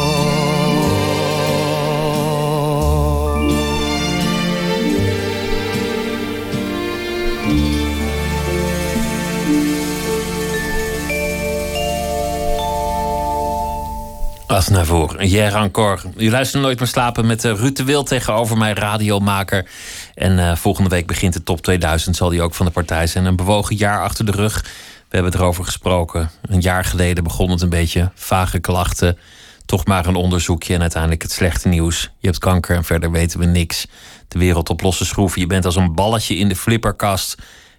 Asnavour, 14.51 15.19
hier 15.19 15.55
encore. 15.55 16.01
U 16.17 16.29
luistert 16.29 16.63
Nooit 16.63 16.79
meer 16.79 16.87
slapen 16.87 17.25
met 17.25 17.45
uh, 17.45 17.53
Ruud 17.53 17.75
de 17.75 17.83
Wild 17.83 18.07
tegenover 18.07 18.57
mij, 18.57 18.73
radiomaker. 18.73 19.69
En 20.15 20.37
uh, 20.37 20.55
volgende 20.55 20.89
week 20.89 21.07
begint 21.07 21.33
de 21.33 21.43
top 21.43 21.61
2000, 21.61 22.15
zal 22.15 22.29
die 22.29 22.41
ook 22.41 22.53
van 22.53 22.65
de 22.65 22.71
partij 22.71 23.07
zijn. 23.07 23.25
Een 23.25 23.35
bewogen 23.35 23.75
jaar 23.75 24.01
achter 24.01 24.25
de 24.25 24.31
rug. 24.31 24.61
We 25.09 25.17
hebben 25.17 25.33
erover 25.33 25.63
gesproken. 25.63 26.31
Een 26.41 26.61
jaar 26.61 26.85
geleden 26.85 27.23
begon 27.23 27.49
het 27.49 27.61
een 27.61 27.69
beetje. 27.69 28.11
Vage 28.15 28.59
klachten, 28.59 29.17
toch 29.65 29.85
maar 29.85 30.05
een 30.05 30.15
onderzoekje 30.15 30.73
en 30.73 30.81
uiteindelijk 30.81 31.21
het 31.21 31.31
slechte 31.31 31.67
nieuws. 31.67 32.01
Je 32.17 32.27
hebt 32.27 32.39
kanker 32.39 32.75
en 32.75 32.83
verder 32.83 33.11
weten 33.11 33.39
we 33.39 33.45
niks. 33.45 33.87
De 34.27 34.39
wereld 34.39 34.69
op 34.69 34.81
losse 34.81 35.05
schroeven. 35.05 35.41
Je 35.41 35.47
bent 35.47 35.65
als 35.65 35.75
een 35.75 35.95
balletje 35.95 36.35
in 36.35 36.47
de 36.47 36.55
flipperkast. 36.55 37.35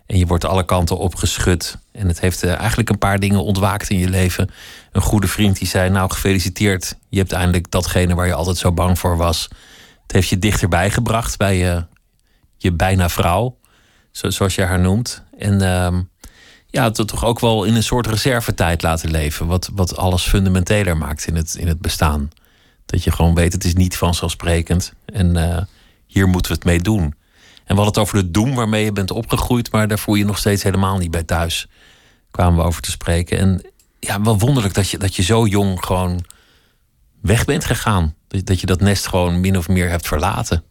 En 0.06 0.18
je 0.18 0.26
wordt 0.26 0.44
alle 0.44 0.64
kanten 0.64 0.98
opgeschud. 0.98 1.78
En 1.92 2.08
het 2.08 2.20
heeft 2.20 2.44
uh, 2.44 2.58
eigenlijk 2.58 2.88
een 2.88 2.98
paar 2.98 3.18
dingen 3.18 3.44
ontwaakt 3.44 3.88
in 3.88 3.98
je 3.98 4.08
leven. 4.08 4.50
Een 4.92 5.02
goede 5.02 5.28
vriend 5.28 5.58
die 5.58 5.68
zei: 5.68 5.90
Nou, 5.90 6.10
gefeliciteerd. 6.10 6.96
Je 7.08 7.18
hebt 7.18 7.32
eindelijk 7.32 7.70
datgene 7.70 8.14
waar 8.14 8.26
je 8.26 8.34
altijd 8.34 8.56
zo 8.56 8.72
bang 8.72 8.98
voor 8.98 9.16
was. 9.16 9.48
Het 10.02 10.12
heeft 10.12 10.28
je 10.28 10.38
dichterbij 10.38 10.90
gebracht 10.90 11.38
bij 11.38 11.74
uh, 11.74 11.82
je 12.56 12.72
bijna 12.72 13.08
vrouw, 13.08 13.58
zo, 14.10 14.30
zoals 14.30 14.54
je 14.54 14.62
haar 14.62 14.80
noemt. 14.80 15.22
En 15.38 15.60
ehm, 15.60 16.02
ja, 16.66 16.84
het 16.84 17.08
toch 17.08 17.24
ook 17.24 17.40
wel 17.40 17.64
in 17.64 17.74
een 17.74 17.82
soort 17.82 18.06
reservetijd 18.06 18.82
laten 18.82 19.10
leven. 19.10 19.46
Wat, 19.46 19.70
wat 19.72 19.96
alles 19.96 20.22
fundamenteler 20.22 20.96
maakt 20.96 21.26
in 21.26 21.36
het, 21.36 21.54
in 21.54 21.68
het 21.68 21.80
bestaan. 21.80 22.30
Dat 22.86 23.04
je 23.04 23.10
gewoon 23.10 23.34
weet, 23.34 23.52
het 23.52 23.64
is 23.64 23.74
niet 23.74 23.96
vanzelfsprekend. 23.96 24.92
En 25.04 25.36
eh, 25.36 25.62
hier 26.06 26.28
moeten 26.28 26.50
we 26.52 26.56
het 26.56 26.66
mee 26.66 26.80
doen. 26.80 27.14
En 27.64 27.76
we 27.76 27.82
hadden 27.82 27.86
het 27.86 27.98
over 27.98 28.24
de 28.24 28.30
doem 28.30 28.54
waarmee 28.54 28.84
je 28.84 28.92
bent 28.92 29.10
opgegroeid, 29.10 29.72
maar 29.72 29.88
daar 29.88 29.98
voel 29.98 30.14
je 30.14 30.24
nog 30.24 30.38
steeds 30.38 30.62
helemaal 30.62 30.98
niet 30.98 31.10
bij 31.10 31.22
thuis. 31.22 31.68
Kwamen 32.30 32.58
we 32.58 32.66
over 32.66 32.82
te 32.82 32.90
spreken. 32.90 33.38
En 33.38 33.62
ja, 34.00 34.22
wel 34.22 34.38
wonderlijk 34.38 34.74
dat 34.74 34.90
je, 34.90 34.98
dat 34.98 35.16
je 35.16 35.22
zo 35.22 35.46
jong 35.46 35.84
gewoon 35.84 36.24
weg 37.20 37.44
bent 37.44 37.64
gegaan. 37.64 38.14
Dat, 38.28 38.60
je 38.60 38.66
dat 38.66 38.80
nest 38.80 39.06
gewoon 39.06 39.40
min 39.40 39.58
of 39.58 39.68
meer 39.68 39.88
hebt 39.88 40.06
verlaten. 40.06 40.64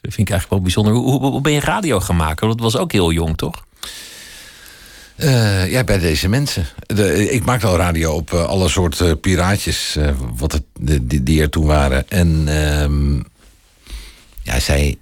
Dat 0.00 0.14
vind 0.14 0.28
ik 0.28 0.34
eigenlijk 0.34 0.50
wel 0.50 0.60
bijzonder. 0.60 0.92
Hoe, 0.92 1.40
ben 1.40 1.52
je 1.52 1.60
radio 1.60 2.00
gaan 2.00 2.16
maken? 2.16 2.48
Dat 2.48 2.60
was 2.60 2.76
ook 2.76 2.92
heel 2.92 3.12
jong, 3.12 3.36
toch? 3.36 3.64
Uh, 5.16 5.70
ja, 5.70 5.84
bij 5.84 5.98
deze 5.98 6.28
mensen. 6.28 6.66
De, 6.86 7.30
ik 7.30 7.44
maakte 7.44 7.66
al 7.66 7.76
radio 7.76 8.12
op 8.12 8.32
uh, 8.32 8.44
alle 8.44 8.68
soorten 8.68 9.06
uh, 9.08 9.14
piraatjes 9.20 9.98
wat 10.36 10.52
het, 10.52 10.64
die, 10.80 11.22
die, 11.22 11.42
er 11.42 11.50
toen 11.50 11.66
waren. 11.66 12.08
En 12.08 12.44
ehm, 12.48 13.16
ja, 14.42 14.60
zij 14.60 14.98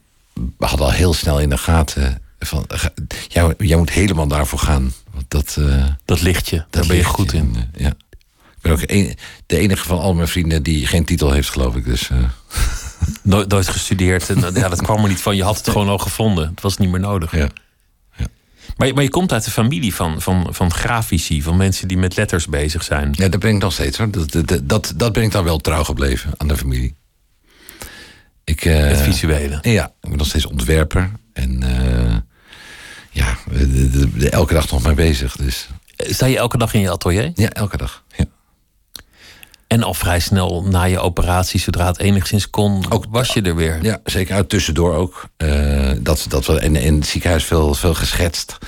hadden 0.59 0.87
al 0.87 0.93
heel 0.93 1.15
snel 1.15 1.41
in 1.41 1.49
de 1.49 1.59
gaten 1.59 2.23
van... 2.39 2.67
jij, 3.29 3.55
jij 3.59 3.77
moet 3.77 3.91
helemaal 3.91 4.29
daarvoor 4.29 4.59
gaan. 4.59 4.93
Want 5.11 5.25
dat, 5.29 5.59
dat 6.05 6.21
ligt 6.21 6.49
je, 6.49 6.65
daar 6.71 6.87
ben 6.87 6.97
je 6.97 7.05
goed 7.05 7.33
in. 7.33 7.71
ja. 7.77 7.93
Ik 8.59 8.65
ben 8.65 8.73
ook 8.73 8.83
een, 8.87 9.17
de 9.47 9.57
enige 9.57 9.87
van 9.87 9.99
al 9.99 10.15
mijn 10.15 10.29
vrienden 10.29 10.63
die 10.63 10.87
geen 10.87 11.05
titel 11.05 11.33
heeft, 11.33 11.51
geloof 11.51 11.77
ik. 11.77 11.85
Dus, 11.85 12.11
nooit, 13.23 13.49
nooit 13.49 13.69
gestudeerd. 13.69 14.31
En, 14.31 14.55
ja, 14.55 14.69
dat 14.69 14.83
kwam 14.83 15.03
er 15.03 15.09
niet 15.09 15.21
van. 15.21 15.37
Je 15.37 15.43
had 15.43 15.57
het 15.57 15.69
gewoon 15.69 15.89
al 15.89 15.99
gevonden. 15.99 16.49
Het 16.49 16.61
was 16.61 16.77
niet 16.77 16.91
meer 16.91 17.01
nodig. 17.01 17.37
Ja. 17.37 17.49
Maar, 18.77 18.95
maar 18.95 19.03
je 19.03 19.11
komt 19.11 19.33
uit 19.33 19.45
de 19.45 19.51
familie 19.51 19.95
van, 19.95 20.21
van, 20.21 20.47
van 20.51 20.73
grafici, 20.73 21.43
van 21.43 21.57
mensen 21.57 21.89
die 21.89 21.99
met 21.99 22.17
letters 22.17 22.47
bezig 22.47 22.85
zijn. 22.85 23.13
Ja, 23.13 23.29
dat 23.29 23.41
ben 23.41 23.55
ik 23.55 23.63
nog 23.63 23.73
steeds 23.73 23.99
hoor. 23.99 24.11
Dat, 24.11 24.33
dat, 24.33 24.61
dat, 24.63 24.93
dat 24.97 25.13
ben 25.13 25.23
ik 25.23 25.33
dan 25.33 25.45
wel 25.45 25.59
trouw 25.59 25.85
gebleven 25.85 26.31
aan 26.37 26.49
de 26.49 26.57
familie. 26.57 26.95
Ik, 28.49 28.65
uh, 28.65 28.79
het 28.79 29.01
visuele. 29.01 29.59
Ja, 29.63 29.87
ik 30.01 30.09
ben 30.09 30.19
nog 30.19 30.27
steeds 30.27 30.47
ontwerper. 30.47 31.11
En 31.33 31.65
uh, 31.65 32.17
ja, 33.11 33.37
de, 33.51 33.91
de, 33.91 34.17
de, 34.19 34.31
elke 34.31 34.55
dag 34.55 34.71
nog 34.71 34.83
mee 34.83 34.95
bezig. 34.95 35.37
Dus. 35.37 35.69
Sta 35.97 36.27
je 36.27 36.37
elke 36.37 36.59
dag 36.59 36.75
in 36.75 36.81
je 36.81 36.91
atelier? 36.91 37.31
Ja, 37.35 37.51
elke 37.51 37.77
dag. 37.77 38.05
Ja. 38.17 38.25
En 39.67 39.83
al 39.83 39.95
vrij 39.95 40.21
snel 40.21 40.63
na 40.63 40.83
je 40.83 40.99
operatie, 40.99 41.61
zodra 41.61 41.87
het 41.87 41.99
enigszins 41.99 42.51
kon, 42.51 42.91
ook, 42.91 43.05
was 43.09 43.33
je 43.33 43.43
er 43.43 43.57
weer. 43.57 43.79
Ja, 43.83 44.01
zeker. 44.05 44.35
Uit 44.35 44.49
tussendoor 44.49 44.95
ook. 44.95 45.29
Uh, 45.39 45.91
dat, 46.01 46.27
dat 46.29 46.47
we 46.47 46.61
in, 46.61 46.77
in 46.77 46.95
het 46.95 47.07
ziekenhuis 47.07 47.45
veel, 47.45 47.75
veel 47.75 47.95
geschetst. 47.95 48.59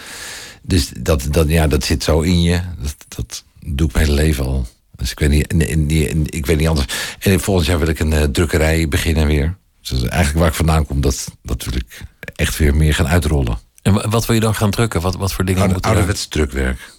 Dus 0.63 0.93
dat, 0.99 1.27
dat, 1.31 1.49
ja, 1.49 1.67
dat 1.67 1.85
zit 1.85 2.03
zo 2.03 2.21
in 2.21 2.43
je. 2.43 2.61
Dat, 2.83 2.97
dat 3.09 3.45
doe 3.67 3.87
ik 3.89 3.95
mijn 3.95 4.07
hele 4.07 4.17
leven 4.17 4.45
al. 4.45 4.67
Dus 4.97 5.11
ik 5.11 5.19
weet 5.19 5.31
niet, 5.31 5.53
in, 5.53 5.69
in, 5.69 5.91
in, 5.91 6.27
ik 6.27 6.47
weet 6.47 6.59
niet 6.59 6.69
anders. 6.69 6.87
En 7.19 7.41
volgend 7.41 7.67
jaar 7.67 7.79
wil 7.79 7.89
ik 7.89 7.99
een 7.99 8.13
uh, 8.13 8.23
drukkerij 8.23 8.89
beginnen 8.89 9.27
weer. 9.27 9.59
Dus 9.81 10.03
eigenlijk 10.03 10.39
waar 10.39 10.49
ik 10.49 10.55
vandaan 10.55 10.87
kom, 10.87 11.01
dat, 11.01 11.29
dat 11.43 11.65
wil 11.65 11.75
ik 11.75 12.03
echt 12.37 12.59
weer 12.59 12.75
meer 12.75 12.95
gaan 12.95 13.09
uitrollen. 13.09 13.59
En 13.83 14.11
wat 14.11 14.27
wil 14.27 14.35
je 14.35 14.41
dan 14.41 14.55
gaan 14.55 14.71
drukken? 14.71 15.01
Wat, 15.01 15.17
wat 15.17 15.33
voor 15.33 15.45
dingen 15.45 15.61
Oude, 15.61 15.75
moet 15.75 15.87
Ouderwets 15.87 16.29
drukwerk. 16.29 16.93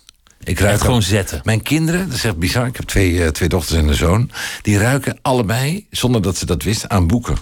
Ik 0.44 0.60
ruik 0.60 0.82
gewoon 0.82 1.02
zetten. 1.02 1.42
Mijn 1.44 1.62
kinderen, 1.62 2.08
dat 2.08 2.18
is 2.18 2.24
echt 2.24 2.38
bizar. 2.38 2.68
Ik 2.68 2.76
heb 2.76 2.86
twee, 2.86 3.12
uh, 3.12 3.28
twee 3.28 3.50
dochters 3.50 3.80
en 3.80 3.88
een 3.88 3.96
zoon. 3.96 4.32
Die 4.62 4.78
ruiken 4.78 5.18
allebei, 5.22 5.88
zonder 5.90 6.22
dat 6.22 6.38
ze 6.38 6.46
dat 6.46 6.64
wisten, 6.64 6.90
aan 6.90 7.08
boeken. 7.08 7.38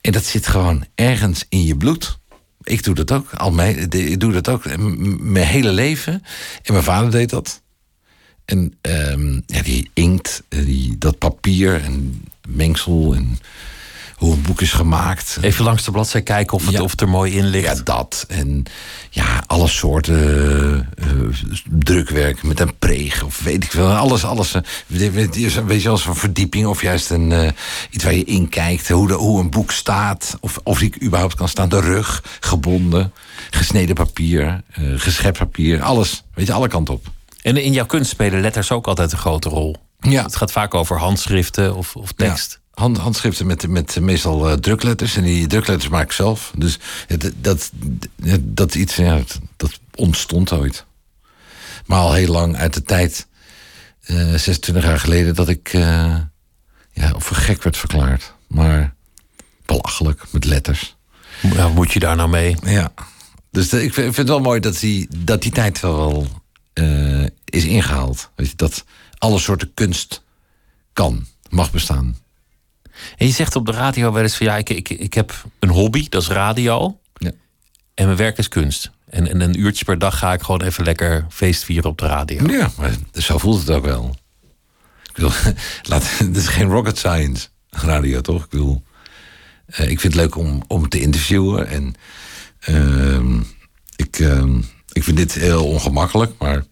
En 0.00 0.12
dat 0.12 0.24
zit 0.24 0.46
gewoon 0.46 0.86
ergens 0.94 1.44
in 1.48 1.64
je 1.64 1.76
bloed. 1.76 2.18
Ik 2.62 2.84
doe 2.84 2.94
dat 2.94 3.12
ook. 3.12 3.32
Al 3.32 3.50
mijn, 3.50 3.90
ik 3.90 4.20
doe 4.20 4.32
dat 4.32 4.48
ook 4.48 4.76
mijn 5.20 5.46
hele 5.46 5.72
leven. 5.72 6.12
En 6.62 6.72
mijn 6.72 6.84
vader 6.84 7.10
deed 7.10 7.30
dat. 7.30 7.62
En 8.44 8.78
um, 8.82 9.42
ja, 9.46 9.62
die 9.62 9.90
inkt, 9.94 10.42
die, 10.48 10.98
dat 10.98 11.18
papier 11.18 11.82
en 11.82 12.24
mengsel 12.48 13.14
en 13.14 13.38
hoe 14.16 14.32
een 14.32 14.42
boek 14.42 14.60
is 14.60 14.72
gemaakt. 14.72 15.38
Even 15.40 15.64
langs 15.64 15.84
de 15.84 15.90
bladzij 15.90 16.22
kijken 16.22 16.56
of 16.56 16.64
het, 16.64 16.74
Ja. 16.74 16.82
of 16.82 16.90
het 16.90 17.00
er 17.00 17.08
mooi 17.08 17.32
in 17.36 17.46
ligt. 17.46 17.76
Ja, 17.76 17.82
dat. 17.84 18.24
En 18.28 18.64
ja, 19.10 19.42
alle 19.46 19.68
soorten 19.68 20.88
eh, 20.98 21.06
drukwerk 21.70 22.42
met 22.42 22.60
een 22.60 22.78
preeg 22.78 23.22
of 23.24 23.40
weet 23.42 23.64
ik 23.64 23.70
veel. 23.70 23.88
Alles, 23.90 24.24
alles. 24.24 24.54
eh, 24.54 24.62
weet 25.66 25.82
je, 25.82 25.88
als 25.88 26.06
een 26.06 26.14
verdieping 26.14 26.66
of 26.66 26.82
juist 26.82 27.10
een, 27.10 27.32
eh, 27.32 27.50
iets 27.90 28.04
waar 28.04 28.14
je 28.14 28.24
in 28.24 28.48
kijkt. 28.48 28.88
Hoe, 28.88 29.08
de, 29.08 29.14
hoe 29.14 29.40
een 29.40 29.50
boek 29.50 29.70
staat. 29.70 30.36
Of, 30.40 30.58
of 30.62 30.78
die 30.78 30.94
überhaupt 31.02 31.34
kan 31.34 31.48
staan. 31.48 31.68
De 31.68 31.80
rug, 31.80 32.22
gebonden, 32.40 33.12
gesneden 33.50 33.94
papier, 33.94 34.62
geschept 34.96 35.38
papier. 35.38 35.82
Alles. 35.82 36.24
Weet 36.34 36.46
je, 36.46 36.52
alle 36.52 36.68
kanten 36.68 36.94
op. 36.94 37.06
En 37.42 37.56
in 37.56 37.72
jouw 37.72 37.86
kunst 37.86 38.10
spelen 38.10 38.40
letters 38.40 38.70
ook 38.70 38.86
altijd 38.86 39.12
een 39.12 39.18
grote 39.18 39.48
rol. 39.48 39.76
Ja. 40.00 40.22
Het 40.22 40.36
gaat 40.36 40.52
vaak 40.52 40.74
over 40.74 40.98
handschriften 40.98 41.74
of, 41.76 41.96
of 41.96 42.12
tekst. 42.12 42.50
Ja. 42.52 42.64
Hand, 42.76 42.96
handschriften 42.96 43.46
met, 43.46 43.68
met 43.68 44.00
meestal 44.00 44.48
eh, 44.50 44.56
drukletters. 44.56 45.16
En 45.16 45.22
die 45.22 45.46
drukletters 45.46 45.90
maak 45.90 46.04
ik 46.04 46.12
zelf. 46.12 46.52
Dus 46.56 46.78
het, 47.06 47.32
dat, 47.36 47.70
dat, 48.40 48.74
iets, 48.74 48.96
ja, 48.96 49.16
dat, 49.16 49.38
dat 49.56 49.80
ontstond 49.94 50.52
ooit. 50.52 50.84
Maar 51.86 51.98
al 51.98 52.12
heel 52.12 52.32
lang 52.32 52.56
uit 52.56 52.74
de 52.74 52.82
tijd, 52.82 53.26
eh 54.00 54.16
26 54.34 54.84
jaar 54.84 54.98
geleden, 55.00 55.34
dat 55.34 55.48
ik 55.48 55.68
eh, 55.72 56.16
ja, 56.92 57.12
voor 57.18 57.36
gek 57.36 57.62
werd 57.62 57.76
verklaard. 57.76 58.34
Maar 58.46 58.94
belachelijk, 59.66 60.22
met 60.32 60.44
letters. 60.44 60.96
Ja, 61.40 61.68
moet 61.68 61.92
je 61.92 61.98
daar 61.98 62.16
nou 62.16 62.28
mee? 62.28 62.56
Ja. 62.64 62.92
Dus 63.50 63.68
de- 63.68 63.82
ik 63.84 63.94
vind, 63.94 64.16
het 64.16 64.28
wel 64.28 64.40
mooi 64.40 64.60
dat 64.60 64.78
die, 64.78 65.08
dat 65.16 65.42
die 65.42 65.52
tijd 65.52 65.80
wel 65.80 66.26
is 67.44 67.64
ingehaald. 67.64 68.30
Weet 68.34 68.48
je, 68.50 68.56
dat 68.56 68.84
alle 69.18 69.38
soorten 69.38 69.74
kunst 69.74 70.22
kan, 70.92 71.26
mag 71.48 71.70
bestaan. 71.70 72.16
En 73.16 73.26
je 73.26 73.32
zegt 73.32 73.56
op 73.56 73.66
de 73.66 73.72
radio 73.72 74.12
wel 74.12 74.22
eens 74.22 74.36
van 74.36 74.46
ja, 74.46 74.56
ik, 74.56 74.70
ik, 74.70 74.88
ik 74.88 75.14
heb 75.14 75.44
een 75.58 75.68
hobby, 75.68 76.08
dat 76.08 76.22
is 76.22 76.28
radio. 76.28 76.98
Ja. 77.14 77.30
En 77.94 78.04
mijn 78.04 78.16
werk 78.16 78.38
is 78.38 78.48
kunst. 78.48 78.90
En, 79.08 79.28
en 79.28 79.40
een 79.40 79.60
uurtje 79.60 79.84
per 79.84 79.98
dag 79.98 80.18
ga 80.18 80.32
ik 80.32 80.42
gewoon 80.42 80.62
even 80.62 80.84
lekker 80.84 81.26
feest 81.28 81.64
vieren 81.64 81.90
op 81.90 81.98
de 81.98 82.06
radio. 82.06 82.46
Ja, 82.50 82.70
maar 82.78 82.94
zo 83.12 83.38
voelt 83.38 83.60
het 83.60 83.70
ook 83.70 83.84
wel. 83.84 84.16
Ik 85.02 85.12
bedoel, 85.12 85.30
laat, 85.90 86.10
het 86.18 86.36
is 86.36 86.46
geen 86.48 86.68
rocket 86.68 86.98
science 86.98 87.48
radio, 87.70 88.20
toch? 88.20 88.44
Ik 88.44 88.50
bedoel, 88.50 88.82
eh, 89.66 89.90
ik 89.90 90.00
vind 90.00 90.12
het 90.12 90.22
leuk 90.22 90.36
om, 90.36 90.62
om 90.66 90.88
te 90.88 91.00
interviewen. 91.00 91.68
En 91.68 91.94
ehm, 92.60 93.40
ik, 93.96 94.18
ehm, 94.18 94.58
ik 94.92 95.04
vind 95.04 95.16
dit 95.16 95.34
heel 95.34 95.66
ongemakkelijk, 95.66 96.32
maar 96.38 96.64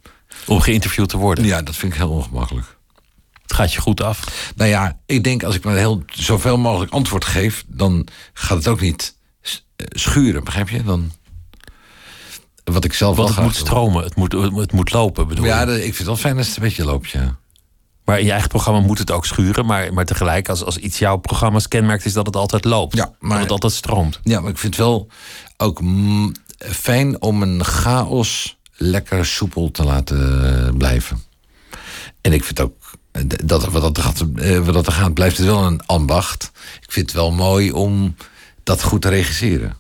Om 0.46 0.60
geïnterviewd 0.60 1.08
te 1.08 1.16
worden. 1.16 1.44
ja, 1.44 1.62
dat 1.62 1.76
vind 1.76 1.92
ik 1.92 1.98
heel 1.98 2.10
ongemakkelijk. 2.10 2.76
Het 3.46 3.52
gaat 3.54 3.72
je 3.72 3.80
goed 3.80 4.02
af. 4.02 4.52
Nou 4.56 4.70
ja, 4.70 4.98
ik 5.06 5.24
denk 5.24 5.42
als 5.42 5.54
ik 5.54 5.64
maar 5.64 5.76
heel 5.76 6.02
zoveel 6.06 6.58
mogelijk 6.58 6.92
antwoord 6.92 7.24
geef, 7.24 7.64
dan 7.68 8.06
gaat 8.32 8.56
het 8.58 8.68
ook 8.68 8.80
niet 8.80 9.16
eh, 9.42 9.86
schuren, 9.88 10.44
begrijp 10.44 10.68
je? 10.68 10.82
Dan, 10.82 11.12
wat 12.64 12.84
ik 12.84 12.92
zelf 12.92 13.16
Want 13.16 13.28
het 13.28 13.38
moet 13.44 13.54
stromen, 13.56 14.04
het 14.04 14.16
moet, 14.16 14.32
het 14.32 14.72
moet 14.72 14.92
lopen 14.92 15.28
bedoel 15.28 15.44
Ja, 15.44 15.62
ik 15.62 15.82
vind 15.82 15.96
het 15.96 16.06
wel 16.06 16.16
fijn 16.16 16.36
als 16.36 16.46
het 16.46 16.56
een 16.56 16.62
beetje 16.62 16.84
loopt, 16.84 17.10
ja. 17.10 17.36
Maar 18.04 18.18
in 18.18 18.24
je 18.24 18.30
eigen 18.30 18.48
programma 18.48 18.80
moet 18.80 18.98
het 18.98 19.10
ook 19.10 19.26
schuren. 19.26 19.66
Maar, 19.66 19.92
maar 19.92 20.04
tegelijk, 20.04 20.48
als, 20.48 20.64
als 20.64 20.76
iets 20.76 20.98
jouw 20.98 21.16
programma's 21.16 21.68
kenmerkt, 21.68 22.04
is 22.04 22.12
dat 22.12 22.26
het 22.26 22.36
altijd 22.36 22.64
loopt. 22.64 22.96
Ja, 22.96 23.12
maar- 23.18 23.30
Dat 23.30 23.40
het 23.40 23.50
altijd 23.50 23.72
stroomt. 23.72 24.20
Ja, 24.22 24.40
maar 24.40 24.50
ik 24.50 24.58
vind 24.58 24.76
het 24.76 24.84
wel 24.84 25.08
ook 25.56 25.80
fijn 26.58 27.22
om 27.22 27.42
een 27.42 27.64
chaos 27.64 28.56
lekker 28.72 29.26
soepel 29.26 29.70
te 29.70 29.84
laten 29.84 30.74
blijven. 30.76 31.22
En 32.20 32.32
ik 32.32 32.44
vind 32.44 32.60
ook 32.60 32.76
eh, 32.80 32.83
dat 33.44 33.64
wat 33.64 33.82
dat 33.82 33.96
er 33.96 34.02
gaat, 34.02 34.24
eh, 34.36 34.58
wat 34.58 34.74
dat 34.74 34.86
er 34.86 34.92
gaat, 34.92 35.14
blijft 35.14 35.36
het 35.36 35.46
wel 35.46 35.64
een 35.64 35.86
ambacht. 35.86 36.50
Ik 36.80 36.92
vind 36.92 37.06
het 37.06 37.14
wel 37.14 37.32
mooi 37.32 37.72
om 37.72 38.16
dat 38.62 38.82
goed 38.82 39.02
te 39.02 39.08
regisseren. 39.08 39.76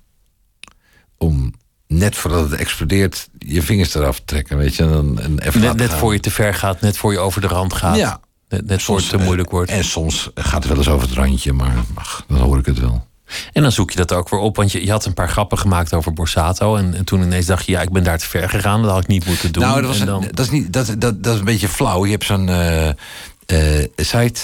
Om 1.18 1.52
net 1.86 2.16
voordat 2.16 2.50
het 2.50 2.60
explodeert 2.60 3.28
je 3.38 3.62
vingers 3.62 3.94
eraf 3.94 4.16
te 4.16 4.24
trekken, 4.24 4.56
weet 4.56 4.74
je, 4.74 4.82
en 4.82 4.90
dan 4.90 5.20
en 5.20 5.38
even 5.38 5.60
Net, 5.60 5.76
net 5.76 5.92
voor 5.92 6.12
je 6.12 6.20
te 6.20 6.30
ver 6.30 6.54
gaat, 6.54 6.80
net 6.80 6.96
voor 6.96 7.12
je 7.12 7.18
over 7.18 7.40
de 7.40 7.46
rand 7.46 7.72
gaat. 7.72 7.96
Ja. 7.96 8.20
Net, 8.48 8.66
net 8.66 8.82
voor 8.82 8.96
het 8.96 9.08
te 9.08 9.16
eh, 9.16 9.24
moeilijk 9.24 9.50
wordt. 9.50 9.70
En 9.70 9.84
soms 9.84 10.30
gaat 10.34 10.62
het 10.62 10.68
wel 10.68 10.76
eens 10.76 10.88
over 10.88 11.08
het 11.08 11.16
randje, 11.16 11.52
maar 11.52 11.84
ach, 11.94 12.24
dan 12.28 12.38
hoor 12.38 12.58
ik 12.58 12.66
het 12.66 12.78
wel. 12.78 13.06
En 13.52 13.62
dan 13.62 13.72
zoek 13.72 13.90
je 13.90 13.96
dat 13.96 14.12
ook 14.12 14.28
weer 14.28 14.40
op. 14.40 14.56
Want 14.56 14.72
je, 14.72 14.84
je 14.84 14.90
had 14.90 15.04
een 15.04 15.14
paar 15.14 15.28
grappen 15.28 15.58
gemaakt 15.58 15.94
over 15.94 16.12
Borsato. 16.12 16.76
En, 16.76 16.94
en 16.94 17.04
toen 17.04 17.22
ineens 17.22 17.46
dacht 17.46 17.66
je, 17.66 17.72
ja, 17.72 17.80
ik 17.82 17.90
ben 17.92 18.04
daar 18.04 18.18
te 18.18 18.28
ver 18.28 18.48
gegaan. 18.48 18.82
Dat 18.82 18.90
had 18.90 19.02
ik 19.02 19.06
niet 19.06 19.26
moeten 19.26 19.52
doen. 19.52 19.62
Nou, 19.62 19.80
dat, 19.80 19.90
was 19.90 20.00
En 20.00 20.08
een- 20.08 20.20
dan, 20.20 20.28
dat, 20.30 20.44
is 20.44 20.50
niet, 20.50 20.72
dat, 20.72 20.94
dat, 20.98 21.22
dat 21.22 21.32
is 21.32 21.38
een 21.38 21.44
beetje 21.44 21.68
flauw. 21.68 22.04
Je 22.04 22.10
hebt 22.10 22.24
zo'n 22.24 22.48
eh, 22.48 22.88
eh, 22.88 23.88
site, 23.96 24.40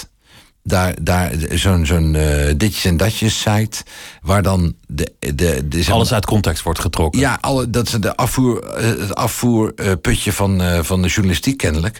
daar, 0.63 0.95
daar, 1.01 1.31
zo'n 1.49 1.85
zo'n 1.85 2.15
eh, 2.15 2.53
ditjes 2.57 2.85
en 2.85 2.97
datjes 2.97 3.39
site, 3.41 3.83
waar 4.21 4.43
dan 4.43 4.75
de, 4.87 5.13
de, 5.19 5.67
de, 5.67 5.85
alles 5.89 6.13
uit 6.13 6.25
context 6.25 6.63
wordt 6.63 6.79
getrokken. 6.79 7.19
Ja, 7.21 7.37
alle, 7.41 7.69
dat 7.69 7.87
is 7.87 7.93
de 7.93 8.15
afvoer, 8.15 8.63
het 8.75 9.15
afvoerputje 9.15 10.33
van, 10.33 10.61
van 10.85 11.01
de 11.01 11.07
journalistiek 11.07 11.57
kennelijk. 11.57 11.99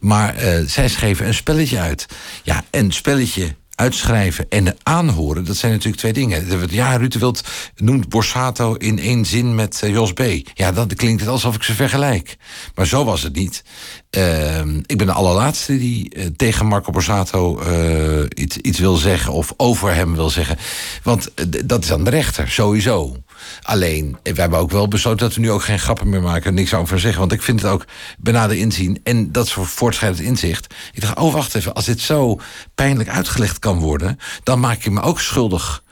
Maar 0.00 0.34
zij 0.66 0.88
schreven 0.88 1.26
een 1.26 1.34
spelletje 1.34 1.78
uit. 1.78 2.06
Ja, 2.42 2.64
een 2.70 2.92
spelletje 2.92 3.54
uitschrijven 3.78 4.46
en 4.48 4.76
aanhoren, 4.82 5.44
dat 5.44 5.56
zijn 5.56 5.72
natuurlijk 5.72 5.98
twee 5.98 6.12
dingen. 6.12 6.68
Ja, 6.70 6.96
Ruud 6.96 7.42
noemt 7.76 8.08
Borsato 8.08 8.74
in 8.74 8.98
één 8.98 9.24
zin 9.24 9.54
met 9.54 9.82
eh, 9.82 9.90
Jos 9.90 10.12
B. 10.12 10.22
Ja, 10.54 10.72
dan 10.72 10.86
klinkt 10.86 11.20
het 11.20 11.30
alsof 11.30 11.54
ik 11.54 11.62
ze 11.62 11.74
vergelijk. 11.74 12.36
Maar 12.74 12.86
zo 12.86 13.04
was 13.04 13.22
het 13.22 13.34
niet. 13.34 13.64
Ehm, 14.10 14.80
ik 14.86 14.98
ben 14.98 15.06
de 15.06 15.12
allerlaatste 15.12 15.78
die 15.78 16.10
eh, 16.10 16.26
tegen 16.36 16.66
Marco 16.66 16.92
Borsato 16.92 17.62
uh, 17.62 18.24
iets, 18.34 18.56
iets 18.56 18.78
wil 18.78 18.96
zeggen 18.96 19.32
of 19.32 19.54
over 19.56 19.94
hem 19.94 20.14
wil 20.14 20.30
zeggen. 20.30 20.58
Want 21.02 21.30
dat 21.64 21.84
is 21.84 21.92
aan 21.92 22.04
de 22.04 22.10
rechter, 22.10 22.48
sowieso. 22.48 23.16
Alleen, 23.62 24.16
we 24.22 24.40
hebben 24.40 24.58
ook 24.58 24.70
wel 24.70 24.88
besloten 24.88 25.26
dat 25.26 25.34
we 25.34 25.40
nu 25.40 25.50
ook 25.50 25.62
geen 25.62 25.78
grappen 25.78 26.08
meer 26.08 26.22
maken. 26.22 26.54
Niks 26.54 26.74
over 26.74 27.00
zeggen. 27.00 27.20
Want 27.20 27.32
ik 27.32 27.42
vind 27.42 27.62
het 27.62 27.70
ook 27.70 27.84
benader 28.18 28.56
inzien. 28.56 29.00
En 29.02 29.32
dat 29.32 29.48
soort 29.48 29.68
voortschrijdend 29.68 30.22
inzicht. 30.22 30.74
Ik 30.92 31.00
dacht, 31.00 31.18
oh 31.18 31.32
wacht 31.32 31.54
even. 31.54 31.74
Als 31.74 31.84
dit 31.84 32.00
zo 32.00 32.40
pijnlijk 32.74 33.08
uitgelegd 33.08 33.58
kan 33.58 33.78
worden. 33.78 34.18
dan 34.42 34.60
maak 34.60 34.84
ik 34.84 34.90
me 34.90 35.00
ook 35.00 35.20
schuldig. 35.20 35.82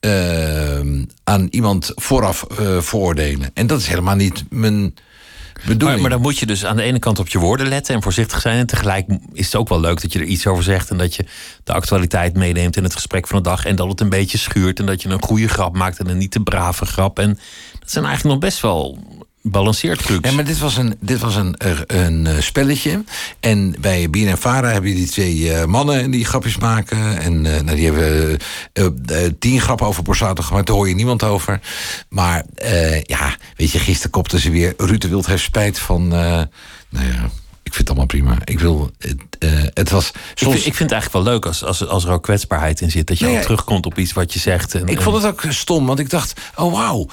Uh, 0.00 1.02
aan 1.24 1.46
iemand 1.50 1.92
vooraf 1.94 2.46
uh, 2.60 2.80
veroordelen. 2.80 3.50
En 3.54 3.66
dat 3.66 3.80
is 3.80 3.86
helemaal 3.86 4.14
niet 4.16 4.44
mijn 4.50 4.94
maar, 5.78 6.00
maar, 6.00 6.10
dan 6.10 6.20
moet 6.20 6.38
je 6.38 6.46
dus 6.46 6.64
aan 6.64 6.76
de 6.76 6.82
ene 6.82 6.98
kant 6.98 7.18
op 7.18 7.28
je 7.28 7.38
woorden 7.38 7.68
letten 7.68 7.94
en 7.94 8.02
voorzichtig 8.02 8.40
zijn. 8.40 8.58
En 8.58 8.66
tegelijk 8.66 9.06
is 9.32 9.44
het 9.44 9.54
ook 9.54 9.68
wel 9.68 9.80
leuk 9.80 10.02
dat 10.02 10.12
je 10.12 10.18
er 10.18 10.24
iets 10.24 10.46
over 10.46 10.64
zegt. 10.64 10.90
En 10.90 10.96
dat 10.96 11.14
je 11.14 11.24
de 11.64 11.72
actualiteit 11.72 12.36
meeneemt 12.36 12.76
in 12.76 12.82
het 12.82 12.94
gesprek 12.94 13.26
van 13.26 13.42
de 13.42 13.48
dag. 13.48 13.64
En 13.64 13.76
dat 13.76 13.88
het 13.88 14.00
een 14.00 14.08
beetje 14.08 14.38
schuurt. 14.38 14.78
En 14.78 14.86
dat 14.86 15.02
je 15.02 15.08
een 15.08 15.22
goede 15.22 15.48
grap 15.48 15.76
maakt 15.76 15.98
en 15.98 16.08
een 16.08 16.18
niet 16.18 16.30
te 16.30 16.40
brave 16.40 16.86
grap. 16.86 17.18
En 17.18 17.38
dat 17.78 17.90
zijn 17.90 18.04
eigenlijk 18.04 18.34
nog 18.34 18.50
best 18.50 18.60
wel 18.60 18.98
balanceert 19.46 20.02
trucs. 20.02 20.28
Ja, 20.28 20.34
maar 20.34 20.44
dit 20.44 20.58
was 20.58 20.76
een, 20.76 20.96
dit 21.00 21.20
was 21.20 21.36
een, 21.36 21.54
een, 21.86 22.26
eh, 22.26 22.40
spelletje. 22.40 23.04
En 23.40 23.74
bij 23.80 24.08
en 24.12 24.38
Vara 24.38 24.68
heb 24.68 24.84
je 24.84 24.94
die 24.94 25.08
twee 25.08 25.36
uh, 25.36 25.64
mannen 25.64 26.10
die 26.10 26.24
grapjes 26.24 26.56
maken. 26.56 27.18
En 27.18 27.44
uh, 27.44 27.60
nou, 27.60 27.76
die 27.76 27.84
hebben 27.84 28.38
uh, 28.72 29.28
tien 29.38 29.60
grappen 29.60 29.86
over 29.86 30.02
Borsato 30.02 30.42
gemaakt. 30.42 30.66
Daar 30.66 30.76
hoor 30.76 30.88
je 30.88 30.94
niemand 30.94 31.22
over. 31.22 31.60
Maar 32.08 32.44
ja, 33.02 33.36
weet 33.56 33.70
je, 33.70 33.78
gisteren 33.78 34.10
kopten 34.10 34.40
ze 34.40 34.50
weer... 34.50 34.74
Ruud 34.76 35.00
de 35.00 35.08
Wild 35.08 35.26
heeft 35.26 35.42
spijt 35.42 35.78
van... 35.78 36.08
nou 36.08 36.48
ja, 36.90 37.30
ik 37.62 37.74
vind 37.74 37.78
het 37.78 37.88
allemaal 37.88 38.06
prima. 38.06 38.38
Ik 38.44 38.60
wil, 38.60 38.90
het, 38.98 39.70
het 39.74 39.90
was 39.90 40.12
soms... 40.34 40.40
ik, 40.40 40.48
vind, 40.48 40.56
ik, 40.56 40.74
vind, 40.74 40.90
het 40.90 40.92
eigenlijk 40.92 41.24
wel 41.24 41.34
leuk 41.34 41.46
als, 41.46 41.64
als, 41.64 41.86
als 41.86 42.04
er 42.04 42.10
ook 42.10 42.22
kwetsbaarheid 42.22 42.80
in 42.80 42.90
zit. 42.90 43.06
Dat 43.06 43.18
je 43.18 43.24
nee, 43.24 43.32
nou 43.32 43.44
terugkomt 43.44 43.86
op 43.86 43.98
iets 43.98 44.12
wat 44.12 44.32
je 44.32 44.38
zegt. 44.38 44.74
En, 44.74 44.86
ik 44.86 45.00
vond 45.00 45.16
het 45.16 45.26
ook 45.26 45.44
stom, 45.48 45.86
want 45.86 45.98
ik 45.98 46.10
dacht, 46.10 46.40
oh 46.54 46.72
wauw, 46.72 47.08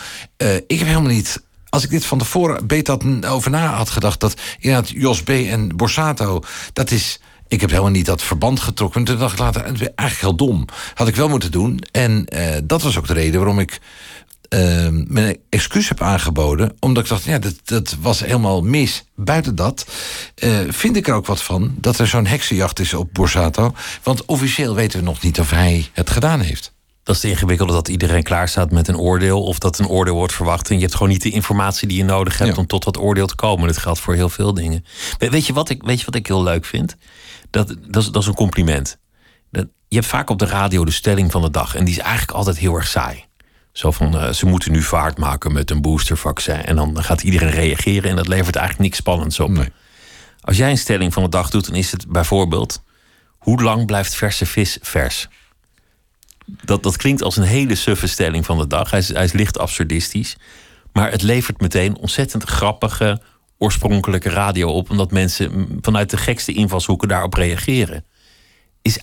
ik 0.67 0.79
heb 0.79 0.87
helemaal 0.87 1.11
niet 1.11 1.41
als 1.71 1.83
ik 1.83 1.89
dit 1.89 2.05
van 2.05 2.17
tevoren 2.17 2.67
beter 2.67 2.93
had 2.93 3.25
over 3.25 3.51
na 3.51 3.73
had 3.73 3.89
gedacht... 3.89 4.19
dat 4.19 4.33
inderdaad 4.59 4.89
Jos 4.89 5.23
B. 5.23 5.29
en 5.29 5.75
Borsato, 5.75 6.43
dat 6.73 6.91
is... 6.91 7.19
Ik 7.47 7.61
heb 7.61 7.69
helemaal 7.69 7.91
niet 7.91 8.05
dat 8.05 8.21
verband 8.21 8.59
getrokken. 8.59 9.03
Toen 9.03 9.17
dacht 9.17 9.33
ik 9.33 9.39
later, 9.39 9.61
eigenlijk 9.63 10.19
heel 10.19 10.35
dom. 10.35 10.65
Had 10.93 11.07
ik 11.07 11.15
wel 11.15 11.29
moeten 11.29 11.51
doen. 11.51 11.79
En 11.91 12.25
uh, 12.33 12.47
dat 12.63 12.81
was 12.81 12.97
ook 12.97 13.07
de 13.07 13.13
reden 13.13 13.39
waarom 13.39 13.59
ik 13.59 13.79
uh, 14.49 14.87
mijn 15.07 15.37
excuus 15.49 15.89
heb 15.89 16.01
aangeboden. 16.01 16.75
Omdat 16.79 17.03
ik 17.03 17.09
dacht, 17.09 17.23
ja, 17.23 17.39
dat, 17.39 17.55
dat 17.63 17.95
was 18.01 18.19
helemaal 18.19 18.61
mis. 18.61 19.03
Buiten 19.15 19.55
dat 19.55 19.85
uh, 20.43 20.59
vind 20.67 20.95
ik 20.95 21.07
er 21.07 21.13
ook 21.13 21.25
wat 21.25 21.43
van... 21.43 21.75
dat 21.77 21.99
er 21.99 22.07
zo'n 22.07 22.25
heksenjacht 22.25 22.79
is 22.79 22.93
op 22.93 23.13
Borsato. 23.13 23.73
Want 24.03 24.25
officieel 24.25 24.75
weten 24.75 24.99
we 24.99 25.05
nog 25.05 25.21
niet 25.21 25.39
of 25.39 25.49
hij 25.49 25.89
het 25.93 26.09
gedaan 26.09 26.39
heeft 26.39 26.73
dat 27.03 27.15
is 27.15 27.21
het 27.21 27.31
ingewikkelde 27.31 27.73
dat 27.73 27.87
iedereen 27.87 28.23
klaar 28.23 28.47
staat 28.47 28.71
met 28.71 28.87
een 28.87 28.97
oordeel. 28.97 29.43
Of 29.43 29.59
dat 29.59 29.79
een 29.79 29.87
oordeel 29.87 30.15
wordt 30.15 30.33
verwacht. 30.33 30.69
En 30.69 30.75
je 30.75 30.81
hebt 30.81 30.93
gewoon 30.93 31.09
niet 31.11 31.21
de 31.21 31.29
informatie 31.29 31.87
die 31.87 31.97
je 31.97 32.03
nodig 32.03 32.37
hebt 32.37 32.57
om 32.57 32.67
tot 32.67 32.83
dat 32.83 32.97
oordeel 32.97 33.27
te 33.27 33.35
komen. 33.35 33.67
Dat 33.67 33.77
geldt 33.77 33.99
voor 33.99 34.13
heel 34.13 34.29
veel 34.29 34.53
dingen. 34.53 34.85
Weet 35.17 35.45
je 35.45 35.53
wat 35.53 35.69
ik, 35.69 35.83
weet 35.83 35.99
je 35.99 36.05
wat 36.05 36.15
ik 36.15 36.27
heel 36.27 36.43
leuk 36.43 36.65
vind? 36.65 36.95
Dat, 37.49 37.75
dat, 37.87 38.03
is, 38.03 38.09
dat 38.09 38.21
is 38.21 38.27
een 38.27 38.33
compliment. 38.33 38.97
Dat, 39.51 39.67
je 39.87 39.95
hebt 39.95 40.07
vaak 40.07 40.29
op 40.29 40.39
de 40.39 40.45
radio 40.45 40.85
de 40.85 40.91
stelling 40.91 41.31
van 41.31 41.41
de 41.41 41.49
dag. 41.49 41.75
En 41.75 41.85
die 41.85 41.93
is 41.93 41.99
eigenlijk 41.99 42.31
altijd 42.31 42.57
heel 42.57 42.75
erg 42.75 42.87
saai. 42.87 43.25
Zo 43.71 43.91
van, 43.91 44.15
uh, 44.15 44.29
ze 44.29 44.45
moeten 44.45 44.71
nu 44.71 44.81
vaart 44.81 45.17
maken 45.17 45.53
met 45.53 45.71
een 45.71 45.81
boostervaccin. 45.81 46.65
En 46.65 46.75
dan 46.75 47.03
gaat 47.03 47.21
iedereen 47.21 47.51
reageren. 47.51 48.09
En 48.09 48.15
dat 48.15 48.27
levert 48.27 48.55
eigenlijk 48.55 48.85
niks 48.85 48.97
spannends 48.97 49.39
op. 49.39 49.49
Nee. 49.49 49.71
Als 50.41 50.57
jij 50.57 50.69
een 50.69 50.77
stelling 50.77 51.13
van 51.13 51.23
de 51.23 51.29
dag 51.29 51.49
doet, 51.49 51.65
dan 51.65 51.75
is 51.75 51.91
het 51.91 52.07
bijvoorbeeld... 52.07 52.83
hoe 53.37 53.61
lang 53.61 53.85
blijft 53.85 54.15
verse 54.15 54.45
vis 54.45 54.77
vers? 54.81 55.27
Dat, 56.45 56.83
dat 56.83 56.97
klinkt 56.97 57.23
als 57.23 57.37
een 57.37 57.43
hele 57.43 57.75
suffe 57.75 58.07
stelling 58.07 58.45
van 58.45 58.57
de 58.57 58.67
dag. 58.67 58.89
Hij 58.91 58.99
is, 58.99 59.13
hij 59.13 59.23
is 59.23 59.31
licht 59.31 59.59
absurdistisch. 59.59 60.37
Maar 60.93 61.11
het 61.11 61.21
levert 61.21 61.61
meteen 61.61 61.97
ontzettend 61.97 62.43
grappige, 62.43 63.21
oorspronkelijke 63.57 64.29
radio 64.29 64.69
op. 64.69 64.89
Omdat 64.89 65.11
mensen 65.11 65.79
vanuit 65.81 66.09
de 66.09 66.17
gekste 66.17 66.53
invalshoeken 66.53 67.07
daarop 67.07 67.33
reageren. 67.33 68.05
Is, 68.81 68.99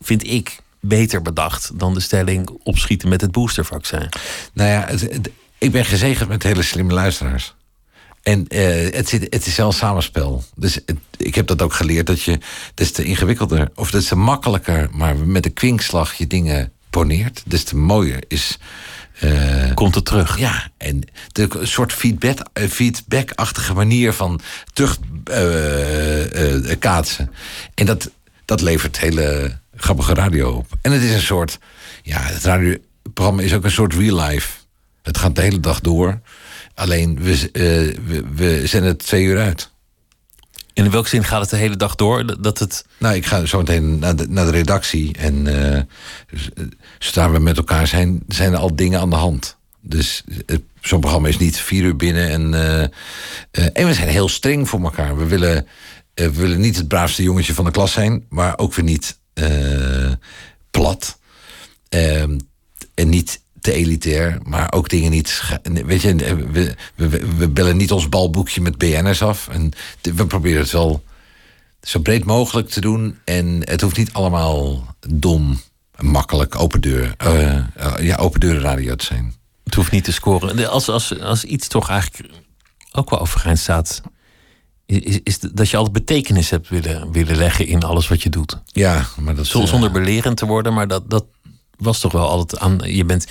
vind 0.00 0.26
ik, 0.26 0.60
beter 0.80 1.22
bedacht 1.22 1.78
dan 1.78 1.94
de 1.94 2.00
stelling 2.00 2.48
opschieten 2.62 3.08
met 3.08 3.20
het 3.20 3.32
boostervaccin. 3.32 4.08
Nou 4.52 4.70
ja, 4.70 4.88
ik 5.58 5.72
ben 5.72 5.84
gezegend 5.84 6.28
met 6.28 6.42
hele 6.42 6.62
slimme 6.62 6.92
luisteraars. 6.92 7.54
En 8.22 8.44
uh, 8.48 8.92
het, 8.94 9.08
zit, 9.08 9.22
het 9.30 9.46
is 9.46 9.56
wel 9.56 9.66
een 9.66 9.72
samenspel. 9.72 10.44
Dus 10.54 10.78
ik 11.16 11.34
heb 11.34 11.46
dat 11.46 11.62
ook 11.62 11.72
geleerd 11.72 12.06
dat 12.06 12.22
je. 12.22 12.38
Is 12.74 12.92
te 12.92 13.04
ingewikkelder 13.04 13.70
of 13.74 13.92
is 13.92 14.06
te 14.06 14.16
makkelijker, 14.16 14.88
maar 14.92 15.16
met 15.16 15.44
een 15.44 15.52
kwinkslag 15.52 16.14
je 16.14 16.26
dingen 16.26 16.72
poneert, 16.90 17.42
des 17.46 17.64
te 17.64 17.76
mooier 17.76 18.24
is. 18.28 18.58
Uh, 19.24 19.74
Komt 19.74 19.94
het 19.94 20.04
terug? 20.04 20.38
Ja, 20.38 20.70
en 20.76 21.00
de 21.32 21.48
soort 21.62 21.92
feedback, 21.92 22.38
uh, 22.54 22.68
feedback-achtige 22.68 23.74
manier 23.74 24.12
van 24.12 24.40
terug 24.72 24.98
uh, 25.30 26.74
kaatsen. 26.78 27.30
En 27.74 27.86
dat, 27.86 28.10
dat 28.44 28.60
levert 28.60 28.98
hele 28.98 29.58
grappige 29.76 30.14
radio 30.14 30.50
op. 30.50 30.66
En 30.82 30.92
het 30.92 31.02
is 31.02 31.12
een 31.12 31.20
soort. 31.20 31.58
Ja, 32.02 32.20
het 32.20 32.44
radioprogramma 32.44 33.42
is 33.42 33.54
ook 33.54 33.64
een 33.64 33.70
soort 33.70 33.94
real 33.94 34.20
life. 34.20 34.50
Het 35.02 35.18
gaat 35.18 35.34
de 35.34 35.42
hele 35.42 35.60
dag 35.60 35.80
door. 35.80 36.20
Alleen 36.78 37.18
we, 37.22 37.50
we, 38.06 38.24
we 38.34 38.66
zenden 38.66 38.90
het 38.90 38.98
twee 38.98 39.24
uur 39.24 39.38
uit 39.38 39.70
in 40.84 40.90
welke 40.90 41.08
zin 41.08 41.24
gaat 41.24 41.40
het 41.40 41.50
de 41.50 41.56
hele 41.56 41.76
dag 41.76 41.94
door? 41.94 42.42
Dat 42.42 42.58
het... 42.58 42.84
Nou, 42.98 43.14
ik 43.14 43.26
ga 43.26 43.44
zo 43.44 43.58
meteen 43.58 43.98
naar 43.98 44.16
de, 44.16 44.26
naar 44.28 44.44
de 44.44 44.50
redactie. 44.50 45.16
En 45.16 45.46
uh, 45.46 45.80
zodra 46.98 47.30
we 47.30 47.38
met 47.38 47.56
elkaar 47.56 47.86
zijn, 47.86 48.22
zijn 48.28 48.52
er 48.52 48.58
al 48.58 48.76
dingen 48.76 49.00
aan 49.00 49.10
de 49.10 49.16
hand. 49.16 49.56
Dus 49.80 50.24
zo'n 50.80 51.00
programma 51.00 51.28
is 51.28 51.38
niet 51.38 51.56
vier 51.56 51.82
uur 51.82 51.96
binnen. 51.96 52.28
En, 52.30 52.54
en 53.72 53.86
we 53.86 53.94
zijn 53.94 54.08
heel 54.08 54.28
streng 54.28 54.68
voor 54.68 54.80
elkaar. 54.80 55.16
We 55.16 55.26
willen, 55.26 55.66
we 56.14 56.32
willen 56.32 56.60
niet 56.60 56.76
het 56.76 56.88
braafste 56.88 57.22
jongetje 57.22 57.54
van 57.54 57.64
de 57.64 57.70
klas 57.70 57.92
zijn, 57.92 58.24
maar 58.28 58.58
ook 58.58 58.74
weer 58.74 58.84
niet 58.84 59.18
plat. 60.70 61.18
Ehm, 61.88 62.38
en 62.94 63.08
niet 63.08 63.40
te 63.60 63.72
elitair, 63.72 64.38
maar 64.42 64.72
ook 64.72 64.88
dingen 64.88 65.10
niet. 65.10 65.42
Weet 65.62 66.02
je, 66.02 66.14
we, 66.52 66.74
we, 66.94 67.08
we 67.36 67.48
bellen 67.48 67.76
niet 67.76 67.92
ons 67.92 68.08
balboekje 68.08 68.60
met 68.60 68.78
BN'ers 68.78 69.22
af. 69.22 69.48
En 69.48 69.72
we 70.02 70.26
proberen 70.26 70.60
het 70.60 70.70
wel 70.70 71.02
zo 71.82 71.98
breed 72.00 72.24
mogelijk 72.24 72.68
te 72.68 72.80
doen. 72.80 73.18
En 73.24 73.60
het 73.64 73.80
hoeft 73.80 73.96
niet 73.96 74.12
allemaal 74.12 74.86
dom, 75.08 75.60
makkelijk, 75.98 76.60
open 76.60 76.80
deur. 76.80 77.14
Uh, 77.24 77.64
ja, 78.00 78.16
open 78.16 78.40
deuren 78.40 78.62
radio 78.62 78.94
te 78.94 79.04
zijn. 79.04 79.34
Het 79.64 79.74
hoeft 79.74 79.90
niet 79.90 80.04
te 80.04 80.12
scoren. 80.12 80.68
Als, 80.68 80.88
als, 80.88 81.20
als 81.20 81.44
iets 81.44 81.68
toch 81.68 81.88
eigenlijk 81.88 82.32
ook 82.92 83.10
wel 83.10 83.20
overeind 83.20 83.58
staat. 83.58 84.02
Is, 84.86 85.20
is 85.22 85.38
dat 85.38 85.70
je 85.70 85.76
altijd 85.76 86.06
betekenis 86.06 86.50
hebt 86.50 86.68
willen, 86.68 87.12
willen 87.12 87.36
leggen 87.36 87.66
in 87.66 87.82
alles 87.82 88.08
wat 88.08 88.22
je 88.22 88.28
doet. 88.28 88.58
Ja, 88.64 89.06
maar 89.20 89.34
dat 89.34 89.46
Zonder 89.46 89.90
belerend 89.90 90.36
te 90.36 90.46
worden, 90.46 90.74
maar 90.74 90.88
dat, 90.88 91.10
dat, 91.10 91.24
was 91.78 92.00
toch 92.00 92.12
wel 92.12 92.28
altijd 92.28 92.62
aan. 92.62 92.78
Je 92.84 93.04
bent 93.04 93.26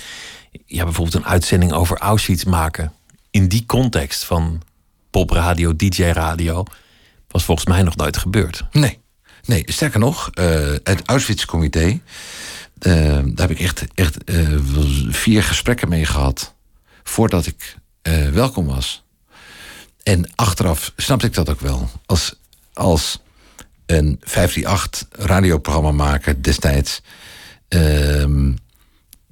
ja, 0.66 0.84
bijvoorbeeld 0.84 1.16
een 1.16 1.30
uitzending 1.30 1.72
over 1.72 1.98
Auschwitz 1.98 2.44
maken. 2.44 2.92
In 3.30 3.48
die 3.48 3.66
context 3.66 4.24
van 4.24 4.62
popradio, 5.10 5.76
DJ-radio. 5.76 6.64
Was 7.28 7.44
volgens 7.44 7.66
mij 7.66 7.82
nog 7.82 7.96
nooit 7.96 8.16
gebeurd. 8.16 8.64
Nee, 8.72 8.98
nee 9.44 9.62
sterker 9.66 10.00
nog, 10.00 10.30
uh, 10.34 10.74
het 10.82 11.02
Auschwitz-comité. 11.06 12.00
Uh, 12.80 13.02
daar 13.24 13.48
heb 13.48 13.50
ik 13.50 13.60
echt, 13.60 13.84
echt 13.94 14.16
uh, 14.24 14.58
vier 15.08 15.42
gesprekken 15.42 15.88
mee 15.88 16.04
gehad. 16.04 16.54
Voordat 17.02 17.46
ik 17.46 17.76
welkom 18.32 18.66
was. 18.66 19.02
En 20.02 20.30
achteraf 20.34 20.92
snapte 20.96 21.26
ik 21.26 21.34
dat 21.34 21.48
ook 21.48 21.60
wel. 21.60 21.90
Als, 22.06 22.34
als 22.72 23.18
een 23.86 24.20
538 24.20 25.26
radioprogramma 25.26 25.90
maken 25.90 26.42
destijds 26.42 27.02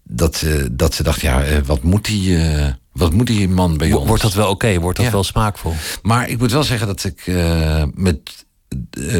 dat, 0.08 0.36
ze, 0.36 0.68
dat 0.70 0.94
ze 0.94 1.02
dacht, 1.02 1.20
ja, 1.20 1.42
eh, 1.42 1.58
wat 1.64 1.82
moet 1.82 2.04
die, 2.04 2.30
uh, 2.30 2.66
wat 2.92 3.12
moet 3.12 3.26
die 3.26 3.48
man 3.48 3.76
bij 3.76 3.92
ons? 3.92 4.08
Wordt 4.08 4.22
dat 4.22 4.34
wel 4.34 4.50
oké? 4.50 4.80
Wordt 4.80 4.98
dat 4.98 5.12
wel 5.12 5.24
smaakvol? 5.24 5.74
Maar 6.02 6.28
ik 6.28 6.38
moet 6.38 6.52
wel 6.52 6.62
zeggen 6.62 6.86
dat 6.86 7.04
ik 7.04 7.26
uh, 7.26 7.82
met 7.94 8.44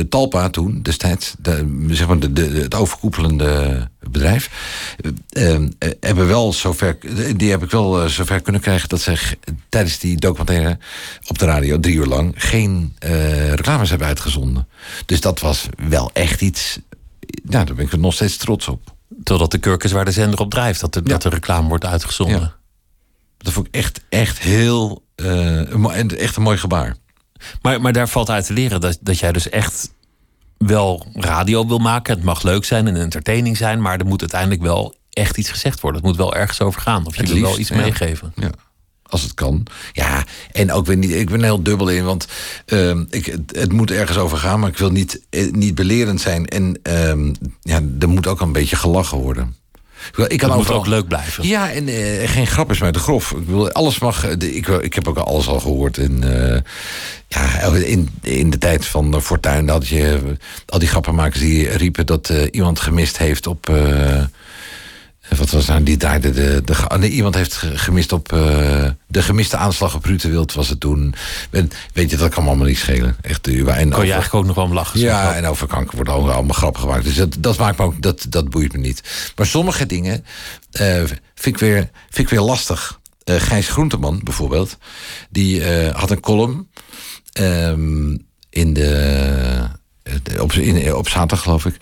Talpa 0.09 0.51
toen, 0.51 0.83
destijds, 0.83 1.35
de, 1.39 1.87
zeg 1.91 2.07
maar 2.07 2.19
de, 2.19 2.33
de, 2.33 2.43
het 2.43 2.75
overkoepelende 2.75 3.89
bedrijf, 4.01 4.51
ehm, 5.29 5.71
hebben 6.01 6.27
wel 6.27 6.53
zover, 6.53 6.99
die 7.37 7.51
heb 7.51 7.63
ik 7.63 7.71
wel 7.71 8.09
zover 8.09 8.41
kunnen 8.41 8.61
krijgen 8.61 8.89
dat 8.89 9.01
ze 9.01 9.37
tijdens 9.69 9.99
die 9.99 10.17
documentaire 10.17 10.79
op 11.27 11.39
de 11.39 11.45
radio, 11.45 11.81
drie 11.81 11.95
uur 11.95 12.07
lang, 12.07 12.33
geen 12.37 12.97
reclames 13.55 13.91
hebben 13.91 14.09
uitgezonden. 14.09 14.69
Dus 15.07 15.21
dat 15.21 15.41
was 15.41 15.69
wel 15.89 16.11
echt 16.13 16.41
iets 16.41 16.79
daar 17.43 17.65
ben 17.65 17.85
ik 17.85 17.93
er 17.93 17.99
nog 17.99 18.15
steeds 18.15 18.37
trots 18.37 18.69
op. 18.69 18.96
Totdat 19.23 19.51
de 19.51 19.59
kurk 19.59 19.85
is 19.85 19.93
waar 19.93 20.05
de 20.05 20.11
zender 20.11 20.41
op 20.41 20.51
drijft. 20.51 20.81
Dat 20.81 20.93
de, 20.95 21.03
dat 21.03 21.23
de 21.23 21.29
reclame 21.29 21.69
wordt 21.69 21.85
uitgezonden. 21.85 22.41
Ja. 22.41 22.57
Dat 23.37 23.53
vond 23.53 23.67
ik 23.67 23.75
echt, 23.75 24.01
echt 24.09 24.39
heel... 24.39 25.05
en 25.15 26.19
echt 26.19 26.37
een 26.37 26.43
mooi 26.43 26.59
gebaar. 26.59 26.97
Maar, 27.63 27.81
maar 27.81 27.93
daar 27.93 28.09
valt 28.09 28.31
uit 28.31 28.47
te 28.47 28.53
leren 28.53 28.81
dat, 28.81 28.99
dat 29.01 29.19
jij 29.19 29.33
dus 29.33 29.49
echt 29.49 29.91
wel 30.59 31.07
radio 31.13 31.67
wil 31.67 31.79
maken. 31.79 32.15
Het 32.15 32.25
mag 32.25 32.43
leuk 32.43 32.65
zijn 32.65 32.87
en 32.87 32.97
entertaining 32.97 33.57
zijn. 33.57 33.83
Maar 33.83 33.99
er 33.99 34.07
moet 34.07 34.21
uiteindelijk 34.21 34.63
wel 34.63 34.95
echt 35.11 35.37
iets 35.37 35.51
gezegd 35.51 35.81
worden. 35.81 36.01
Het 36.01 36.11
moet 36.11 36.19
wel 36.19 36.35
ergens 36.35 36.61
over 36.61 36.81
gaan. 36.81 37.07
Of 37.07 37.17
je 37.17 37.27
wil 37.27 37.41
wel 37.41 37.59
iets 37.59 37.69
ja. 37.69 37.77
meegeven. 37.77 38.33
Ja, 38.37 38.51
als 39.09 39.23
het 39.23 39.35
kan. 39.35 39.63
Ja, 39.93 40.25
en 40.53 40.73
ook 40.73 40.87
weer 40.87 40.97
niet. 40.97 41.11
Ik 41.15 41.31
ben 41.31 41.43
heel 41.43 41.63
dubbel 41.63 41.89
in, 41.89 42.05
want 42.05 42.27
ehm, 42.67 43.05
ik, 43.11 43.27
het, 43.27 43.57
het 43.57 43.73
moet 43.73 43.91
ergens 43.91 44.19
over 44.19 44.39
gaan, 44.39 44.61
maar 44.61 44.69
ik 44.71 44.79
wil 44.79 44.91
niet, 44.91 45.21
eh, 45.31 45.53
niet 45.53 45.75
belerend 45.75 46.21
zijn. 46.21 46.47
En 46.47 46.79
ehm, 46.83 47.33
ja, 47.63 47.81
er 48.01 48.09
moet 48.09 48.27
ook 48.27 48.41
een 48.41 48.53
beetje 48.53 48.77
gelachen 48.77 49.19
worden. 49.19 49.57
Ik, 50.09 50.17
wil- 50.17 50.27
kan 50.27 50.37
Het 50.39 50.49
moet 50.49 50.59
overal- 50.59 50.79
ook 50.79 50.87
leuk 50.87 51.09
blijven. 51.09 51.47
Ja, 51.49 51.71
en 51.73 51.89
eh, 51.89 52.29
geen 52.31 52.47
grap 52.47 52.71
is 52.71 52.81
met 52.81 52.95
de 52.95 53.01
grof. 53.01 53.31
Ik 53.31 53.47
bedoel, 53.47 53.71
alles 53.73 53.99
mag. 53.99 54.25
eh, 54.25 54.33
de- 54.39 54.55
ik, 54.57 54.67
ik 54.69 54.95
heb 54.95 55.09
ook 55.09 55.17
alles 55.19 55.47
al 55.49 55.61
gehoord. 55.61 55.97
In, 55.97 56.23
eh, 56.25 56.61
ja, 57.29 57.61
in, 57.73 58.09
in 58.23 58.51
de 58.51 58.59
tijd 58.59 58.87
van 58.87 59.11
de 59.11 59.21
Fortuin 59.23 59.69
had 59.69 59.89
je 59.89 60.21
al 60.67 60.79
die 60.79 60.89
grappenmakers 60.89 61.41
die 61.41 61.69
riepen 61.69 62.07
dat 62.07 62.33
iemand 62.51 62.81
gemist 62.81 63.19
heeft 63.19 63.47
op. 63.47 63.71
eh, 65.29 65.39
wat 65.39 65.51
was 65.51 65.67
nou, 65.67 65.83
die 65.83 65.97
draaide 65.97 66.31
de. 66.31 66.63
de 66.65 66.75
ge- 66.75 66.99
nee, 66.99 67.11
iemand 67.11 67.35
heeft 67.35 67.55
ge- 67.55 67.79
gemist 67.79 68.13
op. 68.13 68.33
eh, 68.33 68.91
de 69.09 69.23
gemiste 69.23 69.57
aanslag 69.57 69.95
op 69.95 70.05
Rutenwild 70.05 70.53
was 70.53 70.69
het 70.69 70.81
toen. 70.81 71.15
En, 71.51 71.71
weet 71.93 72.11
je, 72.11 72.17
dat 72.17 72.31
kan 72.31 72.43
me 72.43 72.49
allemaal 72.49 72.67
niet 72.67 72.79
schelen. 72.79 73.17
Echt, 73.23 73.49
uh, 73.49 73.59
en 73.59 73.65
Kon 73.67 73.75
je 73.77 73.85
over- 73.87 73.99
eigenlijk 73.99 74.35
ook 74.35 74.47
nog 74.47 74.55
wel 74.55 74.65
om 74.65 74.73
lachen. 74.73 75.01
ja, 75.01 75.35
en 75.35 75.47
over 75.47 75.67
kanker 75.67 75.95
worden 75.97 76.15
allemaal, 76.15 76.33
allemaal 76.35 76.55
grappen 76.55 76.81
gemaakt. 76.81 77.05
Dus 77.05 77.15
dat, 77.17 77.37
dat 77.39 77.59
maakt 77.59 77.79
me 77.79 77.85
ook, 77.85 78.03
dat, 78.03 78.27
dat 78.29 78.51
boeit 78.51 78.73
me 78.73 78.79
niet. 78.79 79.03
Maar 79.37 79.47
sommige 79.47 79.87
dingen 79.87 80.25
eh, 80.71 81.03
vind, 81.35 81.55
ik 81.55 81.59
weer, 81.59 81.91
vind 82.11 82.19
ik 82.19 82.29
weer 82.29 82.41
lastig. 82.41 83.01
Eh, 83.25 83.37
Gijs 83.41 83.69
Groenteman 83.69 84.21
bijvoorbeeld, 84.25 84.79
die 85.31 85.65
eh, 85.65 85.95
had 85.95 86.11
een 86.11 86.21
column 86.21 86.69
ehm, 87.33 88.17
in 88.51 88.73
de. 88.73 89.69
De- 90.23 90.43
Op, 90.43 90.53
in, 90.53 90.95
op 90.95 91.09
zaterdag, 91.09 91.43
geloof 91.43 91.65
ik. 91.65 91.77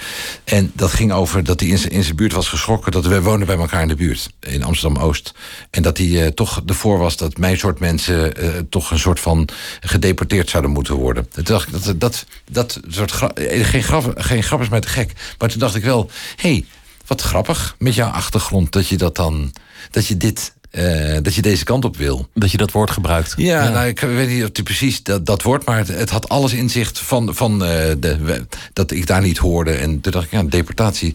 En 0.44 0.70
dat 0.74 0.90
ging 0.92 1.12
over 1.12 1.44
dat 1.44 1.60
hij 1.60 1.68
in 1.68 1.78
zijn, 2.04 2.16
buurt 2.16 2.32
was 2.32 2.48
geschrokken. 2.48 2.92
dat 2.92 3.06
we 3.06 3.22
wonen 3.22 3.46
bij 3.46 3.56
elkaar 3.56 3.82
in 3.82 3.88
de 3.88 3.94
buurt, 3.94 4.30
in 4.40 4.62
Amsterdam 4.64 5.02
Oost. 5.02 5.34
En 5.70 5.82
dat 5.82 5.98
hij 5.98 6.22
eh, 6.24 6.30
toch 6.30 6.62
ervoor 6.66 6.98
was 6.98 7.16
dat 7.16 7.38
mijn 7.38 7.58
soort 7.58 7.78
mensen. 7.78 8.36
eh, 8.36 8.48
toch 8.70 8.90
een 8.90 8.98
soort 8.98 9.20
van 9.20 9.48
gedeporteerd 9.80 10.50
zouden 10.50 10.70
moeten 10.72 10.94
worden. 10.94 11.28
Dacht 11.42 11.66
ik 11.68 11.72
dat, 11.84 11.94
dat, 12.00 12.24
dat 12.50 12.80
soort. 12.88 13.12
eh, 13.34 13.66
geen, 13.66 13.82
grap, 13.82 14.12
geen 14.16 14.42
grap 14.42 14.60
is 14.60 14.68
mij 14.68 14.80
te 14.80 14.88
gek. 14.88 15.12
Maar 15.38 15.48
toen 15.48 15.58
dacht 15.60 15.74
ik 15.74 15.84
wel. 15.84 16.10
hé, 16.36 16.48
hey, 16.52 16.64
wat 17.06 17.20
grappig 17.20 17.74
met 17.78 17.94
jouw 17.94 18.10
achtergrond 18.10 18.72
dat 18.72 18.88
je 18.88 18.96
dat 18.96 19.16
dan. 19.16 19.52
dat 19.90 20.06
je 20.06 20.16
dit. 20.16 20.54
Eh, 20.74 21.16
dat 21.22 21.34
je 21.34 21.42
deze 21.42 21.64
kant 21.64 21.84
op 21.84 21.96
wil. 21.96 22.28
Dat 22.34 22.50
je 22.50 22.56
dat 22.56 22.70
woord 22.70 22.90
gebruikt. 22.90 23.34
Ja, 23.36 23.68
Nou, 23.68 23.86
ik 23.86 24.00
weet 24.00 24.28
niet 24.28 24.42
of 24.42 24.48
het 24.52 24.64
precies 24.64 25.02
dat, 25.02 25.26
dat 25.26 25.42
wordt, 25.42 25.66
maar 25.66 25.78
het, 25.78 25.88
het 25.88 26.10
had 26.10 26.28
alles 26.28 26.52
in 26.52 26.70
zicht 26.70 26.98
van, 26.98 27.34
van 27.34 27.64
eh, 27.64 27.68
de, 27.98 28.46
dat 28.72 28.90
ik 28.90 29.06
daar 29.06 29.22
niet 29.22 29.38
hoorde. 29.38 29.72
En 29.72 30.00
toen 30.00 30.12
dacht 30.12 30.24
ik, 30.24 30.30
ja, 30.30 30.42
deportatie, 30.42 31.14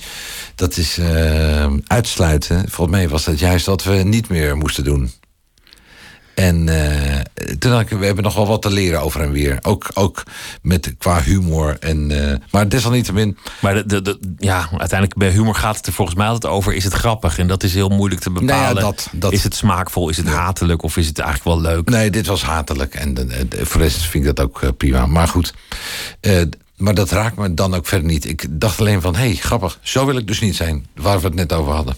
dat 0.56 0.78
is 0.78 0.98
eh, 0.98 1.74
uitsluiten. 1.88 2.70
Volgens 2.70 2.98
mij 2.98 3.10
was 3.10 3.24
dat 3.24 3.40
juist 3.40 3.66
wat 3.66 3.84
we 3.84 3.94
niet 3.94 4.30
meer 4.30 4.58
moesten 4.58 4.84
doen. 4.84 5.12
En 6.40 6.70
eh, 6.70 7.20
toen 7.60 7.80
ik, 7.80 7.90
we 7.90 8.06
hebben 8.06 8.24
nog 8.24 8.36
wel 8.36 8.48
wat 8.48 8.62
te 8.62 8.70
leren 8.72 9.02
over 9.02 9.22
en 9.22 9.32
weer. 9.32 9.60
Ook, 9.62 9.90
ook 9.94 10.24
met, 10.62 10.94
qua 10.98 11.22
humor. 11.22 11.78
En, 11.80 12.30
eh, 12.32 12.36
maar 12.52 12.70
desalniettemin, 12.70 13.38
Maar 13.62 13.74
de, 13.74 13.86
de, 13.86 14.02
de- 14.02 14.20
ja, 14.38 14.58
uiteindelijk 14.78 15.18
bij 15.20 15.30
humor 15.30 15.56
gaat 15.56 15.78
het 15.78 15.88
er 15.88 15.94
volgens 15.94 16.18
mij 16.18 16.28
altijd 16.28 16.54
over. 16.54 16.74
Is 16.74 16.84
het 16.84 16.94
grappig? 16.94 17.38
En 17.38 17.48
dat 17.48 17.64
is 17.64 17.74
heel 17.74 17.90
moeilijk 17.90 18.22
te 18.22 18.32
bepalen. 18.32 18.56
Nou 18.56 18.76
ja, 18.76 18.82
dat- 18.82 19.10
dat- 19.12 19.32
Is 19.34 19.44
het 19.44 19.56
smaakvol? 19.56 20.10
Is 20.10 20.18
het 20.18 20.28
hatelijk? 20.28 20.84
Of 20.84 20.98
is 20.98 21.08
het 21.08 21.20
eigenlijk 21.20 21.62
wel 21.62 21.74
leuk? 21.74 21.90
Nee, 21.90 22.10
dit 22.12 22.26
was 22.28 22.44
hatelijk. 22.44 22.96
En 22.96 23.30
eh, 23.30 23.66
voor 23.66 23.78
de 23.82 23.88
rest 23.88 24.02
vind 24.02 24.26
ik 24.28 24.36
dat 24.36 24.46
ook 24.46 24.78
prima. 24.78 25.06
Maar 25.06 25.28
goed, 25.28 25.54
maar 26.78 26.94
dat 26.94 27.12
raakt 27.12 27.38
me 27.38 27.54
dan 27.54 27.74
ook 27.76 27.88
verder 27.88 28.08
niet. 28.08 28.26
Ik 28.30 28.46
dacht 28.50 28.80
alleen 28.80 29.02
van, 29.02 29.16
hé, 29.16 29.26
hey, 29.26 29.36
grappig. 29.36 29.80
Zo 29.82 30.06
wil 30.06 30.18
ik 30.18 30.28
dus 30.28 30.40
niet 30.40 30.56
zijn. 30.56 30.86
Waar 30.96 31.20
we 31.20 31.26
het 31.26 31.36
net 31.36 31.54
over 31.54 31.74
hadden. 31.74 31.96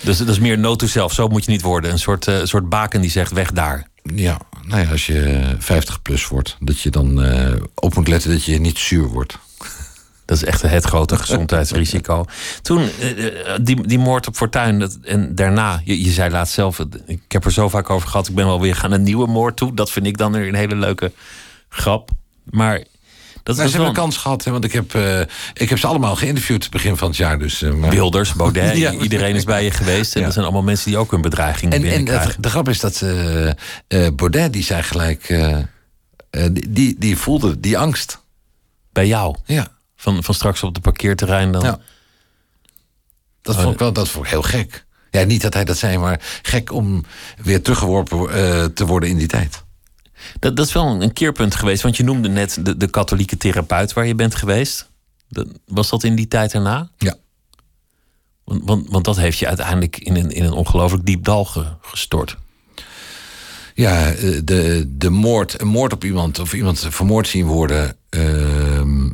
Dus 0.00 0.18
dat 0.18 0.28
is 0.28 0.38
meer 0.38 0.58
note 0.58 0.84
to 0.84 0.86
self. 0.86 1.12
Zo 1.12 1.28
moet 1.28 1.44
je 1.44 1.50
niet 1.50 1.62
worden. 1.62 1.90
Een 1.90 1.98
soort, 1.98 2.26
eh, 2.26 2.44
soort 2.44 2.68
baken 2.68 3.00
die 3.00 3.10
zegt 3.10 3.32
weg 3.32 3.52
daar. 3.52 3.86
Ja, 4.14 4.38
nou 4.66 4.82
ja, 4.82 4.90
als 4.90 5.06
je 5.06 5.44
50 5.58 6.02
plus 6.02 6.28
wordt, 6.28 6.56
dat 6.60 6.80
je 6.80 6.90
dan 6.90 7.22
eh, 7.22 7.54
op 7.74 7.94
moet 7.94 8.08
letten 8.08 8.30
dat 8.30 8.44
je 8.44 8.60
niet 8.60 8.78
zuur 8.78 9.06
wordt. 9.06 9.38
Dat 10.24 10.36
is 10.36 10.44
echt 10.44 10.62
het 10.62 10.84
grote 10.84 11.16
gezondheidsrisico. 11.16 12.24
Toen, 12.62 12.88
eh, 13.00 13.54
eh, 13.54 13.58
die, 13.62 13.86
die 13.86 13.98
moord 13.98 14.26
op 14.26 14.36
Fortuin, 14.36 14.78
dat, 14.78 14.98
en 15.02 15.34
daarna, 15.34 15.80
je, 15.84 16.02
je 16.04 16.10
zei 16.10 16.30
laatst 16.30 16.54
zelf, 16.54 16.78
ik 17.06 17.20
heb 17.28 17.44
er 17.44 17.52
zo 17.52 17.68
vaak 17.68 17.90
over 17.90 18.08
gehad, 18.08 18.28
ik 18.28 18.34
ben 18.34 18.46
wel 18.46 18.60
weer 18.60 18.74
gaan 18.74 18.92
een 18.92 19.02
nieuwe 19.02 19.26
moord 19.26 19.56
toe. 19.56 19.74
Dat 19.74 19.90
vind 19.90 20.06
ik 20.06 20.16
dan 20.16 20.32
weer 20.32 20.48
een 20.48 20.54
hele 20.54 20.76
leuke 20.76 21.12
grap. 21.68 22.10
Maar 22.44 22.84
dat 23.56 23.56
Nou, 23.56 23.68
ze 23.68 23.76
hebben 23.76 23.94
een 23.96 24.02
kans 24.02 24.16
gehad, 24.16 24.44
hè, 24.44 24.50
want 24.50 24.64
ik 24.64 24.72
heb, 24.72 24.94
eh, 24.94 25.20
ik 25.52 25.68
heb 25.68 25.78
ze 25.78 25.86
allemaal 25.86 26.16
geïnterviewd 26.16 26.70
begin 26.70 26.96
van 26.96 27.08
het 27.08 27.16
jaar. 27.16 27.38
Dus, 27.38 27.62
eh, 27.62 27.88
Wilders, 27.88 28.32
Baudet, 28.32 28.76
Ja. 28.78 28.92
iedereen 28.92 29.34
is 29.36 29.44
bij 29.44 29.64
je 29.64 29.70
geweest. 29.70 30.12
En 30.14 30.18
Ja. 30.18 30.24
dat 30.24 30.34
zijn 30.34 30.44
allemaal 30.44 30.62
mensen 30.64 30.90
die 30.90 30.98
ook 30.98 31.12
een 31.12 31.20
bedreiging 31.20 31.72
En, 31.72 31.84
en 31.84 32.04
de, 32.04 32.34
de 32.38 32.50
grap 32.50 32.68
is 32.68 32.80
dat 32.80 33.02
eh, 33.88 34.06
Baudet, 34.14 34.52
die 34.52 34.62
zei 34.64 34.82
gelijk, 34.82 35.26
die, 36.30 36.70
die, 36.70 36.96
die 36.98 37.16
voelde 37.16 37.60
die 37.60 37.78
angst. 37.78 38.22
bij 38.92 39.06
jou. 39.06 39.36
Ja. 39.44 39.68
Van, 39.96 40.22
van 40.24 40.34
straks 40.34 40.62
op 40.62 40.74
de 40.74 40.80
parkeerterrein 40.80 41.52
dan. 41.52 41.62
Ja. 41.62 41.78
Dat 43.42 43.56
vond 43.60 43.72
ik 43.72 43.78
wel 43.78 43.92
dat 43.92 44.08
vond 44.08 44.24
ik 44.24 44.30
heel 44.30 44.42
gek. 44.42 44.86
Ja, 45.10 45.24
niet 45.24 45.42
dat 45.42 45.54
hij 45.54 45.64
dat 45.64 45.78
zei, 45.78 45.98
maar 45.98 46.20
gek 46.42 46.72
om 46.72 47.04
weer 47.42 47.62
teruggeworpen 47.62 48.74
te 48.74 48.86
worden 48.86 49.08
in 49.08 49.16
die 49.16 49.26
tijd. 49.26 49.62
Dat, 50.38 50.56
dat 50.56 50.66
is 50.66 50.72
wel 50.72 51.02
een, 51.02 51.12
keerpunt 51.12 51.54
geweest. 51.54 51.82
Want 51.82 51.96
je 51.96 52.04
noemde 52.04 52.28
net 52.28 52.58
de, 52.60 52.76
de 52.76 52.90
katholieke 52.90 53.36
therapeut 53.36 53.92
waar 53.92 54.06
je 54.06 54.14
bent 54.14 54.34
geweest. 54.34 54.88
Dat, 55.28 55.46
was 55.66 55.88
dat 55.88 56.04
in 56.04 56.14
die 56.14 56.28
tijd 56.28 56.54
erna? 56.54 56.90
Ja. 56.98 57.14
Want, 58.44 58.62
want, 58.64 58.88
want 58.88 59.04
dat 59.04 59.16
heeft 59.16 59.38
je 59.38 59.46
uiteindelijk 59.46 59.96
in 59.96 60.16
een, 60.16 60.30
in 60.30 60.44
een 60.44 60.52
ongelooflijk 60.52 61.06
diep 61.06 61.24
dal 61.24 61.44
ge- 61.44 61.72
gestort. 61.82 62.36
Ja, 63.74 64.10
eh, 64.10 64.40
de, 64.44 64.84
de 64.88 65.10
moord, 65.10 65.60
een 65.60 65.66
moord 65.68 65.92
op 65.92 66.04
iemand 66.04 66.38
of 66.38 66.52
iemand 66.52 66.86
vermoord 66.88 67.28
zien 67.28 67.46
worden, 67.46 67.96
ehm, 68.08 69.10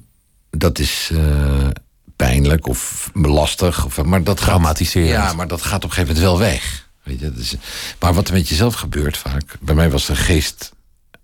dat 0.50 0.78
is 0.78 1.11
eh, 1.12 1.68
pijnlijk 2.16 2.66
of 2.66 3.11
lastig. 3.14 3.84
Of, 3.84 4.02
maar 4.02 4.24
dat 4.24 4.38
gaat, 4.38 4.46
Traumatiserend. 4.48 5.11
Ja, 5.11 5.32
maar 5.32 5.48
dat 5.48 5.62
gaat 5.62 5.84
op 5.84 5.90
een 5.90 5.96
gegeven 5.96 6.14
moment 6.14 6.32
wel 6.32 6.48
weg. 6.48 6.88
Weet 7.02 7.20
je, 7.20 7.30
dat 7.30 7.38
is, 7.38 7.55
maar 8.00 8.14
wat 8.14 8.28
er 8.28 8.34
met 8.34 8.48
jezelf 8.48 8.74
gebeurt 8.74 9.16
vaak, 9.16 9.57
bij 9.61 9.74
mij 9.74 9.90
was 9.90 10.07
de 10.07 10.16
geest 10.16 10.72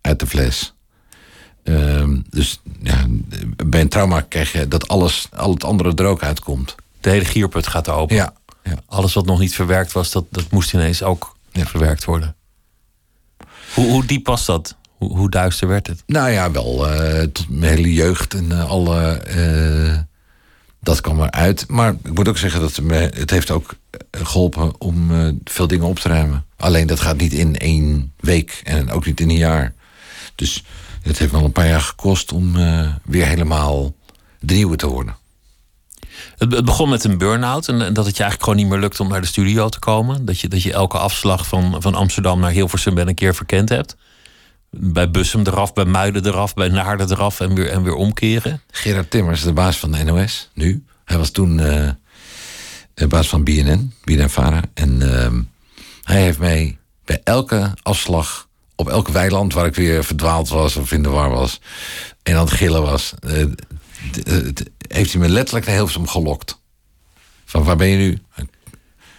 uit 0.01 0.21
de 0.21 0.27
fles. 0.27 0.75
Ehm, 1.65 2.19
dus 2.31 2.61
ja, 2.83 3.07
bij 3.67 3.81
een 3.81 3.89
trauma 3.89 4.21
krijg 4.21 4.53
je 4.53 4.69
dat 4.69 4.89
alles, 4.89 5.29
al 5.37 5.51
het 5.53 5.65
andere 5.65 5.95
er 5.95 6.05
ook 6.05 6.23
uitkomt. 6.23 6.75
De 7.01 7.11
hele 7.11 7.25
gierput 7.25 7.67
gaat 7.67 7.89
open. 7.89 8.17
Ja, 8.17 8.33
ja. 8.65 8.75
Alles 8.87 9.15
wat 9.15 9.27
nog 9.27 9.39
niet 9.39 9.55
verwerkt 9.55 9.93
was, 9.93 10.11
dat, 10.11 10.25
dat 10.31 10.51
moest 10.51 10.75
ineens 10.75 11.03
ook 11.03 11.37
Ja. 11.53 11.67
verwerkt 11.67 12.05
worden. 12.05 12.35
Hoe, 13.75 13.91
hoe 13.91 14.07
diep 14.07 14.27
was 14.27 14.45
dat? 14.45 14.77
Hoe, 14.97 15.17
hoe 15.17 15.31
duister 15.31 15.69
werd 15.69 15.87
het? 15.87 16.03
Nou 16.07 16.31
ja, 16.31 16.51
wel 16.51 16.87
tot 17.33 17.49
mijn 17.49 17.77
hele 17.77 17.93
jeugd 17.93 18.35
en 18.35 18.53
eh, 18.53 18.69
alle. 18.71 19.11
eh, 19.13 19.99
dat 20.83 21.01
kwam 21.01 21.23
eruit. 21.23 21.69
Maar 21.69 21.95
ik 22.05 22.15
moet 22.15 22.29
ook 22.29 22.39
zeggen 22.39 22.61
dat 22.61 22.77
het 22.77 22.85
me, 22.85 22.95
het 22.95 23.31
heeft 23.31 23.51
ook 23.51 23.75
eh, 23.91 24.21
geholpen 24.23 24.81
om 24.81 25.11
veel 25.45 25.67
dingen 25.67 25.87
op 25.87 25.99
te 25.99 26.09
ruimen. 26.09 26.45
Alleen 26.57 26.87
dat 26.87 27.01
gaat 27.01 27.17
niet 27.17 27.33
in 27.33 27.57
één 27.57 28.13
week 28.21 28.61
en 28.65 28.91
ook 28.91 29.07
niet 29.07 29.21
in 29.21 29.31
een 29.31 29.37
jaar. 29.37 29.75
Dus 30.41 30.65
het 31.03 31.19
heeft 31.19 31.33
wel 31.33 31.45
een 31.45 31.53
paar 31.53 31.69
jaar 31.69 31.81
gekost 31.81 32.33
om 32.33 32.57
eh, 32.57 32.89
weer 33.05 33.27
helemaal 33.27 33.95
de 34.39 34.55
nieuwe 34.55 34.77
te 34.77 34.87
worden. 34.87 35.17
Het, 36.39 36.53
het 36.53 36.65
begon 36.65 36.89
met 36.89 37.05
een 37.05 37.19
burn-out 37.19 37.69
en, 37.69 37.83
en 37.83 37.93
dat 37.93 38.07
het 38.07 38.17
je 38.17 38.23
eigenlijk 38.23 38.43
gewoon 38.43 38.57
niet 38.57 38.69
meer 38.69 38.79
lukt 38.79 39.01
om 39.01 39.09
naar 39.09 39.21
de 39.21 39.27
studio 39.27 39.69
te 39.69 39.79
komen. 39.79 40.25
Dat 40.25 40.41
je, 40.41 40.49
dat 40.49 40.63
je 40.63 40.73
elke 40.73 40.99
afslag 40.99 41.47
van, 41.47 41.83
van 41.83 41.95
Amsterdam 41.95 42.41
naar 42.41 42.51
Hilversum 42.51 42.95
wel 42.95 43.09
een 43.09 43.15
keer 43.15 43.35
verkend 43.35 43.69
hebt. 43.69 43.97
Bij 44.71 45.11
Bussum 45.11 45.41
eraf, 45.47 45.73
bij 45.73 45.85
Muiden 45.85 46.27
eraf, 46.27 46.55
bij 46.55 46.69
Naarden 46.69 47.11
eraf 47.11 47.41
en 47.41 47.55
weer, 47.55 47.71
en 47.71 47.83
weer 47.83 47.95
omkeren. 47.95 48.61
Gerard 48.71 49.11
Timmers, 49.11 49.43
de 49.43 49.53
baas 49.53 49.79
van 49.79 49.93
de 49.93 50.05
NOS, 50.05 50.51
nu. 50.55 50.85
Hij 51.05 51.19
was 51.19 51.31
toen 51.31 51.61
eh, 51.61 51.91
de 52.95 53.07
baas 53.07 53.29
van 53.29 53.45
BNN, 53.45 53.93
BNN-Vara. 54.05 54.63
En 54.75 55.15
ehm, 55.15 55.41
hij 56.03 56.23
heeft 56.23 56.39
mij 56.39 56.79
bij 57.05 57.21
elke 57.25 57.75
afslag, 57.83 58.49
op 58.81 58.89
elk 58.89 59.09
weiland 59.09 59.53
waar 59.53 59.67
ik 59.67 59.75
weer 59.75 60.05
verdwaald 60.05 60.49
was 60.49 60.77
of 60.77 60.93
in 60.93 61.03
de 61.03 61.09
war 61.09 61.31
was... 61.31 61.61
en 62.23 62.35
aan 62.37 62.45
het 62.45 62.53
gillen 62.53 62.83
was, 62.83 63.15
eh, 63.21 63.43
eh, 63.43 63.49
heeft 64.89 65.13
hij 65.13 65.21
me 65.21 65.29
letterlijk 65.29 65.67
naar 65.67 65.75
Hilversum 65.75 66.09
gelokt. 66.09 66.61
Van 67.45 67.65
waar 67.65 67.77
ben 67.77 67.89
je 67.89 67.97
nu? 67.97 68.19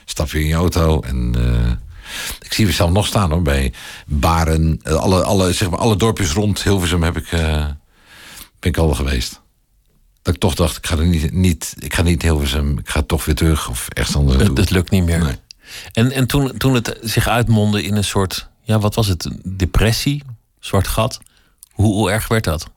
Stap 0.05 0.29
je 0.29 0.39
in 0.39 0.47
je 0.47 0.53
auto 0.53 1.01
en... 1.01 1.35
eh, 1.37 1.71
ik 2.39 2.53
zie 2.53 2.65
mezelf 2.65 2.91
nog 2.91 3.05
staan 3.05 3.31
hoor, 3.31 3.41
bij 3.41 3.73
Baren. 4.05 4.79
Alle, 4.83 5.23
alle, 5.23 5.53
zeg 5.53 5.69
maar, 5.69 5.79
alle 5.79 5.95
dorpjes 5.95 6.31
rond 6.31 6.63
Hilversum 6.63 7.03
heb 7.03 7.17
ik, 7.17 7.29
ben 8.59 8.69
ik 8.69 8.77
al 8.77 8.93
geweest. 8.93 9.41
dat 10.21 10.33
ik 10.33 10.39
toch 10.39 10.55
dacht, 10.55 10.77
ik 10.77 10.87
ga 10.87 10.97
er 10.97 11.05
niet, 11.05 11.31
niet 11.31 11.75
ik 11.79 11.93
ga 11.93 12.01
niet 12.01 12.21
veel, 12.21 12.41
ik 12.77 12.89
ga 12.89 13.01
toch 13.01 13.25
weer 13.25 13.35
terug 13.35 13.69
of 13.69 13.87
ergens 13.89 14.15
anders 14.15 14.43
Het, 14.43 14.57
het 14.57 14.69
lukt 14.69 14.91
niet 14.91 15.03
meer. 15.03 15.19
Nee. 15.19 15.35
En, 15.91 16.11
en 16.11 16.27
toen, 16.27 16.57
toen 16.57 16.73
het 16.73 16.97
zich 17.01 17.27
uitmondde 17.27 17.83
in 17.83 17.95
een 17.95 18.03
soort, 18.03 18.50
ja, 18.63 18.79
wat 18.79 18.95
was 18.95 19.07
het? 19.07 19.29
Depressie? 19.45 20.23
Zwart 20.59 20.87
gat? 20.87 21.19
Hoe, 21.71 21.93
hoe 21.93 22.11
erg 22.11 22.27
werd 22.27 22.43
dat? 22.43 22.67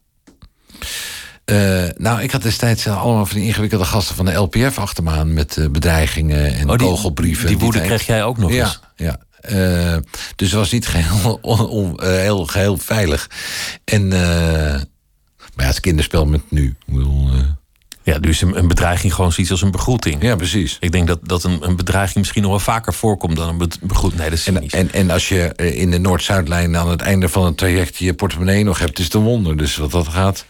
Eh, 1.44 1.84
nou, 1.96 2.22
ik 2.22 2.30
had 2.30 2.42
destijds 2.42 2.86
eh, 2.86 3.02
allemaal 3.02 3.26
van 3.26 3.36
die 3.36 3.46
ingewikkelde 3.46 3.84
gasten 3.84 4.14
van 4.16 4.24
de 4.24 4.32
LPF 4.34 4.78
achter 4.78 5.04
me 5.04 5.10
aan 5.10 5.32
met 5.34 5.56
eh, 5.56 5.68
bedreigingen 5.68 6.54
en 6.54 6.70
Oh, 6.70 6.78
die- 6.78 6.86
kogelbrieven. 6.86 7.46
Die 7.46 7.58
woede 7.58 7.80
kreeg 7.80 8.06
jij 8.06 8.24
ook 8.24 8.38
nog 8.38 8.50
ja, 8.52 8.64
eens. 8.64 8.80
Ja, 8.96 9.20
dus 10.36 10.50
het 10.50 10.58
was 10.58 10.70
niet 10.72 10.86
geheel, 10.86 11.38
on- 11.42 11.68
on- 11.68 11.98
eh, 11.98 12.08
heel, 12.08 12.46
geheel 12.46 12.76
veilig. 12.78 13.30
En, 13.84 14.08
maar 14.08 14.86
ja, 15.56 15.64
het 15.64 15.80
kinderspel 15.80 16.26
met 16.26 16.50
nu. 16.50 16.66
Ik 16.86 16.94
bedoel, 16.94 17.30
Ja, 18.04 18.18
dus 18.18 18.40
een, 18.40 18.58
een 18.58 18.68
bedreiging 18.68 19.14
gewoon 19.14 19.32
zoiets 19.32 19.52
als 19.52 19.62
een 19.62 19.70
begroeting. 19.70 20.22
ja, 20.22 20.36
precies. 20.36 20.76
Ik 20.80 20.92
denk 20.92 21.06
dat, 21.06 21.18
dat 21.22 21.44
een, 21.44 21.58
een 21.60 21.76
bedreiging 21.76 22.18
misschien 22.18 22.42
nog 22.42 22.50
wel 22.50 22.60
vaker 22.60 22.94
voorkomt 22.94 23.36
dan 23.36 23.48
een 23.48 23.58
be- 23.58 23.68
begroeting. 23.80 24.20
Nee, 24.20 24.30
dat 24.30 24.38
is 24.38 24.46
En, 24.46 24.68
en, 24.68 24.92
en 24.92 25.10
als 25.10 25.28
je 25.28 25.40
eh, 25.42 25.80
in 25.80 25.90
de 25.90 25.98
Noord-Zuidlijn 25.98 26.76
aan 26.76 26.90
het 26.90 27.00
einde 27.00 27.28
van 27.28 27.44
het 27.44 27.56
traject 27.56 27.96
je 27.96 28.14
portemonnee 28.14 28.64
nog 28.64 28.78
hebt, 28.78 28.98
is 28.98 29.04
het 29.04 29.14
een 29.14 29.22
wonder. 29.22 29.56
Dus 29.56 29.76
wat 29.76 29.90
dat 29.90 30.08
gaat. 30.08 30.44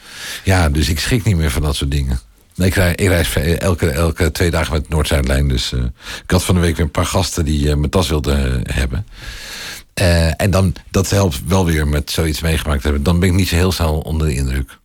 Ja, 0.45 0.69
dus 0.69 0.89
ik 0.89 1.01
schrik 1.01 1.25
niet 1.25 1.37
meer 1.37 1.51
van 1.51 1.63
dat 1.63 1.77
soort 1.77 1.91
dingen. 1.91 2.21
Nee, 2.55 2.69
ik, 2.69 2.75
reis 3.09 3.37
elke, 3.37 3.91
elke 3.91 4.31
twee 4.31 4.51
dagen 4.51 4.73
met 4.73 4.89
Noord-Zuidlijn. 4.89 5.49
Dus 5.49 5.73
eh, 5.73 5.81
ik 6.25 6.31
had 6.31 6.45
van 6.45 6.55
de 6.55 6.61
week 6.61 6.77
weer 6.77 6.85
een 6.85 6.91
paar 6.91 7.07
gasten 7.07 7.45
die 7.45 7.71
eh, 7.71 7.77
mijn 7.77 7.91
tas 7.91 8.09
wilden 8.09 8.63
hebben. 8.73 9.07
En 10.37 10.51
dan, 10.51 10.75
dat 10.91 11.11
helpt 11.11 11.41
wel 11.47 11.65
weer 11.65 11.87
met 11.89 12.11
zoiets 12.11 12.41
meegemaakt 12.41 12.81
te 12.81 12.87
hebben. 12.87 13.05
Dan 13.05 13.21
ben 13.21 13.29
ik 13.29 13.35
niet 13.35 13.49
zo 13.49 13.55
heel 13.55 13.73
snel 13.73 13.99
onder 13.99 14.27
de 14.27 14.35
indruk. 14.35 14.79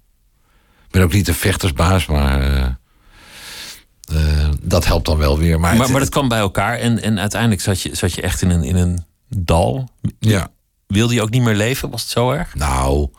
Ik 0.89 0.95
ben 0.95 1.03
ook 1.03 1.13
niet 1.13 1.27
een 1.27 1.33
vechtersbaas, 1.33 2.05
maar 2.05 2.41
eh, 2.41 2.65
eh, 4.15 4.49
dat 4.61 4.85
helpt 4.85 5.05
dan 5.05 5.17
wel 5.17 5.37
weer. 5.37 5.59
Maar, 5.59 5.71
maar, 5.71 5.81
het- 5.81 5.91
maar 5.91 5.99
dat 5.99 6.09
kwam 6.09 6.27
bij 6.27 6.39
elkaar 6.39 6.77
en, 6.77 7.01
en 7.01 7.19
uiteindelijk 7.19 7.61
zat 7.61 7.81
je, 7.81 7.95
zat 7.95 8.13
je 8.13 8.21
echt 8.21 8.41
in 8.41 8.49
een, 8.49 8.63
in 8.63 8.75
een 8.75 9.05
dal. 9.29 9.89
ja. 10.19 10.51
Wilde 10.87 11.13
je 11.13 11.21
ook 11.21 11.29
niet 11.29 11.41
meer 11.41 11.55
leven? 11.55 11.89
Was 11.89 12.01
het 12.01 12.11
zo 12.11 12.31
erg? 12.31 12.55
Nou, 12.55 13.09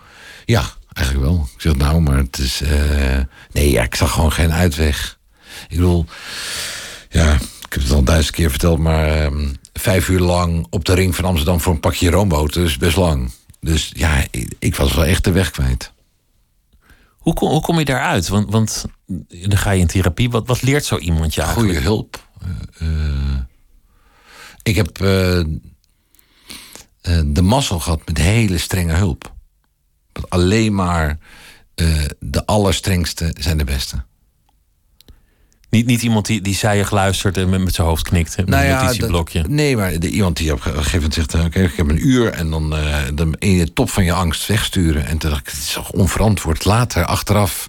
ja, 0.45 0.65
eigenlijk 0.93 1.27
wel. 1.27 1.49
Ik 1.55 1.61
zeg 1.61 1.75
nou, 1.77 2.01
maar 2.01 2.17
het 2.17 2.39
is. 2.39 2.61
eh, 2.61 3.19
nee, 3.53 3.71
ja, 3.71 3.83
ik 3.83 3.95
zag 3.95 4.13
gewoon 4.13 4.33
geen 4.33 4.53
uitweg. 4.53 5.19
Ik 5.69 5.77
bedoel, 5.77 6.05
ja, 7.11 7.33
ik 7.35 7.73
heb 7.73 7.83
het 7.83 7.91
al 7.93 8.03
duizend 8.03 8.35
keer 8.35 8.51
verteld, 8.51 8.79
maar 8.79 9.07
ehm, 9.25 9.49
vijf 9.73 10.09
uur 10.09 10.21
lang 10.21 10.67
op 10.71 10.85
de 10.85 10.95
ring 10.95 11.15
van 11.17 11.25
Amsterdam 11.25 11.61
voor 11.61 11.73
een 11.73 11.81
pakje 11.81 12.11
roomboter 12.11 12.65
is 12.65 12.77
best 12.77 12.97
lang. 12.97 13.31
Dus 13.61 13.91
ja, 13.95 14.25
ik, 14.31 14.53
ik 14.59 14.77
was 14.77 14.93
wel 14.95 15.05
echt 15.05 15.25
de 15.25 15.33
weg 15.33 15.51
kwijt. 15.51 15.93
Hoe 17.21 17.35
kom, 17.35 17.49
hoe 17.49 17.61
kom 17.61 17.79
je 17.79 17.85
daaruit? 17.85 18.29
Want, 18.29 18.51
want 18.51 18.85
dan 19.29 19.57
ga 19.57 19.71
je 19.71 19.81
in 19.81 19.87
therapie. 19.87 20.31
Wat, 20.31 20.47
wat 20.47 20.63
leert 20.63 20.85
zo 20.85 20.99
iemand 20.99 21.35
je 21.35 21.43
eigenlijk? 21.43 21.73
Goede 21.73 21.87
hulp. 21.87 22.29
Eh, 22.41 22.89
eh, 22.89 23.41
ik 24.63 24.77
heb 24.77 25.01
eh, 25.01 25.45
de 27.27 27.43
mazzel 27.43 27.81
gehad 27.81 28.07
met 28.07 28.19
hele 28.19 28.59
strenge 28.59 28.93
hulp. 28.95 29.35
Alleen 30.29 30.75
maar 30.75 31.19
de 32.19 32.47
allerstrengste 32.47 33.35
zijn 33.39 33.59
de 33.59 33.65
beste. 33.65 34.05
Niet, 35.71 35.87
niet 35.87 36.03
iemand 36.03 36.27
die, 36.27 36.41
die 36.41 36.55
zijig 36.55 36.91
luistert 36.91 37.37
en 37.37 37.49
met, 37.49 37.61
met 37.65 37.75
zijn 37.75 37.87
hoofd 37.87 38.03
knikt. 38.09 38.37
Met. 38.37 38.47
Nou 38.49 38.65
dat- 38.99 39.09
nee, 39.49 39.77
maar 39.77 39.99
de, 39.99 40.09
iemand 40.09 40.37
die 40.37 40.53
op 40.53 40.65
een 40.65 40.73
gegeven 40.73 40.93
moment 40.95 41.15
zegt... 41.15 41.35
eh, 41.35 41.45
oké, 41.45 41.61
ik 41.63 41.77
heb 41.77 41.89
een 41.89 42.07
uur 42.09 42.33
en 42.33 42.51
dan, 42.51 42.77
eh, 42.77 43.07
in 43.39 43.59
de 43.59 43.73
top 43.73 43.91
van 43.91 44.05
je 44.05 44.13
angst 44.13 44.47
wegsturen. 44.47 45.07
En 45.07 45.19
toen 45.19 45.31
dacht 45.31 45.43
ik, 45.47 45.53
het 45.53 45.63
is 45.63 45.73
toch 45.73 45.91
onverantwoord. 45.91 46.65
Later, 46.65 47.05
achteraf, 47.05 47.69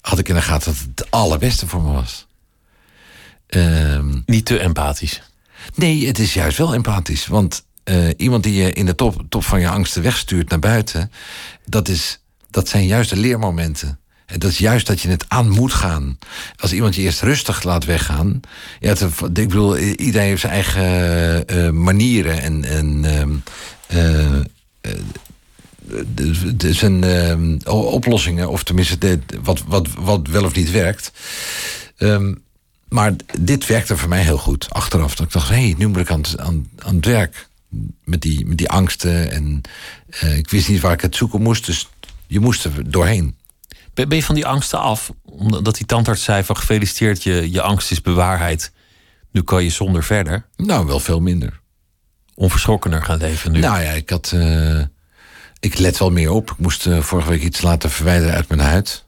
had 0.00 0.18
ik 0.18 0.28
in 0.28 0.34
de 0.34 0.42
gaten 0.42 0.72
dat 0.72 0.80
het 0.80 0.98
het 0.98 1.10
allerbeste 1.10 1.66
voor 1.66 1.82
me 1.82 1.92
was. 1.92 2.26
Ehm, 3.46 4.18
Niet 4.26 4.44
te 4.44 4.58
empathisch. 4.58 5.22
nee, 5.74 6.06
het 6.06 6.18
is 6.18 6.34
juist 6.34 6.58
wel 6.58 6.74
empathisch. 6.74 7.26
Want 7.26 7.64
eh, 7.84 8.08
iemand 8.16 8.42
die 8.42 8.54
je 8.54 8.72
in 8.72 8.86
de 8.86 8.94
top, 8.94 9.22
top 9.28 9.44
van 9.44 9.60
je 9.60 9.68
angsten 9.68 10.02
wegstuurt 10.02 10.48
naar 10.48 10.58
buiten... 10.58 11.12
Dat, 11.66 11.88
is, 11.88 12.20
dat 12.50 12.68
zijn 12.68 12.86
juist 12.86 13.10
de 13.10 13.16
leermomenten. 13.16 13.98
Dat 14.38 14.50
is 14.50 14.58
juist 14.58 14.86
dat 14.86 15.00
je 15.00 15.08
het 15.08 15.24
aan 15.28 15.48
moet 15.48 15.72
gaan. 15.72 16.18
Als 16.56 16.72
iemand 16.72 16.94
je 16.94 17.02
eerst 17.02 17.22
rustig 17.22 17.62
laat 17.62 17.84
weggaan. 17.84 18.40
Ja, 18.80 18.90
ik 19.18 19.30
bedoel, 19.48 19.78
iedereen 19.78 20.26
heeft 20.26 20.40
zijn 20.40 20.52
eigen 20.52 21.46
eh, 21.46 21.70
manieren 21.70 22.40
en. 22.40 22.64
en 22.64 23.04
ehm, 23.04 23.32
eh, 23.86 24.40
eh, 24.40 24.44
zijn 26.58 27.04
ehm, 27.04 27.58
oplossingen, 27.70 28.48
of 28.48 28.62
tenminste 28.62 29.20
wat, 29.42 29.62
wat, 29.66 29.88
wat 29.98 30.28
wel 30.28 30.44
of 30.44 30.54
niet 30.54 30.70
werkt. 30.70 31.12
Ehm, 31.96 32.34
maar 32.88 33.12
dit 33.38 33.66
werkte 33.66 33.96
voor 33.96 34.08
mij 34.08 34.22
heel 34.22 34.38
goed 34.38 34.70
achteraf. 34.70 35.14
Dat 35.14 35.26
ik 35.26 35.32
dacht, 35.32 35.48
hé, 35.48 35.54
hey, 35.54 35.74
nu 35.78 35.86
moet 35.86 35.96
ik 35.96 36.10
aan, 36.10 36.22
aan, 36.36 36.68
aan 36.78 36.96
het 36.96 37.04
werk. 37.04 37.48
Met 38.04 38.22
die, 38.22 38.46
met 38.46 38.58
die 38.58 38.68
angsten. 38.68 39.30
En 39.30 39.60
eh, 40.08 40.36
ik 40.36 40.50
wist 40.50 40.68
niet 40.68 40.80
waar 40.80 40.92
ik 40.92 41.00
het 41.00 41.16
zoeken 41.16 41.42
moest. 41.42 41.66
Dus 41.66 41.88
je 42.26 42.40
moest 42.40 42.64
er 42.64 42.90
doorheen. 42.90 43.34
Ben, 43.94 44.10
je 44.10 44.22
van 44.22 44.34
die 44.34 44.46
angsten 44.46 44.78
af? 44.78 45.12
Omdat 45.22 45.76
die 45.76 45.86
tandarts 45.86 46.24
zei 46.24 46.44
van 46.44 46.56
gefeliciteerd, 46.56 47.22
je, 47.22 47.50
je 47.50 47.62
angst 47.62 47.90
is 47.90 48.00
bewaarheid. 48.00 48.72
Nu 49.30 49.42
kan 49.42 49.64
je 49.64 49.70
zonder 49.70 50.04
verder 50.04 50.46
Nou, 50.56 50.86
wel 50.86 51.00
veel 51.00 51.20
minder. 51.20 51.60
onverschrokkener 52.34 53.02
gaan 53.02 53.18
leven 53.18 53.52
nu. 53.52 53.58
Nou 53.60 53.82
ja, 53.82 53.90
ik 53.90 54.10
had. 54.10 54.32
eh, 54.34 54.80
ik 55.60 55.78
let 55.78 55.98
wel 55.98 56.10
meer 56.10 56.30
op. 56.30 56.50
Ik 56.50 56.58
moest 56.58 56.86
eh, 56.86 56.98
vorige 57.00 57.28
week 57.28 57.42
iets 57.42 57.62
laten 57.62 57.90
verwijderen 57.90 58.34
uit 58.34 58.48
mijn 58.48 58.60
huid. 58.60 59.04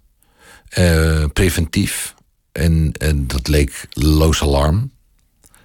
Eh, 0.68 1.24
preventief. 1.32 2.14
En, 2.52 2.92
en 2.92 3.26
dat 3.26 3.48
leek 3.48 3.86
loos 3.90 4.42
alarm. 4.42 4.92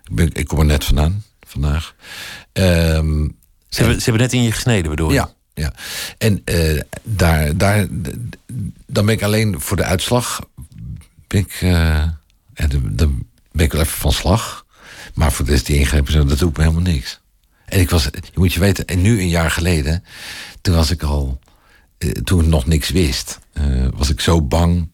Ik, 0.04 0.16
ben, 0.16 0.30
ik 0.34 0.48
kom 0.48 0.60
er 0.60 0.66
net 0.66 0.84
vandaan, 0.86 1.24
vandaag. 1.48 1.96
Ehm, 2.54 3.28
ze, 3.70 3.80
hebben, 3.80 3.98
ze 3.98 4.04
hebben 4.04 4.22
net 4.22 4.34
in 4.34 4.44
je 4.44 4.52
gesneden, 4.52 4.90
bedoel 4.90 5.10
je? 5.10 5.14
ja, 5.16 5.34
ja. 5.60 5.74
En 6.18 6.42
eh, 6.46 6.82
daar, 7.04 7.58
daar, 7.58 7.88
dan 8.86 9.06
ben 9.06 9.16
ik 9.16 9.24
alleen 9.24 9.60
voor 9.62 9.78
de 9.78 9.84
uitslag. 9.84 10.40
Ben 11.28 11.40
ik, 11.40 11.58
eh, 11.62 11.70
ja, 12.54 12.68
dan- 12.92 13.28
ben 13.52 13.66
ik 13.66 13.72
wel 13.72 13.82
even 13.82 13.98
van 13.98 14.12
slag. 14.12 14.66
Maar 15.14 15.32
voor 15.32 15.46
de 15.46 15.52
rest 15.52 15.66
die 15.66 15.78
ingrepen, 15.78 16.12
zo, 16.12 16.26
dat 16.26 16.40
doet 16.40 16.58
me 16.58 16.64
helemaal 16.64 16.92
niks. 16.92 17.20
En 17.66 17.80
ik 17.80 17.90
was, 17.90 18.04
je 18.04 18.20
moet 18.34 18.54
je 18.54 18.60
weten, 18.60 18.86
en 18.86 19.02
nu 19.02 19.20
een 19.20 19.30
jaar 19.30 19.52
geleden, 19.52 20.04
toen 20.62 20.76
was 20.76 20.92
ik 20.92 21.04
al, 21.04 21.40
eh, 21.98 22.10
toen 22.12 22.40
ik 22.42 22.48
nog 22.48 22.66
niks 22.66 22.90
wist, 22.90 23.40
was 23.94 24.10
ik 24.10 24.20
zo 24.20 24.42
bang. 24.42 24.90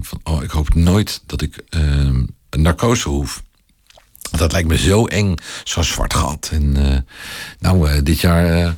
van, 0.00 0.20
oh, 0.22 0.42
ik 0.42 0.50
hoop 0.50 0.74
nooit 0.74 1.22
dat 1.26 1.42
ik 1.42 1.56
eh, 1.68 1.80
een 2.50 2.62
narcose 2.62 3.08
hoef. 3.08 3.42
Dat 4.30 4.52
lijkt 4.52 4.68
me 4.68 4.78
zo 4.78 5.06
eng, 5.06 5.34
zo'n 5.64 5.84
zwart 5.84 6.14
gat. 6.14 6.48
En 6.52 6.72
nou, 7.58 8.02
dit 8.02 8.20
jaar, 8.20 8.74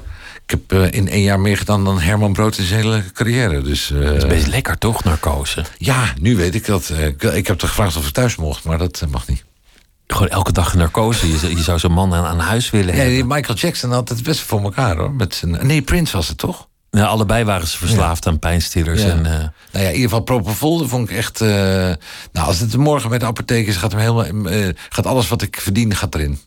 ik 0.52 0.58
heb 0.68 0.80
eh, 0.80 0.98
in 0.98 1.08
één 1.08 1.22
jaar 1.22 1.40
meer 1.40 1.56
gedaan 1.56 1.84
dan 1.84 2.00
Herman 2.00 2.32
Brood 2.32 2.58
in 2.58 2.64
zijn 2.64 2.80
hele 2.80 3.04
carrière. 3.12 3.62
Dus 3.62 3.90
eh, 3.90 4.02
Het 4.02 4.16
is 4.16 4.26
best 4.26 4.46
lekker 4.46 4.78
toch, 4.78 5.04
narcose? 5.04 5.64
ja, 5.78 6.12
nu 6.20 6.36
weet 6.36 6.54
ik 6.54 6.66
dat. 6.66 6.88
Eh, 6.90 7.06
ik, 7.06 7.22
ik 7.22 7.46
heb 7.46 7.62
er 7.62 7.68
gevraagd 7.68 7.96
of 7.96 8.06
ik 8.06 8.12
thuis 8.12 8.36
mocht, 8.36 8.64
maar 8.64 8.78
dat 8.78 9.04
mag 9.10 9.26
niet. 9.28 9.44
Gewoon 10.06 10.28
elke 10.28 10.52
dag 10.52 10.74
narcose. 10.74 11.28
Je, 11.28 11.38
zou- 11.38 11.56
je 11.56 11.62
zou 11.62 11.78
zo'n 11.78 11.92
man 11.92 12.14
aan, 12.14 12.24
aan 12.24 12.38
huis 12.38 12.70
willen 12.70 12.94
hebben. 12.94 13.12
die 13.14 13.24
Michael 13.24 13.58
Jackson 13.58 13.92
had 13.92 14.08
het 14.08 14.22
best 14.22 14.40
voor 14.40 14.62
elkaar 14.62 14.96
hoor. 14.96 15.12
Met 15.12 15.34
zijn, 15.34 15.66
nee, 15.66 15.82
Prince 15.82 16.16
was 16.16 16.28
het 16.28 16.38
toch? 16.38 16.68
Nou, 16.90 17.06
allebei 17.08 17.44
waren 17.44 17.66
ze 17.68 17.78
verslaafd 17.78 18.26
aan 18.26 18.38
pijnstillers. 18.38 19.02
Ja. 19.02 19.08
En, 19.08 19.26
eh, 19.26 19.32
Nou 19.32 19.48
ja, 19.72 19.78
in 19.80 19.86
ieder 19.86 20.02
geval 20.02 20.20
Propofol 20.20 20.78
dat 20.78 20.88
vond 20.88 21.10
ik 21.10 21.16
echt... 21.16 21.40
nou, 21.40 21.96
als 22.32 22.58
het 22.60 22.76
morgen 22.76 23.08
bij 23.08 23.18
de 23.18 23.24
apotheek 23.24 23.66
is, 23.66 23.76
gaat, 23.76 23.92
hem 23.92 24.00
helemaal, 24.00 24.72
gaat 24.88 25.06
alles 25.06 25.28
wat 25.28 25.42
ik 25.42 25.60
verdien 25.60 25.94
gaat 25.96 26.14
erin. 26.14 26.38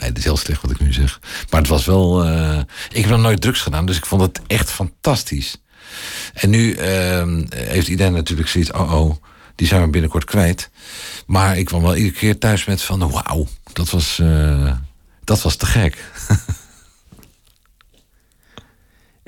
Nee, 0.00 0.12
is 0.12 0.24
heel 0.24 0.36
slecht 0.36 0.62
wat 0.62 0.70
ik 0.70 0.80
nu 0.80 0.92
zeg. 0.92 1.20
Maar 1.50 1.60
het 1.60 1.70
was 1.70 1.84
wel... 1.84 2.24
eh, 2.24 2.58
ik 2.90 3.00
heb 3.00 3.10
nog 3.10 3.20
nooit 3.20 3.40
drugs 3.40 3.60
gedaan, 3.60 3.86
dus 3.86 3.96
ik 3.96 4.06
vond 4.06 4.22
het 4.22 4.40
echt 4.46 4.70
fantastisch. 4.70 5.62
En 6.34 6.50
nu 6.50 6.74
ehm, 6.74 7.44
heeft 7.54 7.88
iedereen 7.88 8.12
natuurlijk 8.12 8.48
zoiets... 8.48 8.72
Oh, 8.72 8.92
oh, 8.92 9.16
die 9.54 9.66
zijn 9.66 9.82
we 9.82 9.88
binnenkort 9.90 10.24
kwijt. 10.24 10.70
Maar 11.26 11.58
ik 11.58 11.64
kwam 11.64 11.82
wel 11.82 11.96
iedere 11.96 12.14
keer 12.14 12.38
thuis 12.38 12.64
met 12.64 12.82
van... 12.82 13.10
Wauw, 13.10 13.46
dat 13.72 13.90
was, 13.90 14.18
eh, 14.18 14.72
dat 15.24 15.42
was 15.42 15.56
te 15.56 15.66
gek. 15.66 16.04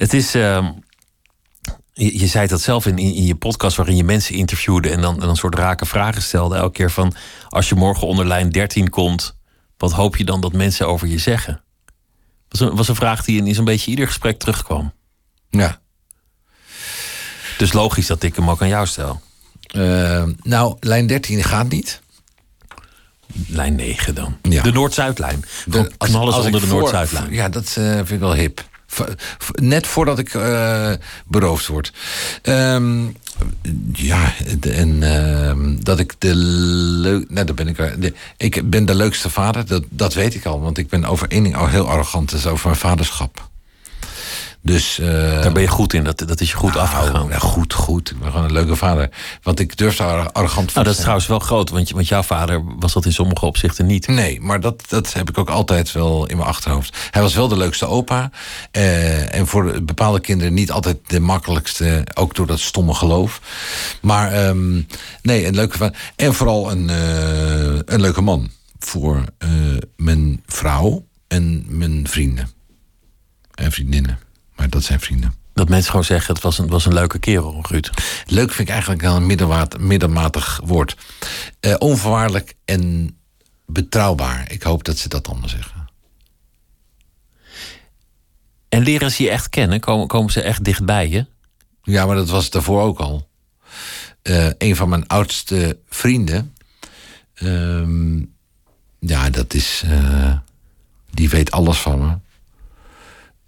Het 0.01 0.15
is. 0.15 0.35
ehm, 0.35 0.73
je, 1.93 2.27
zei 2.27 2.47
dat 2.47 2.61
zelf 2.61 2.87
in, 2.87 2.99
in, 2.99 3.25
je 3.25 3.35
podcast, 3.35 3.77
waarin 3.77 3.97
je 3.97 4.05
mensen 4.05 4.35
interviewde 4.35 4.91
en 4.91 5.01
dan, 5.01 5.15
en 5.15 5.27
dan 5.27 5.37
soort 5.37 5.55
rake 5.55 5.87
vragen 5.87 6.23
stelde. 6.23 6.57
Elke 6.57 6.73
keer 6.73 6.91
van: 6.91 7.15
als 7.49 7.69
je 7.69 7.75
morgen 7.75 8.07
onder 8.07 8.27
lijn 8.27 8.51
13 8.51 8.91
komt, 8.91 9.37
wat 9.81 9.93
hoop 9.93 10.17
je 10.17 10.25
dan 10.25 10.41
dat 10.41 10.53
mensen 10.53 10.89
over 10.89 11.09
je 11.09 11.19
zeggen? 11.19 11.63
Was 12.49 12.61
een, 12.61 12.77
was 12.77 12.89
een 12.89 12.95
vraag 12.95 13.25
die 13.25 13.45
in, 13.45 13.55
zo'n 13.55 13.65
beetje 13.65 13.91
ieder 13.91 14.07
gesprek 14.07 14.39
terugkwam. 14.39 14.93
Ja. 15.51 15.81
Dus 17.59 17.73
logisch 17.73 18.07
dat 18.07 18.23
ik 18.23 18.37
hem 18.37 18.51
ook 18.51 18.63
aan 18.63 18.69
jou 18.69 18.87
stel. 18.87 19.21
Eh, 19.67 20.25
nou, 20.43 20.77
lijn 20.81 21.07
13 21.07 21.45
gaat 21.45 21.69
niet. 21.69 22.01
Lijn 23.47 23.75
9 23.75 24.15
dan. 24.15 24.37
Ja. 24.43 24.63
De 24.63 24.73
Noord-Zuidlijn. 24.73 25.45
Als- 25.99 26.09
knallen 26.09 26.35
als 26.35 26.45
onder 26.45 26.61
de 26.61 26.67
Noord-Zuidlijn. 26.67 27.33
Ja, 27.33 27.49
dat 27.49 27.77
eh, 27.77 27.95
vind 27.95 28.11
ik 28.11 28.19
wel 28.19 28.35
hip. 28.35 28.69
Net 29.53 29.87
voordat 29.87 30.19
ik 30.19 30.35
eh, 30.35 30.93
beroofd 31.27 31.67
word. 31.67 31.93
Ehm, 32.43 33.07
Ja, 33.93 34.33
en 34.61 35.03
ehm, 35.03 35.77
dat 35.83 35.99
ik 35.99 36.15
de 36.19 36.35
leuk. 36.35 37.31
Nou, 37.31 37.47
dat 37.47 37.55
ben 37.57 37.69
ik. 37.69 38.13
ik 38.37 38.71
ben 38.71 38.87
de 38.87 38.95
leukste 38.95 39.31
vader, 39.31 39.67
dat, 39.67 39.85
dat 39.89 40.15
weet 40.15 40.35
ik 40.35 40.45
al. 40.45 40.61
Want 40.61 40.79
ik 40.79 40.89
ben 40.89 41.05
over 41.05 41.29
één 41.29 41.43
ding 41.43 41.57
al 41.57 41.69
heel 41.69 41.89
arrogant. 41.89 42.31
Dat 42.31 42.39
is 42.39 42.47
over 42.47 42.67
mijn 42.67 42.81
vaderschap. 42.81 43.50
Dus. 44.63 44.99
eh, 44.99 45.07
Daar 45.43 45.53
ben 45.53 45.63
je 45.63 45.69
goed 45.69 45.93
in, 45.93 46.05
dat, 46.05 46.19
dat 46.19 46.41
is 46.41 46.51
je 46.51 46.57
goed 46.57 46.69
nou, 46.75 46.81
afgegaan. 46.83 47.29
nou, 47.29 47.41
goed, 47.41 47.73
goed. 47.75 48.11
Ik 48.11 48.19
ben 48.21 48.31
gewoon 48.31 48.45
een 48.47 48.53
leuke 48.53 48.77
vader. 48.77 49.11
Want 49.43 49.61
ik 49.61 49.77
durf 49.77 49.97
daar 49.97 50.33
arrogant 50.33 50.73
voor 50.73 50.75
Nou, 50.75 50.75
te 50.75 50.83
dat 50.83 50.93
is 50.95 50.99
trouwens 51.01 51.27
wel 51.27 51.39
groot, 51.39 51.71
want, 51.71 52.09
jouw 52.09 52.23
vader 52.23 52.63
was 52.79 52.93
dat 52.93 53.05
in 53.05 53.13
sommige 53.13 53.47
opzichten 53.47 53.87
niet. 53.87 54.07
Nee, 54.09 54.41
maar 54.41 54.61
dat, 54.61 54.83
dat 54.89 55.13
heb 55.13 55.29
ik 55.29 55.39
ook 55.39 55.49
altijd 55.51 55.93
wel 55.93 56.27
in 56.27 56.37
mijn 56.37 56.49
achterhoofd. 56.49 56.97
Hij 57.11 57.23
was 57.23 57.35
wel 57.35 57.49
de 57.49 57.57
leukste 57.57 57.87
opa. 57.87 58.31
eh, 58.71 59.35
en 59.35 59.47
voor 59.47 59.83
bepaalde 59.83 60.21
kinderen 60.21 60.55
niet 60.55 60.71
altijd 60.71 60.99
de 61.07 61.21
makkelijkste. 61.21 62.05
Ook 62.15 62.35
door 62.35 62.47
dat 62.47 62.61
stomme 62.61 62.95
geloof. 62.95 63.41
Maar 64.03 64.33
ehm, 64.33 64.81
nee, 65.23 65.47
een 65.47 65.55
leuke 65.55 65.77
va- 65.79 65.93
En 66.17 66.35
vooral 66.35 66.71
een, 66.71 66.91
eh, 66.91 67.79
een 67.95 68.01
leuke 68.01 68.21
man. 68.21 68.51
Voor 68.79 69.25
mijn 69.97 70.43
vrouw 70.47 71.05
en 71.29 71.65
mijn 71.69 72.09
vrienden. 72.09 72.51
En 73.55 73.73
vriendinnen. 73.73 74.19
Maar 74.61 74.71
dat 74.71 74.83
zijn 74.83 75.01
vrienden. 75.01 75.35
Dat 75.55 75.69
mensen 75.69 75.91
gewoon 75.91 76.05
zeggen, 76.05 76.35
het 76.35 76.43
was 76.43 76.59
een, 76.59 76.69
was 76.69 76.87
een 76.87 76.95
leuke 76.95 77.19
kerel, 77.19 77.65
Ruud. 77.69 77.91
Leuk 78.27 78.53
vind 78.53 78.69
ik 78.69 78.75
eigenlijk 78.75 79.03
wel 79.03 79.17
een 79.17 79.27
middenmatig 79.79 80.61
woord. 80.65 80.97
Eh, 81.61 81.75
onvoorwaardelijk 81.79 82.55
en 82.65 83.17
betrouwbaar. 83.67 84.51
Ik 84.53 84.63
hoop 84.63 84.85
dat 84.85 84.99
ze 84.99 85.09
dat 85.09 85.29
allemaal 85.29 85.49
zeggen. 85.49 85.89
En 88.69 88.83
leren 88.83 89.11
ze 89.11 89.23
je 89.23 89.31
echt 89.31 89.49
kennen? 89.49 89.81
Komen, 89.81 90.07
komen 90.07 90.33
ze 90.33 90.43
echt 90.43 90.65
dichtbij 90.65 91.09
je? 91.09 91.27
Ja, 91.83 92.07
maar 92.07 92.17
dat 92.17 92.29
was 92.29 92.51
daarvoor 92.51 92.83
ook 92.83 92.99
al. 92.99 93.29
Eh, 94.23 94.49
een 94.59 94.77
van 94.77 94.89
mijn 94.89 95.07
oudste 95.07 95.79
vrienden. 95.89 96.55
ehm, 97.35 98.19
ja, 98.99 99.31
dat 99.31 99.55
is. 99.55 99.83
eh, 99.87 100.33
die 101.11 101.29
weet 101.31 101.51
alles 101.51 101.79
van 101.79 101.99
me. 101.99 102.19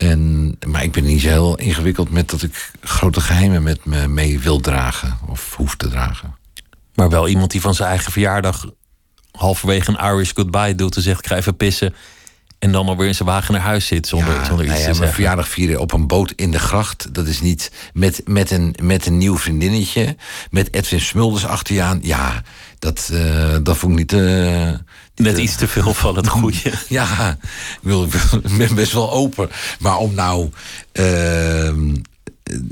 En, 0.02 0.56
maar 0.66 0.82
ik 0.82 0.92
ben 0.92 1.04
niet 1.04 1.20
zo 1.20 1.28
heel 1.28 1.58
ingewikkeld 1.58 2.10
met 2.10 2.30
dat 2.30 2.42
ik 2.42 2.70
grote 2.80 3.20
geheimen 3.20 3.62
met 3.62 3.84
me 3.84 4.08
mee 4.08 4.38
wil 4.38 4.60
dragen. 4.60 5.18
Of 5.28 5.54
hoef 5.56 5.76
te 5.76 5.88
dragen. 5.88 6.36
Maar 6.94 7.08
wel 7.10 7.28
iemand 7.28 7.50
die 7.50 7.60
van 7.60 7.74
zijn 7.74 7.88
eigen 7.88 8.12
verjaardag 8.12 8.66
halverwege 9.30 9.90
een 9.90 10.14
Irish 10.14 10.32
goodbye 10.34 10.74
doet 10.74 10.96
en 10.96 11.02
zegt: 11.02 11.18
ik 11.18 11.26
ga 11.26 11.36
even 11.36 11.56
pissen. 11.56 11.94
En 12.58 12.72
dan 12.72 12.88
alweer 12.88 13.06
in 13.06 13.14
zijn 13.14 13.28
wagen 13.28 13.52
naar 13.52 13.62
huis 13.62 13.86
zit 13.86 14.06
zonder, 14.06 14.34
Ja, 14.34 14.44
zonder 14.44 14.64
iets 14.64 14.74
nou 14.74 14.84
ja, 14.84 14.90
te 14.90 14.94
zeggen. 14.94 15.14
verjaardag 15.14 15.48
vieren 15.48 15.80
op 15.80 15.92
een 15.92 16.06
boot 16.06 16.32
in 16.36 16.50
de 16.50 16.58
gracht. 16.58 17.14
Dat 17.14 17.26
is 17.26 17.40
niet 17.40 17.72
met, 17.92 18.22
met, 18.24 18.50
een, 18.50 18.74
met 18.82 19.06
een 19.06 19.18
nieuw 19.18 19.38
vriendinnetje. 19.38 20.16
Met 20.50 20.74
Edwin 20.74 21.00
Smulders 21.00 21.46
achter 21.46 21.74
je 21.74 21.82
aan. 21.82 21.98
Ja, 22.02 22.42
dat, 22.78 23.10
eh, 23.12 23.56
dat 23.62 23.76
vond 23.76 23.92
ik 23.92 23.98
niet... 23.98 24.22
niet, 24.22 24.80
Net 25.22 25.38
iets 25.38 25.56
te 25.56 25.68
veel 25.68 25.94
van 25.94 26.16
het 26.16 26.28
goede. 26.28 26.72
Ja, 26.88 27.38
ik, 27.82 28.56
ben 28.56 28.74
best 28.74 28.92
wel 28.92 29.12
open. 29.12 29.50
Maar 29.78 29.96
om 29.98 30.14
nou... 30.14 30.50
ehm, 30.92 31.94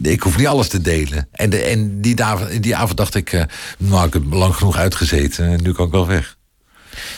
ik 0.03 0.23
hoef 0.23 0.37
niet 0.37 0.47
alles 0.47 0.69
te 0.69 0.81
delen. 0.81 1.29
En, 1.33 1.51
de, 1.51 1.59
en 1.63 2.01
die, 2.01 2.23
avond, 2.25 2.63
die 2.63 2.77
avond 2.77 2.97
dacht 2.97 3.15
ik... 3.15 3.33
eh, 3.33 3.43
nou, 3.79 4.07
ik 4.07 4.13
heb 4.13 4.23
lang 4.33 4.55
genoeg 4.57 4.77
uitgezeten. 4.77 5.47
En 5.53 5.63
nu 5.63 5.73
kan 5.73 5.87
ik 5.87 5.93
wel 5.93 6.07
weg. 6.07 6.37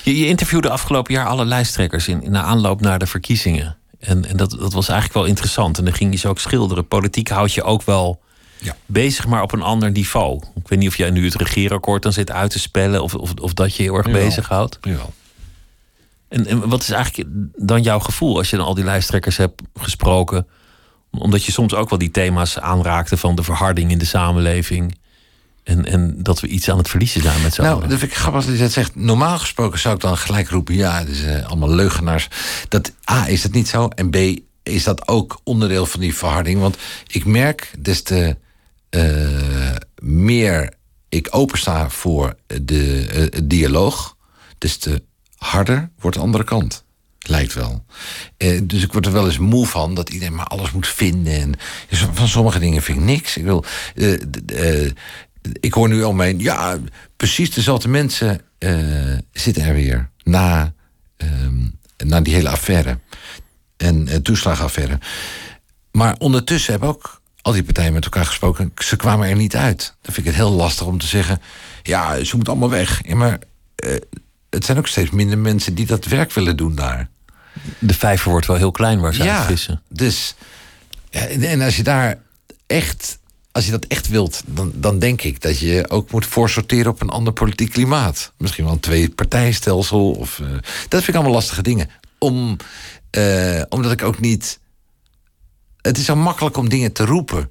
Je, 0.03 0.18
je 0.18 0.26
interviewde 0.26 0.70
afgelopen 0.70 1.14
jaar 1.14 1.26
alle 1.26 1.45
lijsttrekkers 1.45 2.09
in, 2.09 2.22
in 2.22 2.33
de 2.33 2.39
aanloop 2.39 2.80
naar 2.80 2.99
de 2.99 3.07
verkiezingen. 3.07 3.76
En, 4.01 4.28
en 4.28 4.37
dat, 4.37 4.51
dat 4.51 4.72
was 4.72 4.89
eigenlijk 4.89 5.18
wel 5.18 5.28
interessant. 5.28 5.78
En 5.78 5.85
dan 5.85 5.95
ging 5.95 6.12
je 6.12 6.18
ze 6.18 6.28
ook 6.28 6.39
schilderen. 6.41 6.87
Politiek 6.89 7.28
houdt 7.28 7.53
je 7.55 7.62
ook 7.62 7.83
wel 7.83 8.20
Ja. 8.59 8.76
bezig, 8.87 9.26
maar 9.26 9.43
op 9.43 9.53
een 9.53 9.62
ander 9.62 9.91
niveau. 9.91 10.43
Ik 10.55 10.68
weet 10.68 10.78
niet 10.78 10.89
of 10.89 10.97
jij 10.97 11.11
nu 11.11 11.24
het 11.24 11.35
regeerakkoord 11.35 12.03
dan 12.03 12.12
zit 12.12 12.30
uit 12.30 12.51
te 12.51 12.59
spellen... 12.59 13.03
of, 13.03 13.14
of, 13.14 13.33
of 13.41 13.53
dat 13.55 13.76
je 13.76 13.83
heel 13.83 13.95
erg 13.97 14.07
Jawel. 14.07 14.24
bezighoudt. 14.24 14.78
Jawel. 14.83 15.12
En, 16.33 16.47
en 16.47 16.68
wat 16.68 16.83
is 16.83 16.91
eigenlijk 16.91 17.28
dan 17.57 17.83
jouw 17.83 17.99
gevoel 17.99 18.37
als 18.37 18.51
je 18.51 18.57
dan 18.57 18.66
al 18.66 18.74
die 18.74 18.85
lijsttrekkers 18.85 19.37
hebt 19.37 19.62
gesproken? 19.74 20.47
Omdat 21.11 21.45
je 21.45 21.53
soms 21.53 21.74
ook 21.74 21.91
wel 21.91 21.99
die 21.99 22.11
thema's 22.11 22.59
aanraakte 22.59 23.16
van 23.16 23.35
de 23.35 23.43
verharding 23.43 23.91
in 23.91 23.99
de 23.99 24.05
samenleving. 24.05 24.99
En, 25.64 25.85
en 25.85 26.22
dat 26.22 26.41
we 26.41 26.47
iets 26.47 26.70
aan 26.70 26.78
het 26.78 26.89
verliezen 26.89 27.22
zijn 27.22 27.43
met 27.43 27.55
z'n 27.55 27.62
Nou, 27.62 27.80
dat 27.80 27.99
vind 27.99 28.11
ik 28.11 28.16
grappig 28.16 28.45
dat 28.45 28.55
je 28.55 28.61
dat 28.61 28.72
zegt. 28.72 28.95
Normaal 28.95 29.39
gesproken 29.39 29.78
zou 29.78 29.95
ik 29.95 30.01
dan 30.01 30.16
gelijk 30.16 30.49
roepen... 30.49 30.74
ja, 30.74 30.99
het 30.99 31.09
is 31.09 31.22
eh, 31.22 31.47
allemaal 31.47 31.70
leugenaars. 31.70 32.28
Dat, 32.68 32.93
A, 33.11 33.28
is 33.28 33.43
dat 33.43 33.53
niet 33.53 33.68
zo. 33.68 33.89
En 33.89 34.11
B, 34.11 34.16
is 34.62 34.85
dat 34.85 35.09
ook 35.09 35.41
onderdeel 35.45 35.87
van 35.87 36.01
die 36.01 36.16
verharding. 36.16 36.61
Want 36.61 36.76
ik 37.07 37.24
merk 37.24 37.70
des 37.78 38.03
te 38.03 38.37
eh, 38.91 39.76
meer 40.03 40.72
ik 41.09 41.28
opensta 41.30 41.91
voor 41.91 42.35
de 42.47 43.07
eh, 43.07 43.41
dialoog... 43.45 44.16
des 44.59 44.76
te 44.76 45.03
harder 45.43 45.90
wordt 45.99 46.16
de 46.16 46.22
andere 46.22 46.45
kant. 46.45 46.84
Lijkt 47.18 47.55
wel. 47.55 47.84
Eh, 48.36 48.61
dus 48.64 48.82
ik 48.82 48.93
word 48.93 49.07
er 49.07 49.12
wel 49.12 49.26
eens 49.26 49.38
moe 49.38 49.66
van 49.66 49.95
dat 49.95 50.11
iedereen 50.11 50.34
maar 50.34 50.47
alles 50.47 50.72
moet 50.72 50.88
vinden. 50.88 51.32
En 51.32 51.55
dus 51.88 52.07
van 52.12 52.28
sommige 52.28 52.59
dingen 52.59 52.82
vind 52.82 52.99
ik 52.99 53.05
niks. 53.05 53.36
Ik, 53.36 53.45
wil, 53.45 53.64
eh, 53.95 54.84
eh, 54.84 54.90
ik 55.61 55.72
hoor 55.74 55.88
nu 55.88 56.05
al 56.05 56.12
mijn. 56.12 56.38
Ja, 56.38 56.78
precies 57.16 57.51
dezelfde 57.51 57.88
mensen 57.88 58.40
eh, 58.59 59.18
zitten 59.32 59.64
er 59.64 59.74
weer. 59.74 60.11
Na, 60.22 60.72
ehm, 61.16 61.68
na 62.05 62.20
die 62.20 62.34
hele 62.34 62.49
affaire. 62.49 62.99
En 63.76 64.09
uh, 64.09 64.14
toeslagenaffaire. 64.14 64.99
Maar 65.93 66.14
ondertussen 66.18 66.70
hebben 66.70 66.88
ook 66.88 67.20
al 67.43 67.53
die 67.53 67.64
partijen 67.64 67.93
met 67.93 68.05
elkaar 68.05 68.26
gesproken. 68.26 68.72
Ze 68.76 68.97
kwamen 68.97 69.28
er 69.28 69.36
niet 69.36 69.57
uit. 69.57 69.95
Dan 70.01 70.14
vind 70.14 70.26
ik 70.26 70.32
het 70.32 70.43
heel 70.43 70.51
lastig 70.51 70.86
om 70.86 70.99
te 70.99 71.07
zeggen. 71.07 71.40
Ja, 71.82 72.24
ze 72.24 72.36
moeten 72.36 72.53
allemaal 72.53 72.70
weg. 72.70 73.01
Ja, 73.07 73.14
maar 73.14 73.38
eh, 73.74 73.97
het 74.55 74.65
zijn 74.65 74.79
ook 74.79 74.87
steeds 74.87 75.11
minder 75.11 75.39
mensen 75.39 75.75
die 75.75 75.87
dat 75.87 76.05
werk 76.05 76.33
willen 76.33 76.57
doen 76.57 76.75
daar. 76.75 77.09
De 77.79 77.95
vijver 77.95 78.31
wordt 78.31 78.47
wel 78.47 78.57
heel 78.57 78.71
klein 78.71 79.01
waar 79.01 79.15
ze 79.15 79.31
uit 79.31 79.47
vissen. 79.47 79.83
Dus, 79.89 80.35
ja, 81.11 81.21
en 81.21 81.43
en 81.43 81.61
als 81.61 81.77
je 81.77 81.83
daar 81.83 82.19
echt, 82.67 83.19
als 83.53 83.65
je 83.65 83.71
dat 83.71 83.85
echt 83.85 84.09
wilt, 84.09 84.43
dan, 84.47 84.73
dan 84.75 84.99
denk 84.99 85.23
ik 85.23 85.41
dat 85.41 85.59
je 85.59 85.89
ook 85.89 86.11
moet 86.11 86.27
voorsorteren 86.27 86.91
op 86.91 87.01
een 87.01 87.09
ander 87.09 87.33
politiek 87.33 87.71
klimaat. 87.71 88.33
Misschien 88.39 88.65
wel 88.65 88.73
een 88.73 88.81
twee-partijstelsel. 88.81 90.11
Of, 90.11 90.41
eh, 90.41 90.49
dat 90.89 90.89
vind 90.89 91.09
ik 91.09 91.15
allemaal 91.15 91.33
lastige 91.33 91.63
dingen. 91.63 91.91
Om, 92.19 92.57
eh, 93.11 93.63
omdat 93.69 93.93
ik 93.93 94.03
ook 94.03 94.21
niet. 94.21 94.61
Het 95.81 95.99
is 95.99 96.05
zo 96.05 96.17
makkelijk 96.17 96.57
om 96.57 96.69
dingen 96.69 96.93
te 96.93 97.05
roepen 97.05 97.51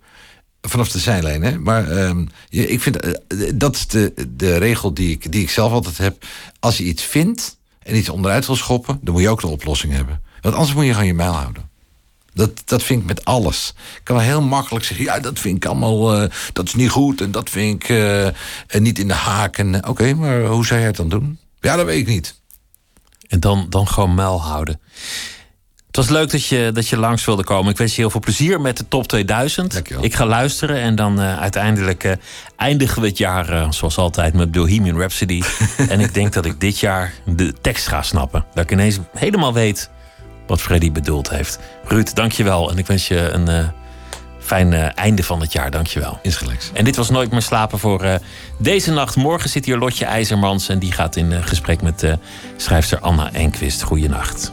vanaf 0.62 0.90
de 0.90 1.00
zijlijn. 1.00 1.42
Hè? 1.44 1.60
Maar 1.60 1.92
ehm, 1.92 2.26
ik 2.50 2.82
vind 2.82 3.00
eh, 3.00 3.12
dat 3.56 3.76
is 3.76 3.88
de, 3.88 4.14
de 4.30 4.58
regel 4.58 4.94
die 4.94 5.10
ik, 5.10 5.32
die 5.32 5.42
ik 5.42 5.50
zelf 5.50 5.72
altijd 5.72 5.98
heb. 5.98 6.26
Als 6.60 6.78
je 6.78 6.84
iets 6.84 7.04
vindt 7.04 7.58
en 7.80 7.96
iets 7.96 8.10
onderuit 8.10 8.46
wil 8.46 8.56
schoppen, 8.56 9.00
dan 9.02 9.14
moet 9.14 9.24
je 9.24 9.30
ook 9.30 9.42
de 9.42 9.48
oplossing 9.48 9.94
hebben. 9.94 10.22
Want 10.42 10.56
anders 10.56 10.74
moet 10.74 10.86
je 10.86 10.92
gewoon 10.92 11.08
je 11.08 11.14
mijl 11.14 11.34
houden. 11.34 11.70
Dat, 12.34 12.62
dat 12.66 12.84
vind 12.84 13.02
ik 13.02 13.08
met 13.08 13.26
alles. 13.26 13.74
Ik 13.96 14.02
kan 14.04 14.20
heel 14.20 14.42
makkelijk 14.42 14.86
zeggen, 14.86 15.06
ja, 15.06 15.20
dat 15.20 15.40
vind 15.40 15.56
ik 15.56 15.66
allemaal, 15.66 16.22
eh, 16.22 16.30
dat 16.54 16.68
is 16.68 16.74
niet 16.74 16.90
goed 16.90 17.22
en 17.22 17.32
dat 17.32 17.50
vind 17.50 17.84
ik 17.84 17.90
eh, 17.90 18.28
niet 18.80 19.00
in 19.00 19.08
de 19.08 19.14
haak. 19.14 19.58
En, 19.58 19.88
Oké, 19.88 20.14
maar 20.14 20.46
hoe 20.46 20.66
zou 20.66 20.80
jij 20.80 20.88
het 20.88 20.98
dan 20.98 21.10
doen? 21.10 21.40
Ja, 21.60 21.76
dat 21.76 21.86
weet 21.86 22.00
ik 22.00 22.08
niet. 22.08 22.40
En 23.28 23.40
dan, 23.40 23.66
dan 23.70 23.88
gewoon 23.88 24.14
muil 24.14 24.42
houden. 24.42 24.80
Het 25.92 26.00
was 26.00 26.10
leuk 26.10 26.32
dat 26.32 26.46
je, 26.46 26.72
dat 26.74 26.88
je 26.88 26.98
langs 26.98 27.26
wilde 27.26 27.44
komen. 27.44 27.72
Ik 27.72 27.78
wens 27.78 27.96
je 27.96 28.02
heel 28.02 28.10
veel 28.10 28.20
plezier 28.20 28.62
met 28.62 28.78
de 28.78 28.88
top 28.88 29.08
2000. 29.08 29.74
Dankjewel. 29.74 30.04
Ik 30.04 30.16
ga 30.16 30.26
luisteren 30.26 30.76
en 30.76 30.96
dan 30.96 31.22
eh, 31.22 31.40
uiteindelijk 31.40 32.04
eh, 32.04 32.12
eindigen 32.56 33.02
we 33.02 33.08
het 33.08 33.18
jaar 33.18 33.50
eh, 33.50 33.72
zoals 33.72 33.98
altijd 33.98 34.34
met 34.34 34.52
Bohemian 34.52 34.98
Rhapsody. 34.98 35.42
en 35.90 36.00
ik 36.00 36.14
denk 36.14 36.34
dat 36.34 36.46
ik 36.46 36.60
dit 36.60 36.80
jaar 36.80 37.14
de 37.26 37.54
tekst 37.62 37.88
ga 37.88 38.02
snappen. 38.02 38.46
Dat 38.54 38.64
ik 38.64 38.72
ineens 38.72 39.00
helemaal 39.14 39.54
weet 39.54 39.90
wat 40.48 40.62
Freddy 40.62 40.92
bedoeld 40.92 41.30
heeft. 41.30 41.60
Ruud, 41.86 42.16
dankjewel. 42.16 42.72
En 42.72 42.78
ik 42.78 42.88
wens 42.88 43.08
je 43.08 43.30
een 43.30 43.72
fijn 44.40 44.74
einde 44.74 45.24
van 45.24 45.42
het 45.42 45.52
jaar. 45.52 45.72
Dankjewel. 45.72 46.20
Insgelijks. 46.22 46.72
En 46.74 46.84
dit 46.84 46.96
was 46.96 47.10
Nooit 47.10 47.32
meer 47.32 47.42
slapen 47.42 47.80
voor 47.80 48.20
deze 48.58 48.92
nacht. 48.92 49.16
Morgen 49.16 49.50
zit 49.50 49.66
hier 49.66 49.78
Lotje 49.78 50.06
IJzermans 50.06 50.70
en 50.70 50.80
die 50.80 50.92
gaat 50.92 51.16
in 51.16 51.44
gesprek 51.44 51.82
met 51.82 52.06
schrijfster 52.58 53.00
Anna 53.00 53.34
Enquist. 53.34 53.82
Goeienacht. 53.82 54.52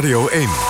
Radio 0.00 0.30
1. 0.32 0.69